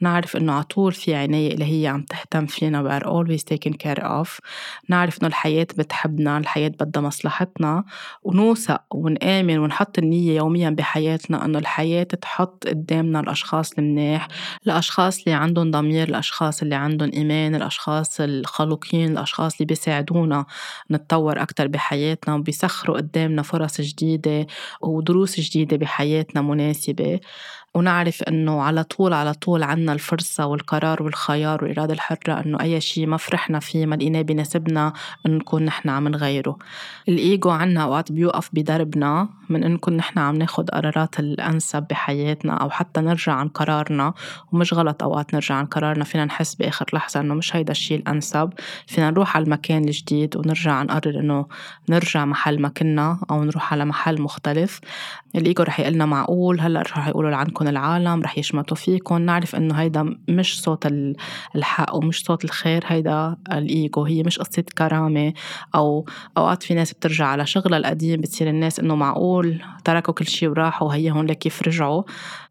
نعرف 0.00 0.36
إنه 0.36 0.52
على 0.52 0.64
طول 0.64 0.92
في 0.92 1.14
عناية 1.14 1.54
اللي 1.54 1.82
هي 1.82 1.86
عم 1.86 2.02
تهتم 2.02 2.46
فينا 2.46 2.84
we 2.84 3.02
are 3.02 3.06
always 3.06 3.42
taken 3.54 3.72
care 3.72 4.02
of. 4.02 4.40
نعرف 4.88 5.18
إنه 5.18 5.28
الحياة 5.28 5.66
بتحبنا 5.78 6.38
الحياة 6.38 6.68
بدها 6.68 7.02
مصلحتنا 7.02 7.84
ونوثق 8.22 8.82
ونآمن 9.14 9.58
ونحط 9.58 9.98
النية 9.98 10.36
يوميا 10.36 10.70
بحياتنا 10.70 11.44
إنه 11.44 11.58
الحياة 11.58 12.02
تحط 12.02 12.68
قدامنا 12.68 13.20
الأشخاص 13.20 13.72
المناح 13.78 14.28
الأشخاص 14.66 15.18
اللي 15.18 15.32
عندهم 15.32 15.70
ضمير 15.70 16.08
الأشخاص 16.08 16.62
اللي 16.62 16.74
عندهم 16.74 17.10
إيمان 17.14 17.54
الأشخاص 17.54 18.20
الخلوقين 18.20 19.12
الأشخاص 19.12 19.52
اللي 19.54 19.66
بيساعدونا 19.66 20.46
نتطور 20.90 21.42
أكتر 21.42 21.66
بحياتنا 21.68 22.34
وبيسخروا 22.34 22.96
قدامنا 22.96 23.42
فرص 23.42 23.80
جديدة 23.80 24.46
ودروس 24.80 25.40
جديدة 25.40 25.76
بحياتنا 25.76 26.42
مناسبة. 26.42 27.20
ونعرف 27.74 28.22
إنه 28.22 28.62
على 28.62 28.84
طول 28.84 29.12
على 29.12 29.34
طول 29.34 29.62
عنا 29.62 29.92
الفرصة 29.92 30.46
والقرار 30.46 31.02
والخيار 31.02 31.64
والإرادة 31.64 31.94
الحرة 31.94 32.32
إنه 32.32 32.60
أي 32.60 32.80
شيء 32.80 33.06
ما 33.06 33.16
فرحنا 33.16 33.60
فيه 33.60 33.86
ما 33.86 33.94
لقيناه 33.94 34.22
بيناسبنا 34.22 34.92
إنه 35.26 35.36
نكون 35.36 35.64
نحن 35.64 35.88
عم 35.88 36.08
نغيره. 36.08 36.58
الإيجو 37.08 37.50
عنا 37.50 37.82
أوقات 37.82 38.12
بيوقف 38.12 38.50
بدربنا 38.52 39.28
من 39.48 39.64
إن 39.64 39.72
نكون 39.72 39.96
نحن 39.96 40.18
عم 40.18 40.36
ناخد 40.36 40.70
قرارات 40.70 41.20
الأنسب 41.20 41.86
بحياتنا 41.90 42.54
أو 42.54 42.70
حتى 42.70 43.00
نرجع 43.00 43.32
عن 43.32 43.48
قرارنا. 43.48 44.14
ومش 44.52 44.74
غلط 44.74 45.02
أوقات 45.02 45.34
نرجع 45.34 45.54
عن 45.54 45.66
قرارنا 45.66 46.04
فينا 46.04 46.24
نحس 46.24 46.54
بآخر 46.54 46.86
لحظة 46.92 47.20
إنه 47.20 47.34
مش 47.34 47.56
هيدا 47.56 47.72
الشيء 47.72 47.98
الأنسب. 47.98 48.52
فينا 48.86 49.10
نروح 49.10 49.36
على 49.36 49.44
المكان 49.44 49.84
الجديد 49.84 50.36
ونرجع 50.36 50.82
نقرر 50.82 51.20
إنه 51.20 51.46
نرجع 51.88 52.24
محل 52.24 52.60
ما 52.60 52.68
كنا 52.68 53.18
أو 53.30 53.44
نروح 53.44 53.72
على 53.72 53.84
محل 53.84 54.20
مختلف. 54.22 54.80
الإيجو 55.36 55.62
رح 55.62 55.80
يقلنا 55.80 56.06
معقول 56.06 56.60
هلأ 56.60 56.80
رح 56.80 57.08
يقولوا 57.08 57.36
عنكم 57.36 57.63
العالم 57.68 58.22
رح 58.22 58.38
يشمتوا 58.38 58.76
فيكم 58.76 59.22
نعرف 59.22 59.56
إنه 59.56 59.74
هيدا 59.74 60.16
مش 60.28 60.60
صوت 60.60 60.86
الحق 61.56 61.94
ومش 61.94 62.24
صوت 62.24 62.44
الخير. 62.44 62.84
هيدا 62.86 63.36
الإيجو 63.52 64.04
هي 64.04 64.22
مش 64.22 64.38
قصة 64.38 64.64
كرامة. 64.78 65.32
أو 65.74 66.06
أوقات 66.36 66.62
في 66.62 66.74
ناس 66.74 66.92
بترجع 66.92 67.26
على 67.26 67.46
شغلها 67.46 67.78
القديم 67.78 68.20
بتصير 68.20 68.48
الناس 68.48 68.80
إنه 68.80 68.94
معقول 68.94 69.62
تركوا 69.84 70.14
كل 70.14 70.26
شيء 70.26 70.48
وراحوا 70.48 70.88
وهي 70.88 71.10
هون 71.10 71.26
لكيف 71.26 71.62
رجعوا 71.62 72.02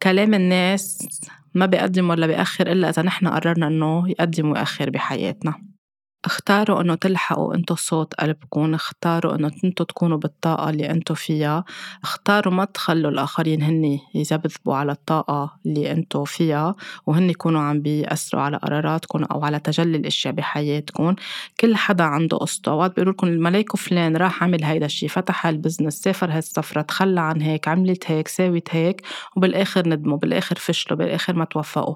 كلام 0.04 0.34
الناس 0.34 1.08
ما 1.54 1.66
بيقدم 1.66 2.10
ولا 2.10 2.28
بيأخر 2.28 2.72
إلا 2.72 2.90
إذا 2.90 3.02
نحن 3.02 3.28
قررنا 3.28 3.68
إنه 3.68 4.10
يقدم 4.10 4.52
ويأخر 4.52 4.90
بحياتنا. 4.90 5.73
اختاروا 6.26 6.82
انه 6.82 6.96
تلحقوا 6.96 7.56
انتو 7.56 7.76
صوت 7.76 8.14
قلبكم 8.14 8.74
اختاروا 8.74 9.36
انه 9.36 9.52
انتو 9.64 9.84
تكونوا 9.84 10.18
بالطاقة 10.18 10.70
اللي 10.70 10.90
انتو 10.90 11.14
فيها. 11.14 11.64
اختاروا 12.04 12.54
ما 12.54 12.66
تخلوا 12.66 13.12
الآخرين 13.12 13.62
هن 13.62 14.00
يذبذبوا 14.16 14.76
على 14.76 14.92
الطاقة 14.92 15.58
اللي 15.66 15.92
انتو 15.92 16.24
فيها 16.24 16.76
وهن 17.08 17.30
يكونوا 17.30 17.62
عم 17.62 17.82
بيأثروا 17.82 18.42
على 18.42 18.58
قراراتكم 18.58 19.24
أو 19.24 19.44
على 19.46 19.60
تجلي 19.60 19.98
الأشياء 19.98 20.34
بحياتكم. 20.34 21.16
كل 21.60 21.76
حدا 21.76 22.04
عنده 22.04 22.38
قصته 22.38 22.72
اوقات 22.72 22.92
بيقولوا 22.96 23.14
لكم 23.14 23.28
الملاك 23.28 23.76
فلان 23.76 24.18
راح 24.18 24.44
عمل 24.44 24.64
هيدا 24.64 24.86
الشيء 24.86 25.10
فتح 25.10 25.48
هال 25.48 25.57
business 25.57 25.94
سافر 25.94 26.32
هالسفرة 26.32 26.82
تخلى 26.82 27.22
عن 27.22 27.42
هيك 27.42 27.68
عملت 27.68 28.12
هيك 28.12 28.28
ساوت 28.28 28.68
هيك 28.72 29.02
وبالآخر 29.36 29.88
ندموا 29.90 30.18
بالآخر 30.18 30.56
فشلوا 30.56 30.98
بالآخر 31.00 31.36
ما 31.36 31.46
توفقوا. 31.46 31.96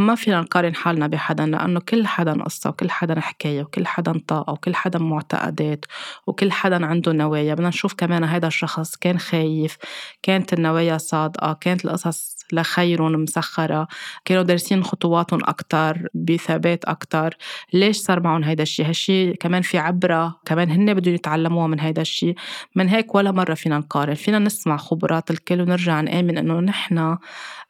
ما 0.00 0.14
فينا 0.14 0.40
نقارن 0.40 0.74
حالنا 0.74 1.06
بحدا 1.06 1.46
لأنه 1.46 1.80
كل 1.80 2.06
حدا 2.06 2.42
قصة 2.42 2.70
وكل 2.70 2.90
حدا 2.90 3.20
حكاية 3.20 3.62
وكل 3.62 3.86
حدا 3.86 4.20
طاقة 4.28 4.52
وكل 4.52 4.74
حدا 4.74 4.98
معتقدات 4.98 5.84
وكل 6.26 6.52
حدا 6.52 6.86
عنده 6.86 7.12
نوايا. 7.12 7.54
بدنا 7.54 7.68
نشوف 7.68 7.94
كمان 7.94 8.24
هذا 8.24 8.46
الشخص 8.46 8.96
كان 8.96 9.18
خايف 9.18 9.76
كانت 10.22 10.52
النوايا 10.52 10.98
صادقة 10.98 11.52
كانت 11.52 11.84
القصص 11.84 12.36
لخيرهم 12.52 13.12
مسخرة 13.12 13.88
كانوا 14.24 14.42
دارسين 14.42 14.84
خطواتهم 14.84 15.40
أكتر 15.44 16.08
بثبات 16.14 16.84
أكتر. 16.84 17.36
ليش 17.72 17.96
صار 17.96 18.20
معهم 18.20 18.44
هيدا 18.44 18.62
الشيء 18.62 18.86
هالشي 18.88 19.34
كمان 19.34 19.62
في 19.62 19.78
عبرة 19.78 20.40
كمان 20.44 20.70
هن 20.70 20.94
بدهم 20.94 21.14
يتعلموها 21.14 21.66
من 21.66 21.80
هيدا 21.80 22.02
الشيء 22.02 22.34
من 22.74 22.88
هيك 22.88 23.14
ولا 23.14 23.32
مرة 23.32 23.54
فينا 23.54 23.78
نقارن. 23.78 24.14
فينا 24.14 24.38
نسمع 24.38 24.76
خبرات 24.76 25.30
الكل 25.30 25.60
ونرجع 25.60 26.00
نآمن 26.00 26.38
إنه 26.38 26.60
نحن 26.60 27.16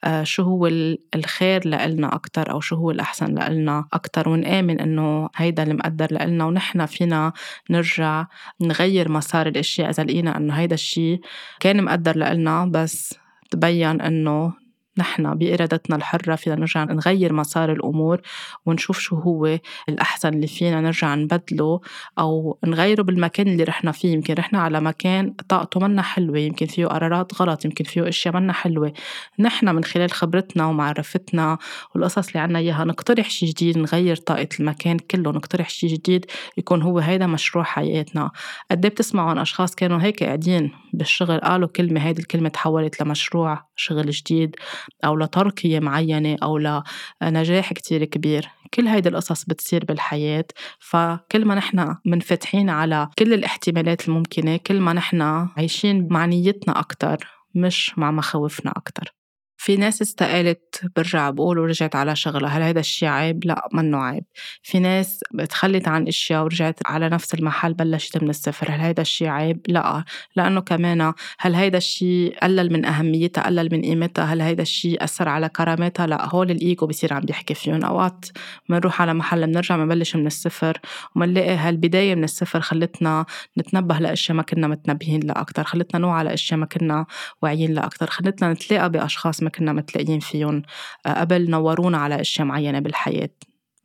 آه، 0.04 0.22
شو 0.22 0.42
هو 0.42 0.66
الخير 1.14 1.68
لإلنا 1.68 2.14
أكتر 2.20 2.50
أو 2.50 2.60
شو 2.60 2.76
هو 2.76 2.90
الأحسن 2.90 3.34
لإلنا. 3.34 3.88
أكتر 3.92 4.28
ونآمن 4.28 4.80
إنه 4.80 5.28
هيدا 5.36 5.62
المقدر 5.62 6.08
لإلنا 6.10 6.44
ونحن 6.44 6.86
فينا 6.86 7.32
نرجع 7.70 8.26
نغير 8.60 9.12
مسار 9.12 9.46
الأشياء 9.46 9.90
إذا 9.90 10.02
لقينا 10.04 10.36
إنه 10.36 10.54
هيدا 10.54 10.74
الشيء 10.74 11.20
كان 11.60 11.84
مقدر 11.84 12.16
لإلنا 12.16 12.66
بس 12.66 13.14
تبين 13.50 14.00
إنه 14.00 14.52
نحن 14.98 15.34
بإرادتنا 15.34 15.96
الحرة 15.96 16.34
فينا 16.34 16.56
نرجع 16.56 16.84
نغير 16.84 17.32
مسار 17.32 17.72
الأمور 17.72 18.20
ونشوف 18.66 18.98
شو 18.98 19.16
هو 19.16 19.58
الأحسن 19.88 20.28
اللي 20.28 20.46
فينا 20.46 20.80
نرجع 20.80 21.14
نبدله 21.14 21.80
أو 22.18 22.58
نغيره 22.66 23.02
بالمكان 23.02 23.48
اللي 23.48 23.64
رحنا 23.64 23.92
فيه. 23.92 24.12
يمكن 24.12 24.34
رحنا 24.34 24.58
على 24.58 24.80
مكان 24.80 25.32
طاقته 25.48 25.80
منا 25.80 26.02
حلوة 26.02 26.38
يمكن 26.38 26.66
فيه 26.66 26.86
قرارات 26.86 27.42
غلط 27.42 27.64
يمكن 27.64 27.84
فيه 27.84 28.08
أشياء 28.08 28.34
منا 28.34 28.52
حلوة. 28.52 28.92
نحن 29.38 29.74
من 29.74 29.84
خلال 29.84 30.10
خبرتنا 30.12 30.66
ومعرفتنا 30.66 31.58
والقصص 31.94 32.26
اللي 32.28 32.40
عنا 32.40 32.58
إياها 32.58 32.84
نقترح 32.84 33.30
شي 33.30 33.46
جديد 33.46 33.78
نغير 33.78 34.16
طاقة 34.16 34.48
المكان 34.60 34.98
كله 34.98 35.30
نقترح 35.30 35.68
شي 35.70 35.86
جديد 35.86 36.26
يكون 36.58 36.82
هو 36.82 36.98
هيدا 36.98 37.26
مشروع 37.26 37.64
حياتنا. 37.64 38.30
قد 38.70 38.84
إيه 38.84 38.92
بتسمعوا 38.92 39.30
عن 39.30 39.38
أشخاص 39.38 39.74
كانوا 39.74 40.02
هيك 40.02 40.22
قاعدين 40.22 40.72
بالشغل 40.92 41.40
قالوا 41.40 41.68
كلمة 41.68 42.00
هيدي 42.00 42.22
الكلمة 42.22 42.48
تحولت 42.48 43.02
لمشروع 43.02 43.64
شغل 43.76 44.10
جديد. 44.10 44.56
أو 45.04 45.16
لترقية 45.16 45.80
معينة 45.80 46.36
أو 46.42 46.82
لنجاح 47.22 47.72
كتير 47.72 48.04
كبير. 48.04 48.48
كل 48.74 48.86
هيدي 48.86 49.08
القصص 49.08 49.44
بتصير 49.44 49.84
بالحياة 49.84 50.44
فكل 50.78 51.44
ما 51.44 51.54
نحن 51.54 51.96
منفتحين 52.04 52.70
على 52.70 53.08
كل 53.18 53.34
الاحتمالات 53.34 54.08
الممكنة 54.08 54.56
كل 54.56 54.80
ما 54.80 54.92
نحن 54.92 55.22
عايشين 55.56 56.08
مع 56.10 56.26
نيتنا 56.26 56.80
أكتر 56.80 57.28
مش 57.54 57.98
مع 57.98 58.10
مخاوفنا 58.10 58.72
أكتر. 58.76 59.19
في 59.62 59.76
ناس 59.76 60.02
استقالت 60.02 60.80
برجع 60.96 61.30
بقول 61.30 61.58
ورجعت 61.58 61.96
على 61.96 62.16
شغلها 62.16 62.50
هل 62.50 62.62
هذا 62.62 62.80
الشيء 62.80 63.08
عيب؟ 63.08 63.44
لا 63.44 63.68
منه 63.72 63.98
عيب. 63.98 64.24
في 64.62 64.78
ناس 64.78 65.20
تخلت 65.48 65.88
عن 65.88 66.08
إشياء 66.08 66.42
ورجعت 66.42 66.78
على 66.86 67.08
نفس 67.08 67.34
المحل 67.34 67.74
بلشت 67.74 68.22
من 68.22 68.30
الصفر 68.30 68.70
هل 68.70 68.80
هذا 68.80 69.00
الشيء 69.00 69.28
عيب؟ 69.28 69.60
لا. 69.68 70.04
لأنه 70.36 70.60
كمان 70.60 71.12
هل 71.38 71.54
هيدا 71.54 71.78
الشيء 71.78 72.38
قلل 72.42 72.72
من 72.72 72.84
أهميتها 72.84 73.46
قلل 73.46 73.68
من 73.72 73.82
قيمتها؟ 73.82 74.24
هل 74.24 74.40
هيدا 74.40 74.62
الشيء 74.62 75.04
أثر 75.04 75.28
على 75.28 75.48
كرامتها 75.48 76.06
لا. 76.06 76.28
هول 76.34 76.50
الإيجو 76.50 76.86
بصير 76.86 77.14
عم 77.14 77.20
بيحكي 77.20 77.54
فيهم 77.54 77.84
أوقات. 77.84 78.26
بنروح 78.68 79.02
على 79.02 79.14
محل 79.14 79.46
بنرجع 79.46 79.76
بنبلش 79.76 80.16
من 80.16 80.26
الصفر 80.26 80.78
ومنلاقي 81.16 81.56
هالبداية 81.56 82.14
من 82.14 82.24
الصفر 82.24 82.60
خلتنا 82.60 83.26
نتنبه 83.58 83.98
لأشياء 83.98 84.36
ما 84.36 84.42
كنا 84.42 84.68
متنبهين 84.68 85.20
لها 85.20 85.40
أكثر 85.40 85.64
خلتنا 85.64 86.00
نوعى 86.00 86.18
على 86.18 86.34
أشياء 86.34 86.60
ما 86.60 86.66
كنا 86.66 87.06
واعيين 87.42 87.74
لها 87.74 87.86
أكثر 87.86 88.06
خلتنا 88.06 88.52
نتلاقى 88.52 88.90
بأشخاص 88.90 89.42
ما 89.42 89.49
كنا 89.50 89.72
متلاقيين 89.72 90.20
فيهم 90.20 90.62
آه، 91.06 91.20
قبل 91.20 91.50
نورونا 91.50 91.98
على 91.98 92.20
أشياء 92.20 92.46
معينة 92.46 92.78
بالحياة. 92.78 93.30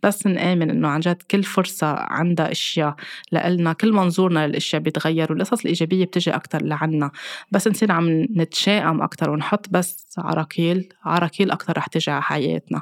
بس 0.06 0.28
نآمن 0.28 0.70
إنه 0.70 0.88
عن 0.88 1.00
جد 1.00 1.22
كل 1.32 1.44
فرصة 1.44 1.88
عندها 2.00 2.52
أشياء 2.52 2.96
لإلنا 3.32 3.74
كل 3.74 3.94
منظورنا 3.94 4.48
للأشياء 4.48 4.82
بيتغير 4.82 5.32
والقصص 5.32 5.60
الإيجابية 5.60 6.06
بتجي 6.06 6.32
أكتر 6.32 6.64
لعنا. 6.64 7.12
بس 7.52 7.68
نصير 7.68 7.92
عم 7.92 8.28
نتشائم 8.36 9.02
أكتر 9.02 9.30
ونحط 9.30 9.70
بس 9.72 10.06
عراكيل 10.18 10.90
عراكيل 11.06 11.52
أكتر 11.52 11.78
رح 11.78 11.88
تجي 11.88 12.12
على 12.12 12.22
حياتنا. 12.22 12.82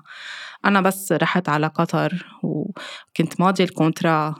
أنا 0.65 0.81
بس 0.81 1.11
رحت 1.11 1.49
على 1.49 1.67
قطر 1.67 2.25
وكنت 2.43 3.41
ماضية 3.41 3.63
ال 3.63 3.72
contrat 3.72 4.35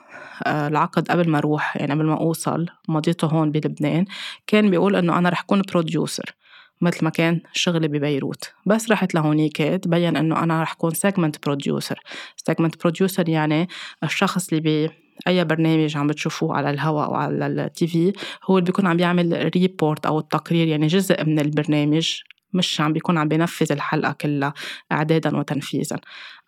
آه، 0.46 0.68
العقد 0.68 1.08
قبل 1.08 1.30
ما 1.30 1.38
أروح 1.38 1.78
يعني 1.78 1.94
قبل 1.94 2.06
ما 2.06 2.18
أوصل 2.18 2.66
مضيته 2.90 3.28
هون 3.28 3.52
بلبنان. 3.52 4.06
كان 4.48 4.70
بيقول 4.70 4.96
إنه 4.96 5.18
أنا 5.18 5.30
رح 5.30 5.42
كون 5.42 5.62
producer 5.62 6.36
مثل 6.84 7.04
ما 7.04 7.10
كان 7.10 7.42
شغلي 7.54 7.88
ببيروت. 7.88 8.54
بس 8.66 8.92
رحت 8.92 9.16
لهونيك 9.16 9.58
تبين 9.58 10.18
إنه 10.18 10.44
أنا 10.44 10.62
رح 10.62 10.74
كون 10.74 10.92
segment 10.92 11.46
producer 11.46 12.00
segment 12.38 12.82
producer 12.82 13.30
يعني 13.30 13.68
الشخص 14.04 14.50
اللي 14.50 14.62
بي 14.62 14.90
أي 15.28 15.46
برنامج 15.46 15.98
عم 15.98 16.08
بتشوفوه 16.08 16.58
على 16.58 16.70
الهواء 16.70 17.06
أو 17.06 17.14
على 17.16 17.48
ال 17.48 17.88
TV 17.88 18.14
هو 18.46 18.58
اللي 18.58 18.66
بيكون 18.66 18.88
عم 18.88 18.98
بيعمل 18.98 19.52
report 19.56 20.06
أو 20.06 20.20
التقرير 20.20 20.68
يعني 20.68 20.88
جزء 20.88 21.26
من 21.26 21.40
البرنامج 21.40 22.20
مش 22.54 22.82
عم 22.82 22.94
بيكون 22.94 23.18
عم 23.18 23.28
بينفذ 23.28 23.72
الحلقة 23.72 24.12
كلها 24.12 24.54
إعدادا 24.92 25.38
وتنفيذا. 25.38 26.00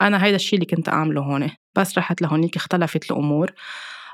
أنا 0.01 0.23
هيدا 0.25 0.35
الشيء 0.35 0.59
اللي 0.59 0.75
كنت 0.75 0.89
أعمله 0.89 1.21
هون. 1.21 1.49
بس 1.75 1.97
رحت 1.97 2.21
لهونيك 2.21 2.55
اختلفت 2.55 3.11
الأمور. 3.11 3.51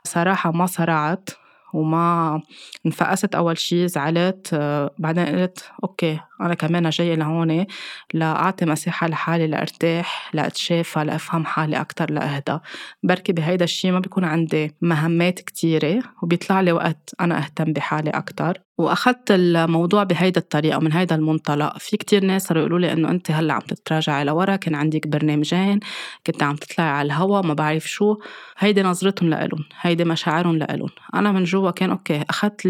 صراحة 0.04 0.52
ما 0.52 0.66
صرعت. 0.66 1.30
وما 1.74 2.42
انفقست 2.86 3.36
أول 3.36 3.58
شي 3.58 3.88
زعلت 3.88 4.50
آه، 4.54 4.92
بعدين 5.00 5.26
قلت 5.26 5.66
okay 5.84 6.20
أنا 6.42 6.54
كمان 6.54 6.90
جاية 6.90 7.16
لهون 7.16 7.66
لأعطي 8.14 8.66
مساحة 8.66 9.08
لحالي 9.08 9.48
لأرتاح 9.48 10.30
لأتشافى 10.34 11.04
لأفهم 11.04 11.46
حالي 11.46 11.82
أكتر 11.82 12.12
لأهدى 12.12 12.58
بركي 13.04 13.34
بهيدا 13.34 13.64
الشي 13.64 13.92
ما 13.92 14.00
بيكون 14.00 14.24
عندي 14.24 14.76
مهمات 14.82 15.40
كتيرة 15.40 16.04
وبيطلع 16.24 16.62
لي 16.62 16.72
وقت 16.72 17.16
أنا 17.22 17.38
أهتم 17.38 17.74
بحالي 17.74 18.10
أكتر. 18.10 18.62
وأخذت 18.78 19.32
الموضوع 19.32 20.04
بهيدا 20.04 20.42
الطريقة 20.42 20.78
ومن 20.78 20.94
هيدا 20.94 21.16
المنطلق. 21.16 21.78
في 21.78 21.98
كتير 21.98 22.24
ناس 22.26 22.44
صاروا 22.44 22.62
يقولوا 22.62 22.80
لي 22.80 22.94
إنه 22.94 23.12
أنت 23.12 23.32
هلأ 23.32 23.54
عم 23.54 23.60
تتراجعي 23.60 24.24
لورا 24.24 24.56
كان 24.56 24.76
عندك 24.76 25.08
برنامجين 25.08 25.80
كنت 26.28 26.44
عم 26.44 26.56
تطلعي 26.56 26.90
على 26.90 27.06
الهوا 27.06 27.42
ما 27.42 27.54
بعرف 27.54 27.88
شو. 27.88 28.18
هيدي 28.58 28.82
نظرتهم 28.84 29.30
لإلهم 29.30 29.64
هيدي 29.82 30.04
مشاعرهم 30.06 30.58
لإلهم. 30.58 30.90
أنا 31.14 31.32
من 31.32 31.44
جوا 31.44 31.72
كان 31.72 31.90
okay 31.90 32.24
أخذت 32.30 32.62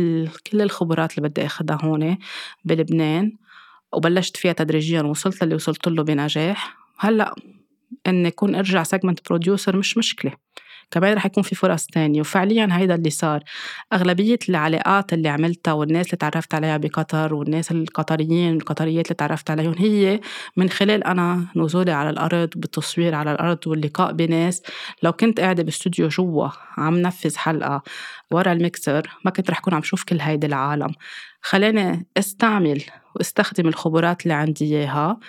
كل 0.52 0.62
الخبرات 0.62 1.18
اللي 1.18 1.30
بدي 1.30 1.46
أخذها 1.46 1.78
هون 1.84 2.18
بلبنان 2.66 3.38
وبلشت 3.94 4.38
فيها 4.38 4.54
تدريجيا 4.54 5.02
وصلت 5.02 5.44
للي 5.44 5.56
وصلت 5.56 5.88
له 5.88 6.04
بنجاح. 6.04 6.78
هلأ 7.00 7.36
إني 8.08 8.28
أكون 8.28 8.56
أرجع 8.56 8.84
segment 8.84 9.30
producer 9.30 9.78
مش 9.78 9.98
مشكلة. 9.98 10.32
كمان 10.92 11.14
رح 11.14 11.26
يكون 11.26 11.44
في 11.44 11.56
فرص 11.56 11.86
تانية 11.86 12.22
وفعليا 12.22 12.68
هيدا 12.72 12.96
اللي 12.96 13.10
صار. 13.10 13.44
أغلبية 13.94 14.40
العلاقات 14.50 15.14
اللي 15.14 15.30
عملتها 15.30 15.74
والناس 15.74 16.06
اللي 16.06 16.18
تعرفت 16.18 16.54
عليها 16.54 16.78
بقطر 16.78 17.34
والناس 17.34 17.72
القطريين 17.72 18.54
والقطريات 18.54 19.06
اللي 19.06 19.16
تعرفت 19.16 19.52
عليهم 19.52 19.76
هي 19.78 20.20
من 20.58 20.70
خلال 20.70 21.04
أنا 21.04 21.46
نزولي 21.56 21.92
على 21.92 22.10
الأرض 22.10 22.50
بالتصوير 22.56 23.16
على 23.16 23.32
الأرض 23.32 23.68
واللقاء 23.68 24.12
بناس. 24.12 24.64
لو 25.04 25.12
كنت 25.12 25.40
قاعدة 25.40 25.64
باستوديو 25.64 26.08
جوا 26.08 26.50
عم 26.78 26.98
نفذ 26.98 27.38
حلقة 27.38 27.84
ورا 28.32 28.52
الميكسر 28.52 29.10
ما 29.26 29.32
كنت 29.32 29.52
رح 29.52 29.60
كون 29.60 29.74
عم 29.74 29.82
شوف 29.84 30.04
كل 30.04 30.22
هيدي 30.22 30.48
العالم. 30.48 30.92
خلاني 31.42 32.06
أستعمل 32.18 32.84
وأستخدم 33.16 33.68
الخبرات 33.68 34.24
اللي 34.24 34.34
عندي 34.34 34.66
إياها. 34.66 35.20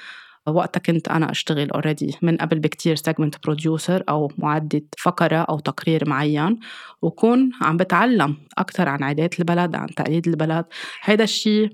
وقتها 0.48 0.80
كنت 0.80 1.08
أنا 1.08 1.30
أشتغل 1.30 1.70
already 1.70 2.16
من 2.22 2.36
قبل 2.36 2.58
بكتير 2.58 2.96
segment 2.96 3.34
producer 3.44 4.04
أو 4.08 4.32
معدة 4.38 4.82
فقرة 4.98 5.36
أو 5.36 5.58
تقرير 5.58 6.08
معين 6.08 6.58
وكون 7.02 7.50
عم 7.60 7.76
بتعلم 7.76 8.36
أكثر 8.58 8.88
عن 8.88 9.02
عادات 9.02 9.40
البلد 9.40 9.74
عن 9.76 9.86
تقاليد 9.86 10.28
البلد. 10.28 10.64
هيدا 11.02 11.24
الشيء 11.24 11.70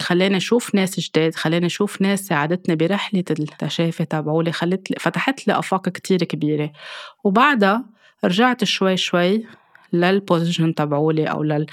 خلاني 0.00 0.36
أشوف 0.36 0.74
ناس 0.74 1.00
جداد 1.00 1.34
خلاني 1.34 1.66
أشوف 1.66 2.02
ناس 2.02 2.20
ساعدتني 2.20 2.76
برحلة 2.76 3.24
التشافي 3.30 4.04
تبعولي 4.04 4.52
خلت 4.52 5.00
فتحت 5.00 5.46
لي 5.46 5.58
آفاق 5.58 5.88
كتير 5.88 6.18
كبيرة. 6.18 6.72
وبعدها 7.24 7.84
رجعت 8.24 8.64
شوي 8.64 8.96
شوي 8.96 9.46
لل 9.92 10.08
position 10.08 10.74
تبعولي 10.74 11.24
أو 11.24 11.64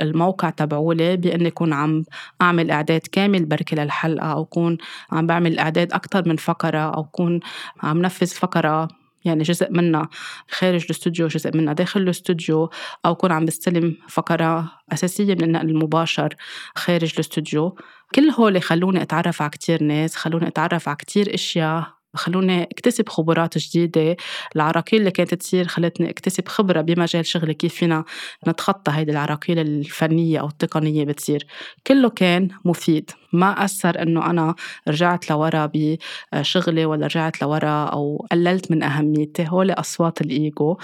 للموقع 0.00 0.50
تبعولي 0.50 1.16
بأني 1.16 1.48
أكون 1.48 1.72
عم 1.72 2.04
أعمل 2.42 2.70
إعداد 2.70 3.00
كامل 3.00 3.44
بركي 3.44 3.76
للحلقة 3.76 4.32
أو 4.32 4.42
أكون 4.42 4.78
عم 5.12 5.26
بعمل 5.26 5.58
إعداد 5.58 5.92
أكثر 5.92 6.28
من 6.28 6.36
فقرة 6.36 6.78
أو 6.78 7.00
أكون 7.00 7.40
عم 7.82 8.02
نفذ 8.02 8.26
فقرة 8.26 8.88
يعني 9.24 9.42
جزء 9.42 9.72
منها 9.72 10.08
خارج 10.50 10.84
الاستوديو 10.84 11.26
جزء 11.26 11.56
منها 11.56 11.72
داخل 11.72 12.00
الاستوديو 12.00 12.70
أو 13.04 13.12
أكون 13.12 13.32
عم 13.32 13.44
بستلم 13.44 13.96
فقرة 14.08 14.72
أساسية 14.92 15.34
من 15.34 15.42
النقل 15.42 15.70
المباشر 15.70 16.34
خارج 16.74 17.12
الاستوديو. 17.14 17.76
كل 18.14 18.30
هول 18.30 18.62
خلوني 18.62 19.02
أتعرف 19.02 19.42
على 19.42 19.50
كتير 19.50 19.82
ناس 19.82 20.16
خلوني 20.16 20.48
أتعرف 20.48 20.88
على 20.88 20.96
كتير 20.96 21.34
أشياء 21.34 21.95
خلوني 22.16 22.62
اكتسب 22.62 23.08
خبرات 23.08 23.58
جديدة. 23.58 24.16
العراقيل 24.56 25.00
اللي 25.00 25.10
كانت 25.10 25.34
تصير 25.34 25.66
خلتني 25.68 26.10
اكتسب 26.10 26.48
خبرة 26.48 26.80
بمجال 26.80 27.26
شغلي 27.26 27.54
كيف 27.54 27.74
فينا 27.74 28.04
نتخطى 28.48 28.92
هيدي 28.92 29.12
العراقيل 29.12 29.58
الفنية 29.58 30.40
أو 30.40 30.46
التقنية 30.48 31.04
بتصير. 31.04 31.46
كله 31.86 32.10
كان 32.10 32.48
مفيد. 32.64 33.10
ما 33.36 33.64
أثر 33.64 34.02
إنه 34.02 34.30
أنا 34.30 34.54
رجعت 34.88 35.30
لورا 35.30 35.70
بشغلي 35.74 36.84
ولا 36.86 37.06
رجعت 37.06 37.42
لورا 37.42 37.84
أو 37.84 38.26
قللت 38.32 38.70
من 38.70 38.82
أهميتي. 38.82 39.46
هول 39.48 39.70
أصوات 39.70 40.20
الإيجو. 40.20 40.76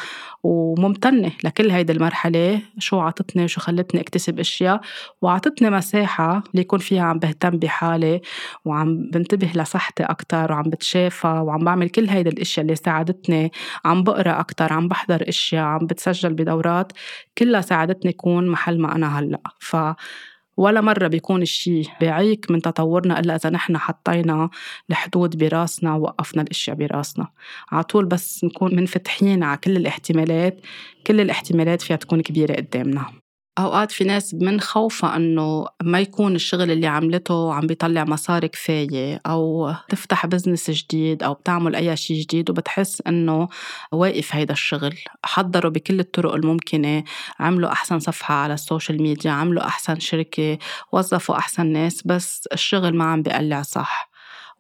وممتنة 0.43 1.33
لكل 1.45 1.71
هيدي 1.71 1.93
المرحلة 1.93 2.61
شو 2.79 3.01
عطتني 3.01 3.45
وشو 3.45 3.61
خلتني 3.61 4.01
أكتسب 4.01 4.39
أشياء. 4.41 4.81
وعطتني 5.23 5.71
مساحة 5.71 6.43
ليكون 6.55 6.79
فيها 6.79 7.03
عم 7.03 7.19
بهتم 7.19 7.51
بحالي 7.51 8.21
وعم 8.65 9.11
بنتبه 9.13 9.51
لصحتي 9.55 10.03
أكتر 10.05 10.53
وعم 10.53 10.63
بتشافى 10.71 11.27
وعم 11.29 11.65
بعمل 11.65 11.89
كل 11.89 12.09
هيدي 12.09 12.29
الأشياء 12.31 12.63
اللي 12.65 12.77
ساعدتني. 12.77 13.53
عم 13.85 14.03
بقرأ 14.05 14.41
أكتر 14.41 14.73
عم 14.73 14.89
بحضر 14.89 15.29
أشياء 15.29 15.65
عم 15.65 15.87
بتسجل 15.87 16.33
بدورات. 16.35 16.93
كلها 17.39 17.61
ساعدتني 17.61 18.11
أكون 18.11 18.49
محل 18.49 18.81
ما 18.81 18.97
أنا 18.97 19.19
هلأ. 19.19 19.41
ف 19.61 19.77
ولا 20.63 20.81
مرة 20.81 21.07
بيكون 21.09 21.43
الشيء 21.43 21.89
بعيق 22.01 22.51
من 22.51 22.63
تطورنا 22.63 23.21
إلا 23.21 23.37
إذا 23.37 23.51
نحن 23.51 23.79
حطينا 23.79 24.51
الحدود 24.91 25.39
براسنا 25.39 25.95
ووقفنا 25.95 26.43
الأشياء 26.43 26.77
براسنا. 26.77 27.29
على 27.73 27.85
طول 27.85 28.05
بس 28.05 28.45
نكون 28.45 28.75
منفتحين 28.75 29.43
على 29.43 29.59
كل 29.59 29.77
الاحتمالات 29.77 30.61
كل 31.07 31.21
الاحتمالات 31.21 31.83
فيها 31.83 31.97
تكون 31.97 32.21
كبيرة 32.21 32.55
قدامنا. 32.55 33.22
أوقات 33.59 33.93
في 33.93 34.05
ناس 34.05 34.35
من 34.35 34.61
خوفها 34.61 35.17
إنه 35.17 35.67
ما 35.83 36.01
يكون 36.01 36.35
الشغل 36.35 36.71
اللي 36.71 36.87
عملته 36.87 37.55
عم 37.55 37.67
بيطلع 37.67 38.05
مصاري 38.05 38.49
كفاية 38.49 39.21
أو 39.27 39.73
تفتح 39.89 40.27
business 40.27 40.71
جديد 40.71 41.23
أو 41.23 41.35
بتعمل 41.35 41.77
أي 41.77 41.97
شيء 41.97 42.21
جديد 42.23 42.51
وبتحس 42.51 43.03
إنه 43.07 43.49
واقف 43.93 44.35
هيدا 44.35 44.53
الشغل. 44.53 44.99
حضروا 45.25 45.71
بكل 45.71 46.01
الطرق 46.01 46.35
الممكنة 46.35 47.05
عملوا 47.41 47.73
أحسن 47.73 47.99
صفحة 47.99 48.35
على 48.35 48.55
ال 48.55 48.62
social 48.62 49.03
media 49.03 49.31
عملوا 49.31 49.67
أحسن 49.67 49.99
شركة 50.01 50.59
وظفوا 50.93 51.37
أحسن 51.39 51.67
ناس 51.67 52.03
بس 52.07 52.49
الشغل 52.53 52.97
ما 52.97 53.05
عم 53.05 53.23
بيقلع 53.23 53.63
صح. 53.63 54.12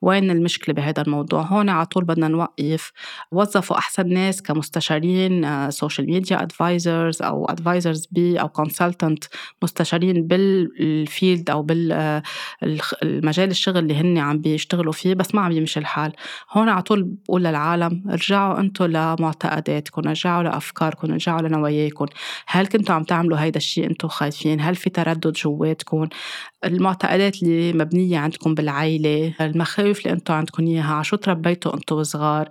وين 0.02 0.30
المشكلة 0.30 0.74
بهذا 0.74 1.02
الموضوع؟ 1.02 1.42
هون 1.42 1.68
على 1.68 1.86
طول 1.86 2.04
بدنا 2.04 2.28
نوقف. 2.28 2.92
وظفوا 3.32 3.78
أحسن 3.78 4.08
ناس 4.08 4.42
كمستشارين 4.42 5.70
social 5.70 6.06
media 6.06 6.42
advisors 6.42 7.22
أو 7.22 7.44
advisors 7.44 8.06
بي 8.10 8.40
أو 8.40 8.48
consultant 8.48 9.24
مستشارين 9.62 10.26
بال 10.26 10.62
field 10.62 11.50
أو 11.50 11.62
بالمجال 11.62 13.48
آه، 13.48 13.50
الشغل 13.50 13.78
اللي 13.78 13.94
هن 13.94 14.18
عم 14.18 14.38
بيشتغلوا 14.38 14.92
فيه 14.92 15.14
بس 15.14 15.34
ما 15.34 15.40
عم 15.40 15.52
يمشي 15.52 15.80
الحال. 15.80 16.12
هون 16.52 16.68
على 16.68 16.82
طول 16.82 17.02
بقول 17.02 17.44
للعالم 17.44 18.04
ارجعوا 18.10 18.60
أنتم 18.60 18.84
لمعتقداتكم 18.84 20.08
ارجعوا 20.08 20.42
لأفكاركم 20.42 21.12
ارجعوا 21.12 21.42
لنواياكم. 21.42 22.06
هل 22.46 22.66
كنتوا 22.66 22.94
عم 22.94 23.02
تعملوا 23.04 23.38
هيدا 23.38 23.56
الشيء 23.56 23.86
أنتم 23.90 24.08
خايفين؟ 24.08 24.60
هل 24.60 24.74
في 24.74 24.90
تردد 24.90 25.32
جواتكم؟ 25.32 26.08
المعتقدات 26.64 27.42
اللي 27.42 27.72
مبنية 27.72 28.18
عندكم 28.18 28.54
بالعيلة 28.54 29.34
المخاوف 29.40 29.98
اللي 29.98 30.12
أنتم 30.12 30.34
عندكم 30.34 30.66
إياها 30.66 30.94
عشو 30.94 31.16
تربيتوا 31.16 31.74
أنتم 31.74 32.02
صغار 32.02 32.48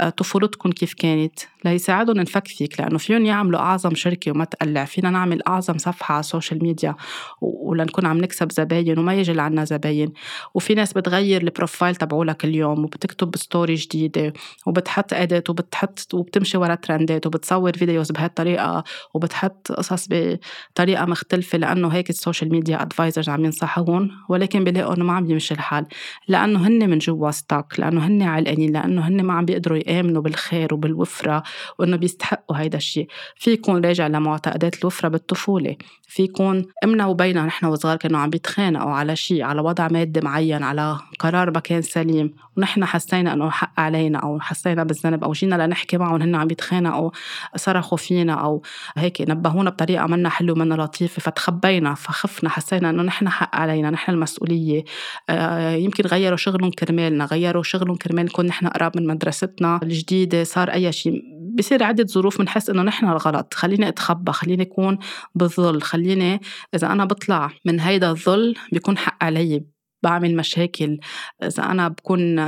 آه، 0.00 0.08
طفولتكم 0.08 0.72
كيف 0.72 0.94
كانت؟ 0.94 1.40
ليساعدهم 1.64 2.16
نفكفك 2.16 2.80
لأنه 2.80 2.98
فيهم 2.98 3.24
يعملوا 3.26 3.60
أعظم 3.60 3.94
شركة 3.94 4.30
وما 4.30 4.44
تقلع 4.44 4.84
فينا 4.84 5.10
نعمل 5.10 5.42
أعظم 5.46 5.78
صفحة 5.78 6.12
على 6.12 6.20
ال 6.20 6.26
social 6.26 6.62
media 6.62 6.94
ولنكون 7.40 8.06
عم 8.06 8.18
نكسب 8.18 8.52
زباين 8.52 8.98
وما 8.98 9.14
يجي 9.14 9.32
لعنا 9.32 9.64
زباين. 9.64 10.12
وفي 10.54 10.74
ناس 10.74 10.92
بتغير 10.92 11.42
ال 11.42 11.49
profile 11.49 11.96
تبعولها 11.96 12.34
كل 12.34 12.54
يوم 12.54 12.84
وبتكتب 12.84 13.36
story 13.36 13.74
جديدة 13.74 14.32
وبتحط 14.66 15.14
edit 15.14 15.50
وبتحط 15.50 16.14
وبتمشي 16.14 16.58
ورا 16.58 16.74
ترندات 16.74 17.26
وبتصور 17.26 17.72
videos 17.72 18.12
بهالطريقة 18.12 18.84
وبتحط 19.14 19.72
قصص 19.72 20.08
بطريقة 20.10 21.04
مختلفة 21.04 21.58
لأنه 21.58 21.88
هيك 21.88 22.10
ال 22.10 22.16
social 22.16 22.50
media 22.50 22.82
advisors 22.82 23.28
عم 23.28 23.51
ينصحون 23.52 24.10
ولكن 24.28 24.64
بيلاقوا 24.64 24.94
إنه 24.94 25.04
ما 25.04 25.12
عم 25.12 25.30
يمشي 25.30 25.54
الحال. 25.54 25.86
لأنه 26.28 26.66
هن 26.66 26.90
من 26.90 26.98
جوا 26.98 27.30
stuck 27.30 27.80
لأنه 27.80 28.06
هن 28.06 28.22
علقانين 28.22 28.72
لأنه 28.72 29.08
هن 29.08 29.22
ما 29.22 29.32
عم 29.32 29.44
بيقدروا 29.44 29.78
يآمنوا 29.78 30.22
بالخير 30.22 30.74
وبالوفرة 30.74 31.42
وإنه 31.78 31.96
بيستحقوا 31.96 32.56
هيدا 32.56 32.78
الشيء. 32.78 33.06
في 33.36 33.52
يكون 33.52 33.84
راجع 33.84 34.06
لمعتقدات 34.06 34.80
الوفرة 34.80 35.08
بالطفولة. 35.08 35.76
في 36.12 36.22
يكون 36.22 36.64
إمنا 36.84 37.06
وبيّنا 37.06 37.46
نحن 37.46 37.66
وصغار 37.66 37.96
كانوا 37.96 38.20
عم 38.20 38.30
بيتخانقوا 38.30 38.90
على 38.90 39.16
شيء 39.16 39.42
على 39.42 39.60
وضع 39.60 39.88
مادي 39.88 40.20
معين 40.20 40.62
على 40.62 40.98
قرار 41.18 41.50
ما 41.50 41.60
كان 41.60 41.82
سليم 41.82 42.34
ونحن 42.56 42.84
حسينا 42.84 43.32
إنه 43.32 43.50
حق 43.50 43.80
علينا 43.80 44.18
أو 44.18 44.40
حسينا 44.40 44.84
بالذنب 44.84 45.24
أو 45.24 45.32
جينا 45.32 45.66
لنحكي 45.66 45.98
معهم 45.98 46.22
هن 46.22 46.34
عم 46.34 46.50
يتخانقوا 46.50 47.10
صرخوا 47.56 47.98
فينا 47.98 48.32
أو 48.32 48.62
هيك 48.96 49.20
نبهونا 49.20 49.70
بطريقة 49.70 50.06
منا 50.06 50.28
حلوة 50.28 50.56
ومنا 50.56 50.74
لطيفة 50.74 51.20
فتخبينا 51.20 51.94
فخفنا 51.94 52.50
حسينا 52.50 52.90
إنه 52.90 53.02
نحن 53.02 53.28
حق 53.42 53.56
علينا 53.56 53.90
نحن 53.90 54.12
المسؤولية. 54.12 54.84
آه، 55.30 55.70
يمكن 55.70 56.04
غيروا 56.04 56.36
شغلهم 56.36 56.70
كرمالنا 56.70 57.24
غيروا 57.24 57.62
شغلهم 57.62 57.96
كرمال 57.96 58.24
نكون 58.24 58.46
نحن 58.46 58.66
قراب 58.66 58.96
من 58.96 59.06
مدرستنا. 59.06 59.80
الجديدة 59.82 60.44
صار 60.44 60.72
أي 60.72 60.92
شيء 60.92 61.22
بصير 61.58 61.82
عدة 61.82 62.04
ظروف 62.04 62.38
بنحس 62.38 62.70
إنه 62.70 62.82
نحن 62.82 63.08
الغلط. 63.08 63.54
خليني 63.54 63.88
أتخبى 63.88 64.32
خليني 64.32 64.62
أكون 64.62 64.98
بالظل. 65.34 65.82
خليني 65.82 66.40
إذا 66.74 66.92
أنا 66.92 67.04
بطلع 67.04 67.50
من 67.66 67.80
هيدا 67.80 68.10
الظل 68.10 68.54
بيكون 68.72 68.98
حق 68.98 69.24
علي 69.24 69.64
بعمل 70.02 70.36
مشاكل. 70.36 70.98
إذا 71.42 71.62
أنا 71.70 71.88
بكون 71.88 72.38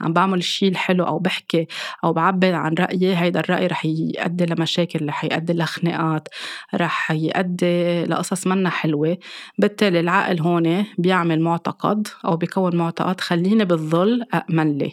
عم 0.00 0.12
بعمل 0.12 0.38
الشيء 0.38 0.68
الحلو 0.68 1.04
أو 1.04 1.18
بحكي 1.18 1.66
أو 2.04 2.12
بعبر 2.12 2.54
عن 2.54 2.74
رأيي 2.74 3.16
هيدا 3.16 3.40
الرأي 3.40 3.66
رح 3.66 3.84
يؤدي 3.84 4.46
لمشاكل 4.46 5.08
رح 5.08 5.24
يؤدي 5.24 5.52
لخناقات 5.52 6.28
رح 6.74 7.10
يؤدي 7.10 8.04
لقصص 8.04 8.46
منا 8.46 8.70
حلوة. 8.70 9.18
بالتالي 9.58 10.00
العقل 10.00 10.40
هون 10.40 10.86
بيعمل 10.98 11.40
معتقد 11.40 12.08
أو 12.24 12.36
بيكون 12.36 12.76
معتقد 12.76 13.20
خليني 13.20 13.64
بالظل 13.64 14.22
أأمن 14.34 14.78
لي. 14.78 14.92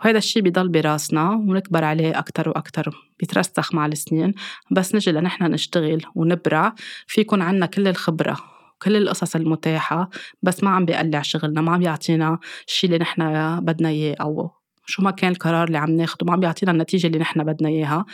وهذا 0.00 0.18
الشيء 0.18 0.42
بيضل 0.42 0.68
براسنا 0.68 1.30
ونكبر 1.30 1.84
عليه 1.84 2.18
أكتر 2.18 2.48
وأكتر 2.48 3.12
بيترسخ 3.20 3.74
مع 3.74 3.86
السنين. 3.86 4.34
بس 4.70 4.94
نجي 4.94 5.12
لنحن 5.12 5.44
نشتغل 5.44 6.02
ونبرع 6.14 6.74
في 7.06 7.20
يكون 7.20 7.42
عنا 7.42 7.66
كل 7.66 7.88
الخبرة. 7.88 8.55
كل 8.82 8.96
القصص 8.96 9.36
المتاحة 9.36 10.10
بس 10.42 10.64
ما 10.64 10.70
عم 10.70 10.84
بيقلع 10.84 11.22
شغلنا 11.22 11.60
ما 11.60 11.72
عم 11.72 11.82
يعطينا 11.82 12.38
الشيء 12.68 12.90
اللي 12.90 12.98
نحن 12.98 13.60
بدنا 13.60 13.88
إياه 13.88 14.16
أو 14.20 14.50
شو 14.86 15.02
ما 15.02 15.10
كان 15.10 15.32
القرار 15.32 15.66
اللي 15.66 15.78
عم 15.78 15.90
ناخده 15.90 16.26
ما 16.26 16.32
عم 16.32 16.40
بيعطينا 16.40 16.72
النتيجة 16.72 17.06
اللي 17.06 17.18
نحن 17.18 17.44
بدنا 17.44 17.68
إياها. 17.68 18.04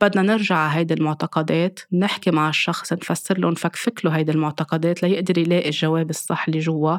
بدنا 0.00 0.22
نرجع 0.22 0.56
على 0.56 0.78
هيدي 0.78 0.94
المعتقدات 0.94 1.80
نحكي 1.92 2.30
مع 2.30 2.48
الشخص 2.48 2.92
نفسر 2.92 3.38
له 3.38 3.50
نفكفك 3.50 4.04
له 4.04 4.10
هيدي 4.16 4.32
المعتقدات 4.32 5.02
ليقدر 5.02 5.38
يلاقي 5.38 5.68
الجواب 5.68 6.10
الصح 6.10 6.48
اللي 6.48 6.58
جوا 6.60 6.98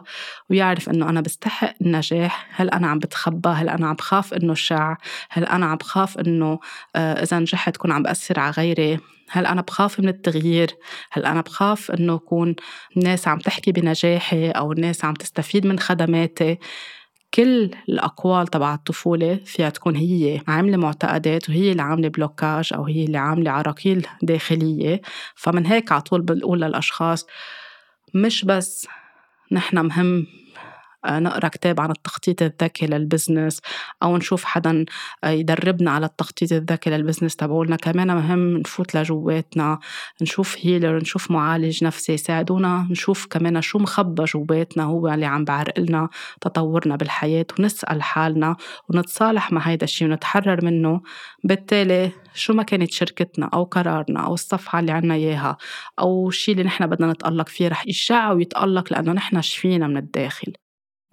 ويعرف 0.50 0.90
إنه 0.90 1.10
أنا 1.10 1.22
بستحق 1.22 1.76
النجاح. 1.82 2.50
هل 2.52 2.70
أنا 2.70 2.88
عم 2.88 3.00
بتخبى؟ 3.00 3.50
هل 3.50 3.70
أنا 3.70 3.88
عم 3.88 3.96
بخاف 3.96 4.34
إنه 4.34 4.54
شع؟ 4.54 4.96
هل 5.30 5.46
أنا 5.46 5.66
عم 5.66 5.78
بخاف 5.78 6.18
إنه 6.20 6.60
آه، 6.96 7.24
إذا 7.24 7.40
نجحت 7.40 7.78
كون 7.78 7.92
عم 7.92 8.04
بأثر 8.04 8.40
على 8.40 8.52
غيري؟ 8.52 9.00
هل 9.30 9.46
أنا 9.46 9.62
بخاف 9.62 10.00
من 10.00 10.08
التغيير؟ 10.10 10.72
هل 11.12 11.26
أنا 11.26 11.42
بخاف 11.42 11.92
إنه 11.92 12.14
يكون 12.16 12.56
الناس 12.98 13.28
عم 13.28 13.40
تحكي 13.40 13.72
بنجاحي 13.72 14.52
أو 14.52 14.72
الناس 14.72 15.06
عم 15.06 15.14
تستفيد 15.14 15.68
من 15.68 15.80
خدماتي؟ 15.80 16.58
كل 17.34 17.72
الأقوال 17.90 18.48
تبع 18.48 18.74
الطفولة 18.74 19.40
فيها 19.46 19.70
تكون 19.70 19.96
هي 19.96 20.42
عاملة 20.48 20.78
معتقدات 20.78 21.50
وهي 21.50 21.72
اللي 21.72 21.82
عاملة 21.82 22.08
fr: 22.08 22.26
blocage 22.26 22.70
أو 22.74 22.86
هي 22.86 23.04
اللي 23.04 23.18
عاملة 23.18 23.52
عراقيل 23.52 24.08
داخلية. 24.22 25.02
فمن 25.36 25.66
هيك 25.66 25.92
على 25.92 26.02
طول 26.02 26.22
بنقول 26.22 26.62
للأشخاص 26.62 27.28
مش 28.14 28.46
بس 28.46 28.88
نحن 29.52 29.80
مهم 29.80 30.28
نقرأ 31.08 31.48
كتاب 31.48 31.82
عن 31.82 31.92
التخطيط 31.92 32.42
الذكي 32.42 32.86
لل 32.86 33.01
business 33.01 33.62
أو 34.04 34.18
نشوف 34.18 34.44
حدا 34.44 34.86
آه، 35.24 35.30
يدربنا 35.30 35.92
على 35.92 36.06
التخطيط 36.06 36.52
الذكي 36.52 36.90
لل 36.90 36.99
business 36.99 37.36
تبعولنا. 37.36 37.76
كمان 37.76 38.08
مهم 38.08 38.58
نفوت 38.58 38.96
لجواتنا 38.96 39.80
نشوف 40.22 40.58
هيلر 40.60 40.98
نشوف 40.98 41.32
معالج 41.32 41.84
نفسي 41.84 42.14
يساعدونا 42.14 42.88
نشوف 42.92 43.26
كمان 43.26 43.62
شو 43.62 43.80
مخبى 43.80 44.24
جواتنا 44.24 44.84
هو 44.84 45.08
اللي 45.08 45.26
عم 45.26 45.46
بعرقلنا 45.46 46.10
تطورنا 46.42 46.96
بالحياة 46.96 47.46
ونسأل 47.60 48.04
حالنا 48.04 48.56
ونتصالح 48.90 49.52
مع 49.52 49.62
هيدا 49.62 49.84
الشيء 49.84 50.08
ونتحرر 50.08 50.66
منه. 50.66 51.02
بالتالي 51.44 52.12
شو 52.34 52.54
ما 52.54 52.64
كانت 52.64 52.92
شركتنا 52.92 53.50
أو 53.54 53.64
قرارنا 53.64 54.26
أو 54.26 54.34
الصفحة 54.34 54.80
اللي 54.80 54.92
عنا 54.92 55.14
إياها 55.14 55.58
أو 56.00 56.30
الشيء 56.30 56.54
اللي 56.54 56.66
نحن 56.66 56.88
بدنا 56.88 57.12
نتألق 57.12 57.50
فيه 57.50 57.68
رح 57.68 57.88
يشع 57.88 58.32
ويتألق 58.32 58.94
لأنه 58.94 59.12
نحن 59.14 59.42
شفينا 59.42 59.88
من 59.88 59.98
الداخل. 59.98 60.54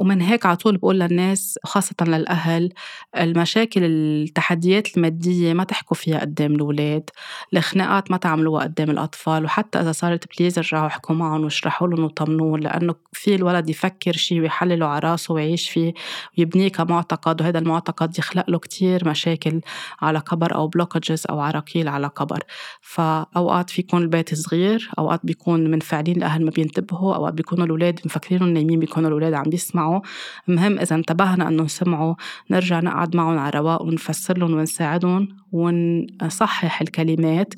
ومن 0.00 0.20
هيك 0.20 0.46
على 0.46 0.56
طول 0.56 0.76
بقول 0.76 1.00
للناس 1.00 1.58
خاصة 1.64 1.94
للأهل 2.00 2.72
المشاكل 3.16 3.84
التحديات 3.84 4.96
المادية 4.96 5.52
ما 5.52 5.64
تحكوا 5.64 5.96
فيها 5.96 6.20
قدام 6.20 6.54
الأولاد 6.54 7.10
الخناقات 7.56 8.10
ما 8.10 8.16
تعملوها 8.16 8.62
قدام 8.62 8.90
الأطفال 8.90 9.44
وحتى 9.44 9.80
إذا 9.80 9.92
صارت 9.92 10.24
please 10.38 10.58
ارجعوا 10.58 10.86
احكوا 10.86 11.14
معهم 11.14 11.44
واشرحوا 11.44 11.88
لهم 11.88 12.04
وطمنوهم 12.04 12.56
لأنه 12.56 12.94
في 13.12 13.34
الولد 13.34 13.70
يفكر 13.70 14.12
شيء 14.12 14.40
ويحلله 14.40 14.86
على 14.86 14.98
راسه 14.98 15.34
ويعيش 15.34 15.70
فيه 15.70 15.92
ويبنيه 16.38 16.68
كمعتقد 16.68 17.40
وهذا 17.40 17.58
المعتقد 17.58 18.18
يخلق 18.18 18.50
له 18.50 18.58
كتير 18.58 19.08
مشاكل 19.08 19.60
على 20.02 20.20
كبر 20.20 20.54
أو 20.54 20.68
blockages 20.68 21.24
أو 21.30 21.40
عراقيل 21.40 21.88
على 21.88 22.08
كبر 22.08 22.38
فأوقات 22.80 23.70
في 23.70 23.80
يكون 23.80 24.02
البيت 24.02 24.34
صغير 24.34 24.90
أوقات 24.98 25.20
بيكون 25.24 25.70
منفعلين 25.70 26.16
الأهل 26.16 26.44
ما 26.44 26.50
بينتبهوا 26.50 27.14
أوقات 27.14 27.34
بيكونوا 27.34 27.64
الأولاد 27.64 28.00
مفكرينهم 28.04 28.48
نايمين 28.48 28.78
بيكونوا 28.80 29.08
الأولاد 29.08 29.34
عم 29.34 29.50
بيسمعوا 29.50 29.89
يسمعوا 29.90 30.00
مهم 30.48 30.78
إذا 30.78 30.96
انتبهنا 30.96 31.48
إنه 31.48 31.66
سمعوا 31.66 32.14
نرجع 32.50 32.80
نقعد 32.80 33.16
معهم 33.16 33.38
على 33.38 33.58
رواق 33.58 33.82
ونفسر 33.82 34.38
لهم 34.38 34.54
ونساعدهم 34.54 35.28
ونصحح 35.52 36.80
الكلمات 36.80 37.54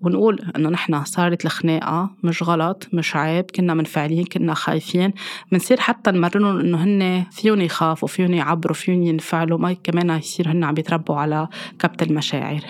ونقول 0.00 0.52
إنه 0.56 0.68
نحن 0.68 1.04
صارت 1.04 1.44
الخناقة 1.44 2.10
مش 2.24 2.42
غلط 2.42 2.88
مش 2.92 3.16
عيب 3.16 3.44
كنا 3.50 3.74
منفعلين 3.74 4.24
كنا 4.24 4.54
خايفين. 4.54 5.12
بنصير 5.52 5.80
حتى 5.80 6.10
نمرنهم 6.10 6.60
إنه 6.60 6.84
هن 6.84 7.24
فيهم 7.30 7.60
يخافوا 7.60 8.08
فيهم 8.08 8.34
يعبروا 8.34 8.74
فيهم 8.74 9.02
ينفعلوا. 9.02 9.58
ما 9.58 9.72
كمان 9.72 10.10
يصير 10.10 10.50
هن 10.50 10.64
عم 10.64 10.74
يتربوا 10.78 11.16
على 11.16 11.48
كبت 11.78 12.02
المشاعر. 12.02 12.60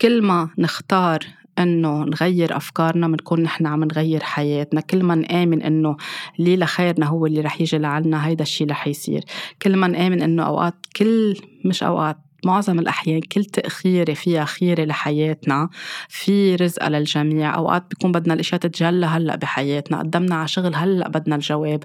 كل 0.00 0.22
ما 0.22 0.48
نختار 0.58 1.18
إنه 1.58 2.04
نغير 2.04 2.56
أفكارنا 2.56 3.08
بنكون 3.08 3.42
نحن 3.42 3.66
عم 3.66 3.84
نغير 3.84 4.22
حياتنا. 4.22 4.80
كل 4.80 5.02
ما 5.02 5.14
نآمن 5.14 5.62
إنه 5.62 5.96
اللي 6.40 6.56
لخيرنا 6.56 7.06
هو 7.06 7.26
اللي 7.26 7.40
رح 7.40 7.60
يجي 7.60 7.78
لعنا 7.78 8.26
هيدا 8.26 8.42
الشيء 8.42 8.70
رح 8.70 8.86
يصير. 8.86 9.24
كل 9.62 9.76
ما 9.76 9.86
نآمن 9.88 10.22
إنه 10.22 10.42
أوقات 10.42 10.74
كل 10.96 11.36
مش 11.64 11.82
أوقات 11.82 12.25
معظم 12.46 12.78
الأحيان 12.78 13.20
كل 13.20 13.44
تأخيرة 13.44 14.14
فيها 14.14 14.44
خيرة 14.44 14.84
لحياتنا 14.84 15.68
في 16.08 16.54
رزق 16.54 16.88
للجميع. 16.88 17.54
أوقات 17.56 17.84
بيكون 17.90 18.12
بدنا 18.12 18.34
الأشياء 18.34 18.60
تتجلى 18.60 19.06
هلأ 19.06 19.36
بحياتنا. 19.36 19.98
قدمنا 19.98 20.34
على 20.34 20.48
شغل 20.48 20.74
هلأ 20.74 21.08
بدنا 21.08 21.36
الجواب. 21.36 21.82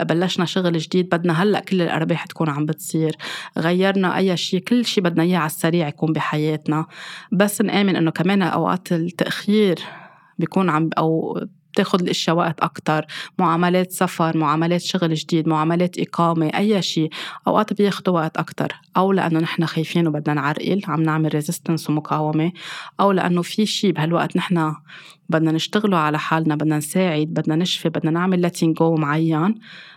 بلشنا 0.00 0.44
شغل 0.44 0.78
جديد 0.78 1.08
بدنا 1.08 1.42
هلأ 1.42 1.60
كل 1.60 1.82
الأرباح 1.82 2.26
تكون 2.26 2.48
عم 2.48 2.66
بتصير. 2.66 3.16
غيرنا 3.58 4.16
أي 4.16 4.36
شيء 4.36 4.60
كل 4.60 4.84
شيء 4.84 5.04
بدنا 5.04 5.22
إياه 5.22 5.38
على 5.38 5.46
السريع 5.46 5.88
يكون 5.88 6.12
بحياتنا. 6.12 6.86
بس 7.32 7.60
نآمن 7.60 7.96
إنه 7.96 8.10
كمان 8.10 8.42
أوقات 8.42 8.92
التأخير 8.92 9.78
بيكون 10.38 10.70
عم 10.70 10.90
أو 10.98 11.40
بتاخد 11.74 12.00
الاشياء 12.00 12.36
وقت 12.36 12.60
أكثر 12.60 13.06
معاملات 13.38 13.92
سفر 13.92 14.36
معاملات 14.36 14.80
شغل 14.80 15.14
جديد 15.14 15.48
معاملات 15.48 15.98
إقامة 15.98 16.46
أي 16.46 16.82
شيء 16.82 17.10
أوقات 17.46 17.72
بياخدوا 17.72 18.14
وقت 18.14 18.36
أكثر 18.36 18.72
أو 18.96 19.12
لأنه 19.12 19.40
نحن 19.40 19.66
خايفين 19.66 20.06
وبدنا 20.06 20.34
نعرقل 20.34 20.80
عم 20.86 21.02
نعمل 21.02 21.34
ريزيستنس 21.34 21.90
ومقاومة. 21.90 22.52
أو 23.00 23.12
لأنه 23.12 23.42
في 23.42 23.66
شيء 23.66 23.92
بهالوقت 23.92 24.36
نحن 24.36 24.74
بدنا 25.28 25.52
نشتغله 25.52 25.96
على 25.96 26.18
حالنا 26.18 26.54
بدنا 26.54 26.78
نساعد 26.78 27.26
بدنا 27.26 27.56
نشفي 27.56 27.88
بدنا 27.88 28.10
نعمل 28.10 28.40
لاتين 28.40 28.72
جو 28.72 28.94
معين. 28.94 29.54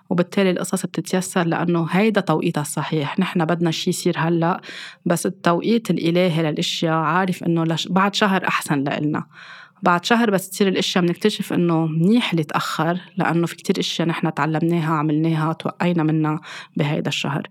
وبالتالي 0.10 0.52
القصص 0.52 0.86
بتتيسر 0.86 1.44
لأنه 1.44 1.88
هيدا 1.92 2.22
توقيتها 2.22 2.62
الصحيح. 2.62 3.20
نحن 3.20 3.46
بدنا 3.46 3.72
شيء 3.72 3.90
يصير 3.90 4.16
هلأ 4.18 4.62
بس 5.06 5.26
التوقيت 5.26 5.90
الإلهي 5.90 6.52
للأشياء 6.52 6.94
عارف 6.94 7.44
إنه. 7.44 7.78
بعد 7.90 8.16
شهر 8.16 8.48
أحسن 8.48 8.84
لإلنا. 8.84 9.24
بعد 9.84 10.06
شهر 10.06 10.32
بس 10.32 10.50
تصير 10.50 10.68
الأشياء 10.68 11.06
بنكتشف 11.06 11.54
إنه 11.54 11.86
منيح 11.86 12.32
اللي 12.32 12.44
تاخر 12.44 13.00
لأنه 13.18 13.48
في 13.48 13.56
كتير 13.56 13.80
أشياء 13.80 14.08
نحن 14.08 14.34
تعلمناها 14.34 14.94
عملناها 14.94 15.54
توقينا 15.54 16.04
منها 16.04 16.42
بهيدا 16.78 17.08
الشهر. 17.08 17.48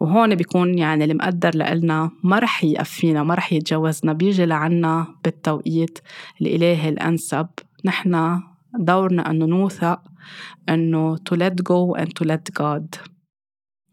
وهون 0.00 0.34
بيكون 0.34 0.78
يعني 0.78 1.04
المقدر 1.04 1.54
لإلنا 1.54 2.10
ما 2.22 2.38
رح 2.38 2.64
يقفينا 2.64 3.22
ما 3.22 3.34
رح 3.34 3.52
يتجوزنا 3.52 4.12
بيجي 4.12 4.46
لعنا 4.46 5.06
بالتوقيت 5.24 5.98
الإلهي 6.40 6.88
الأنسب. 6.88 7.46
نحن 7.84 8.40
دورنا 8.78 9.30
أنه 9.30 9.46
نوثق 9.46 10.00
أنه 10.68 11.16
to 11.16 11.36
let 11.36 11.54
go 11.62 11.94
and 12.00 12.08
to 12.08 12.24
let 12.28 12.54
God. 12.60 13.15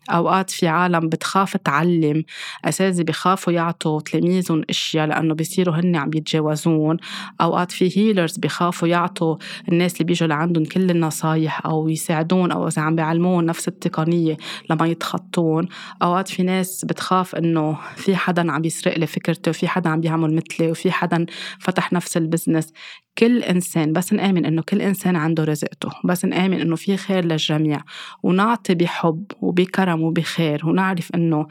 أوقات 0.10 0.50
في 0.52 0.68
عالم 0.68 1.10
بتخاف 1.10 1.58
تعلم 1.58 2.24
أساتذة 2.66 3.04
بخافوا 3.04 3.54
يعطوا 3.54 4.02
تلاميذهم 4.02 4.62
أشياء 4.70 5.08
لأنه 5.08 5.34
بيصيروا 5.34 5.76
هن 5.76 5.96
عم 5.96 6.12
يتجاوزون. 6.16 6.98
أوقات 7.42 7.72
في 7.72 7.98
هيلرز 7.98 8.38
بخافوا 8.38 8.88
يعطوا 8.88 9.38
الناس 9.70 9.94
اللي 9.94 10.06
بيجوا 10.06 10.28
لعندهم 10.28 10.66
كل 10.66 10.90
النصايح 10.92 11.66
أو 11.66 11.90
يساعدون 11.90 12.52
أو 12.52 12.68
إذا 12.68 12.82
عم 12.82 12.96
بيعلمون 12.96 13.46
نفس 13.46 13.68
التقنية 13.68 14.38
لما 14.70 14.88
يتخطون. 14.88 15.68
أوقات 16.04 16.28
في 16.28 16.44
ناس 16.44 16.86
بتخاف 16.86 17.36
إنه 17.36 17.78
في 17.96 18.16
حدا 18.16 18.52
عم 18.52 18.66
يسرق 18.66 18.98
لي 18.98 19.08
فكرتي 19.08 19.50
وفي 19.50 19.68
حدا 19.68 19.90
عم 19.90 20.02
بيعمل 20.02 20.36
مثلي 20.36 20.72
وفي 20.72 20.92
حدا 20.92 21.26
فتح 21.60 21.94
نفس 21.94 22.18
البزنس 22.18 22.74
كل 23.18 23.44
إنسان 23.44 23.94
بس 23.94 24.14
نآمن 24.14 24.46
إنه 24.46 24.62
كل 24.62 24.82
إنسان 24.82 25.16
عنده 25.16 25.44
رزقته 25.44 25.90
بس 26.04 26.26
نآمن 26.26 26.62
إنه 26.62 26.76
في 26.76 26.98
خير 26.98 27.26
للجميع 27.26 27.80
ونعطي 28.24 28.76
بحب 28.76 29.24
وبكرم 29.42 30.02
وبخير 30.02 30.62
ونعرف 30.66 31.16
إنه 31.16 31.48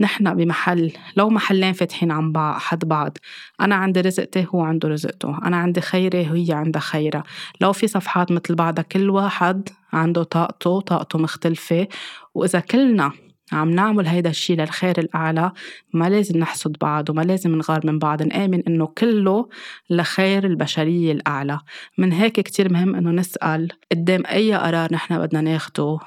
نحن 0.00 0.34
بمحل 0.34 0.92
لو 1.16 1.30
محلين 1.30 1.72
فاتحين 1.72 2.10
عن 2.10 2.32
بعض 2.32 2.60
حد 2.60 2.84
بعض 2.84 3.18
أنا 3.60 3.74
عندي 3.74 4.00
رزقتي 4.00 4.46
هو 4.54 4.60
عنده 4.60 4.88
رزقته 4.88 5.38
أنا 5.44 5.56
عندي 5.56 5.80
خيري 5.80 6.30
وهي 6.30 6.52
عندها 6.52 6.80
خيرها. 6.80 7.22
لو 7.60 7.72
في 7.72 7.86
صفحات 7.86 8.32
مثل 8.32 8.54
بعضها 8.54 8.82
كل 8.82 9.10
واحد 9.10 9.68
عنده 9.92 10.22
طاقته 10.22 10.80
طاقته 10.80 11.18
مختلفة 11.18 11.88
وإذا 12.34 12.60
كلنا 12.60 13.12
عم 13.52 13.70
نعمل 13.70 14.06
هيدا 14.06 14.30
الشيء 14.30 14.56
للخير 14.56 14.98
الأعلى. 14.98 15.52
ما 15.92 16.08
لازم 16.08 16.38
نحسد 16.38 16.76
بعض 16.80 17.10
وما 17.10 17.22
لازم 17.22 17.54
نغار 17.54 17.80
من 17.86 17.98
بعض. 17.98 18.22
نآمن 18.22 18.62
إنه 18.68 18.86
كله 18.86 19.48
لخير 19.90 20.46
البشرية 20.46 21.12
الأعلى. 21.12 21.60
من 21.98 22.12
هيك 22.12 22.40
كتير 22.40 22.72
مهم 22.72 22.94
إنه 22.94 23.10
نسأل 23.10 23.68
قدام 23.92 24.22
أي 24.26 24.54
قرار 24.54 24.92
نحن 24.92 25.18
بدنا 25.18 25.40
ناخده. 25.40 25.98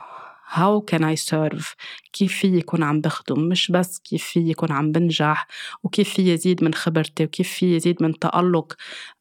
How 0.50 0.82
can 0.91 1.04
I 1.04 1.16
serve? 1.16 1.76
كيف 2.14 2.34
في 2.34 2.47
يكون 2.58 2.84
عم 2.84 3.02
بخدم؟ 3.02 3.39
مش 3.39 3.72
بس 3.72 4.00
كيف 4.00 4.24
في 4.24 4.39
يكون 4.39 4.72
عم 4.72 4.91
بنجح 4.91 5.47
وكيف 5.84 6.10
في 6.14 6.34
يزيد 6.34 6.64
من 6.64 6.74
خبرتي 6.74 7.24
وكيف 7.24 7.50
في 7.50 7.76
يزيد 7.76 8.04
من 8.04 8.20
تألق 8.20 8.74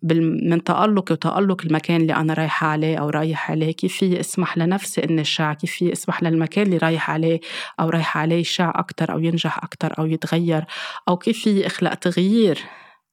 بال... 0.03 0.51
من 0.51 0.65
تألق 0.65 1.13
وتألق 1.13 1.63
المكان 1.65 2.01
اللي 2.01 2.15
أنا 2.15 2.35
رايحة 2.35 2.67
عليه 2.67 2.97
أو 2.97 3.11
رايح 3.11 3.51
عليه. 3.51 3.73
كيف 3.73 3.97
في 3.97 4.21
أسمح 4.21 4.59
لنفسي 4.59 5.05
إني 5.05 5.25
شع 5.25 5.53
كيف 5.53 5.73
في 5.73 5.93
أسمح 5.93 6.23
للمكان 6.23 6.67
اللي 6.67 6.77
رايح 6.77 7.11
عليه 7.11 7.41
أو 7.81 7.89
رايحة 7.89 8.21
عليه 8.21 8.37
يشع 8.37 8.73
أكتر 8.75 9.13
أو 9.13 9.19
ينجح 9.19 9.59
أكتر 9.65 9.99
أو 9.99 10.07
يتغير؟ 10.07 10.65
أو 11.09 11.17
كيف 11.17 11.45
في 11.45 11.67
أخلق 11.67 11.95
تغيير 11.95 12.59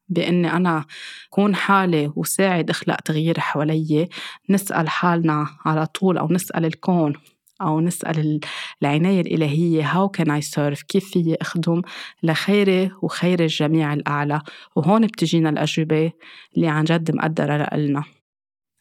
بإني 0.10 0.54
أنا 0.54 0.86
كون 1.30 1.56
حالي 1.56 2.12
وساعد 2.16 2.70
أخلق 2.70 2.96
تغيير 2.96 3.40
حوالي؟ 3.40 4.10
نسأل 4.50 4.90
حالنا 4.90 5.48
على 5.66 5.86
طول 5.86 6.18
أو 6.18 6.28
نسأل 6.32 6.66
الكون. 6.66 7.14
أو 7.62 7.80
نسأل 7.80 8.40
العناية 8.82 9.22
الإلهية 9.22 9.84
how 9.84 10.10
can 10.18 10.28
I 10.28 10.42
serve 10.56 10.84
كيف 10.88 11.10
فيي 11.10 11.36
أخدم 11.42 11.82
لخيري 12.24 12.92
وخير 13.02 13.40
الجميع 13.40 13.94
الأعلى؟ 13.94 14.42
وهون 14.76 15.08
بتجينا 15.08 15.50
الأجوبة 15.50 16.12
اللي 16.56 16.68
عن 16.68 16.84
جد 16.84 17.16
مقدرة 17.16 17.76
لنا 17.76 18.04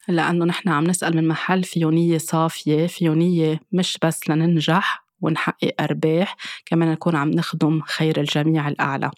لأنه 0.07 0.45
نحن 0.45 0.69
عم 0.69 0.83
نسأل 0.83 1.15
من 1.15 1.27
محل 1.27 1.63
فيه 1.63 1.85
نية 1.85 2.17
صافية 2.17 2.87
فيه 2.87 3.09
نية 3.09 3.59
مش 3.71 3.97
بس 4.03 4.29
لننجح 4.29 5.05
ونحقق 5.21 5.73
أرباح 5.79 6.35
كمان 6.65 6.91
نكون 6.91 7.15
عم 7.15 7.31
نخدم 7.31 7.81
خير 7.81 8.19
الجميع 8.19 8.67
الأعلى. 8.67 9.11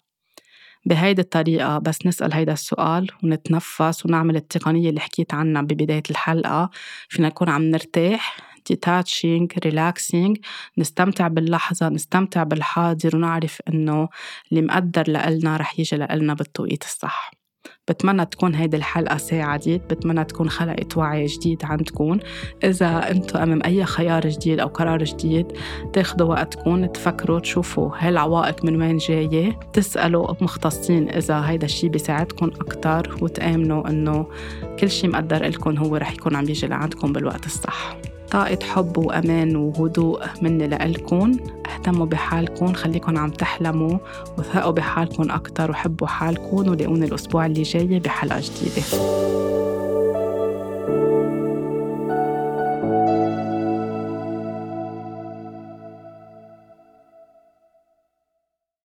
بهيدي 0.86 1.20
الطريقة 1.22 1.78
بس 1.78 2.06
نسأل 2.06 2.32
هيدا 2.34 2.52
السؤال 2.52 3.10
ونتنفس 3.24 4.06
ونعمل 4.06 4.36
التقنية 4.36 4.88
اللي 4.90 5.00
حكيت 5.00 5.34
عنها 5.34 5.62
ببداية 5.62 6.02
الحلقة. 6.10 6.70
فينا 7.08 7.28
نكون 7.28 7.48
عم 7.48 7.62
نرتاح 7.62 8.36
detaching 8.68 9.52
relaxing 9.64 10.38
نستمتع 10.78 11.28
باللحظة 11.28 11.88
نستمتع 11.88 12.42
بالحاضر 12.42 13.16
ونعرف 13.16 13.62
إنه 13.68 14.08
اللي 14.50 14.62
مقدر 14.62 15.10
لإلنا 15.10 15.56
رح 15.56 15.78
يجي 15.78 15.96
لإلنا 15.96 16.34
بالتوقيت 16.34 16.82
الصح. 16.82 17.38
بتمنى 17.88 18.26
تكون 18.26 18.54
هيدي 18.54 18.76
الحلقة 18.76 19.16
ساعدت 19.16 19.80
بتمنى 19.90 20.24
تكون 20.24 20.50
خلقت 20.50 20.96
وعي 20.96 21.26
جديد 21.26 21.64
عندكم 21.64 22.18
إذا 22.64 23.10
أنتم 23.10 23.38
أمام 23.38 23.60
أي 23.64 23.84
خيار 23.84 24.28
جديد 24.28 24.60
أو 24.60 24.68
قرار 24.68 25.04
جديد 25.04 25.46
تاخدوا 25.92 26.26
وقتكم 26.26 26.86
تفكروا 26.86 27.40
تشوفوا 27.40 27.90
هاي 27.98 28.08
العوائق 28.08 28.64
من 28.64 28.82
وين 28.82 28.96
جاية. 28.96 29.60
تسألوا 29.72 30.34
مختصين 30.40 31.08
إذا 31.08 31.40
هيدا 31.40 31.66
الشي 31.66 31.88
بيساعدكم 31.88 32.46
أكتر 32.46 33.18
وتآمنوا 33.22 33.88
إنه 33.88 34.26
كل 34.78 34.90
شي 34.90 35.08
مقدر 35.08 35.44
لكم 35.44 35.76
هو 35.76 35.96
رح 35.96 36.12
يكون 36.12 36.36
عم 36.36 36.48
يجي 36.48 36.66
لعندكم 36.66 37.12
بالوقت 37.12 37.46
الصح. 37.46 37.96
طاقة 38.30 38.58
حب 38.66 38.98
وأمان 38.98 39.56
وهدوء 39.56 40.22
مني 40.42 40.66
لإلكن 40.66 41.36
اهتموا 41.66 42.06
بحالكم 42.06 42.72
خليكن 42.72 43.16
عم 43.16 43.30
تحلموا 43.30 43.98
وثقوا 44.38 44.72
بحالكم 44.72 45.30
أكتر 45.30 45.70
وحبوا 45.70 46.06
حالكم 46.06 46.56
ولاقوني 46.56 47.06
الأسبوع 47.06 47.46
اللي 47.46 47.62
جاي 47.62 47.98
بحلقة 47.98 48.40
جديدة. 48.40 48.82